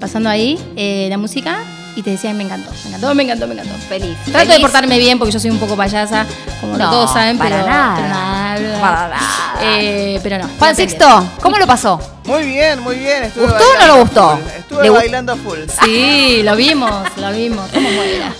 [0.00, 1.58] pasando ahí eh, la música
[1.96, 3.74] y te decía, me encantó, me encantó, me encantó, me encantó.
[3.88, 4.16] Feliz.
[4.30, 6.24] Trato de portarme bien porque yo soy un poco payasa,
[6.60, 7.68] como No, todos saben, para pero.
[7.68, 7.94] nada.
[7.96, 9.18] pero nada, Para nada.
[9.60, 10.48] Eh, pero no.
[10.58, 10.74] Juan.
[10.76, 12.00] Sixto, ¿cómo lo pasó?
[12.28, 13.24] Muy bien, muy bien.
[13.24, 14.30] Estuve ¿Gustó o no lo gustó?
[14.36, 14.46] full.
[14.58, 15.58] Estuve ¿Le bailando full.
[15.84, 17.68] Sí, lo vimos, lo vimos.
[17.72, 17.88] ¿Cómo?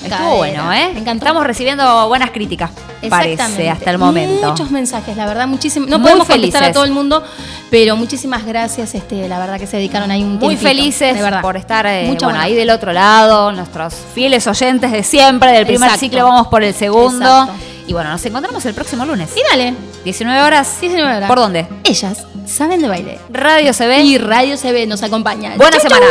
[0.05, 0.91] Estuvo bueno, ¿eh?
[0.93, 1.25] Me encantó.
[1.25, 2.71] Estamos recibiendo buenas críticas,
[3.09, 4.49] parece, hasta el momento.
[4.51, 5.89] Muchos mensajes, la verdad, muchísimos.
[5.89, 6.75] No Muy podemos contestar a felices.
[6.75, 7.23] todo el mundo,
[7.71, 11.23] pero muchísimas gracias, este, la verdad que se dedicaron ahí un Muy tiempito, felices de
[11.23, 11.41] verdad.
[11.41, 15.89] por estar eh, bueno, ahí del otro lado, nuestros fieles oyentes de siempre, del primer
[15.89, 16.01] Exacto.
[16.01, 17.25] ciclo vamos por el segundo.
[17.25, 17.53] Exacto.
[17.89, 19.31] Y bueno, nos encontramos el próximo lunes.
[19.35, 19.75] Y dale,
[20.05, 20.77] 19 horas.
[20.81, 21.27] 19 horas.
[21.29, 21.67] ¿Por dónde?
[21.85, 23.19] Ellas saben de baile.
[23.31, 24.01] Radio se ve.
[24.03, 25.55] Y Radio CB nos acompaña.
[25.57, 26.07] Buena Chau, semana.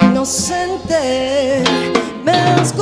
[0.00, 0.10] chau.
[0.10, 1.62] Inocente,
[2.24, 2.72] me has